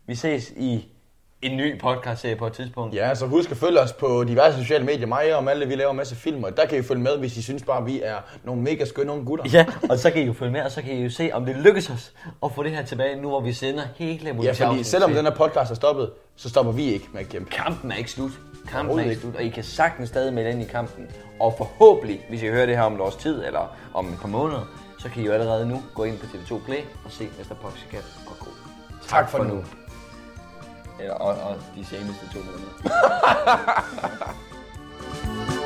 Vi 0.05 0.15
ses 0.15 0.51
i 0.51 0.96
en 1.41 1.57
ny 1.57 1.79
podcast-serie 1.79 2.35
på 2.35 2.47
et 2.47 2.53
tidspunkt. 2.53 2.95
Ja, 2.95 3.15
så 3.15 3.25
husk 3.25 3.51
at 3.51 3.57
følge 3.57 3.79
os 3.79 3.93
på 3.93 4.23
diverse 4.23 4.59
sociale 4.59 4.85
medier. 4.85 5.07
Mig 5.07 5.35
og 5.35 5.43
Malte, 5.43 5.67
vi 5.67 5.75
laver 5.75 5.91
en 5.91 5.97
masse 5.97 6.15
film, 6.15 6.43
og 6.43 6.57
der 6.57 6.65
kan 6.65 6.79
I 6.79 6.81
følge 6.81 7.01
med, 7.01 7.17
hvis 7.17 7.37
I 7.37 7.41
synes 7.41 7.63
bare, 7.63 7.85
vi 7.85 8.01
er 8.03 8.17
nogle 8.43 8.61
mega 8.61 8.85
skønne 8.85 9.11
unge 9.11 9.25
gutter. 9.25 9.45
Ja, 9.53 9.65
og 9.91 9.97
så 9.99 10.11
kan 10.11 10.21
I 10.21 10.25
jo 10.25 10.33
følge 10.33 10.51
med, 10.51 10.61
og 10.61 10.71
så 10.71 10.81
kan 10.81 10.93
I 10.93 11.03
jo 11.03 11.09
se, 11.09 11.29
om 11.33 11.45
det 11.45 11.55
lykkes 11.55 11.89
os 11.89 12.13
at 12.43 12.51
få 12.55 12.63
det 12.63 12.71
her 12.71 12.83
tilbage, 12.85 13.21
nu 13.21 13.29
hvor 13.29 13.41
vi 13.41 13.53
sender 13.53 13.83
hele 13.95 14.43
Ja, 14.43 14.51
fordi 14.51 14.83
selvom 14.83 15.13
den 15.13 15.25
her 15.25 15.35
podcast 15.35 15.71
er 15.71 15.75
stoppet, 15.75 16.09
så 16.35 16.49
stopper 16.49 16.71
vi 16.71 16.83
ikke 16.83 17.07
med 17.13 17.21
at 17.21 17.29
kæmpe. 17.29 17.51
Kampen 17.51 17.91
er 17.91 17.95
ikke 17.95 18.11
slut. 18.11 18.31
Kampen 18.67 18.99
er 18.99 19.03
ikke 19.03 19.15
slut, 19.15 19.35
og 19.35 19.43
I 19.43 19.49
kan 19.49 19.63
sagtens 19.63 20.09
stadig 20.09 20.33
melde 20.33 20.51
ind 20.51 20.61
i 20.61 20.65
kampen. 20.65 21.07
Og 21.39 21.53
forhåbentlig, 21.57 22.25
hvis 22.29 22.43
I 22.43 22.47
hører 22.47 22.65
det 22.65 22.77
her 22.77 22.83
om 22.83 22.95
et 22.95 23.01
års 23.01 23.15
tid, 23.15 23.45
eller 23.45 23.75
om 23.93 24.07
et 24.07 24.19
par 24.21 24.27
måneder, 24.27 24.69
så 24.99 25.09
kan 25.09 25.23
I 25.23 25.25
jo 25.25 25.31
allerede 25.31 25.69
nu 25.69 25.83
gå 25.93 26.03
ind 26.03 26.17
på 26.17 26.25
TV2 26.25 26.65
Play 26.65 26.79
og 27.05 27.11
se 27.11 27.23
Mr. 27.23 27.53
Poxycat 27.53 28.05
og 28.27 28.35
Co. 28.39 28.49
Tak 29.07 29.29
for 29.29 29.37
nu. 29.37 29.43
Eller, 29.43 29.86
og, 31.09 31.27
og 31.27 31.55
de 31.75 31.85
seneste 31.85 32.29
to 32.33 32.39
måneder. 32.39 32.73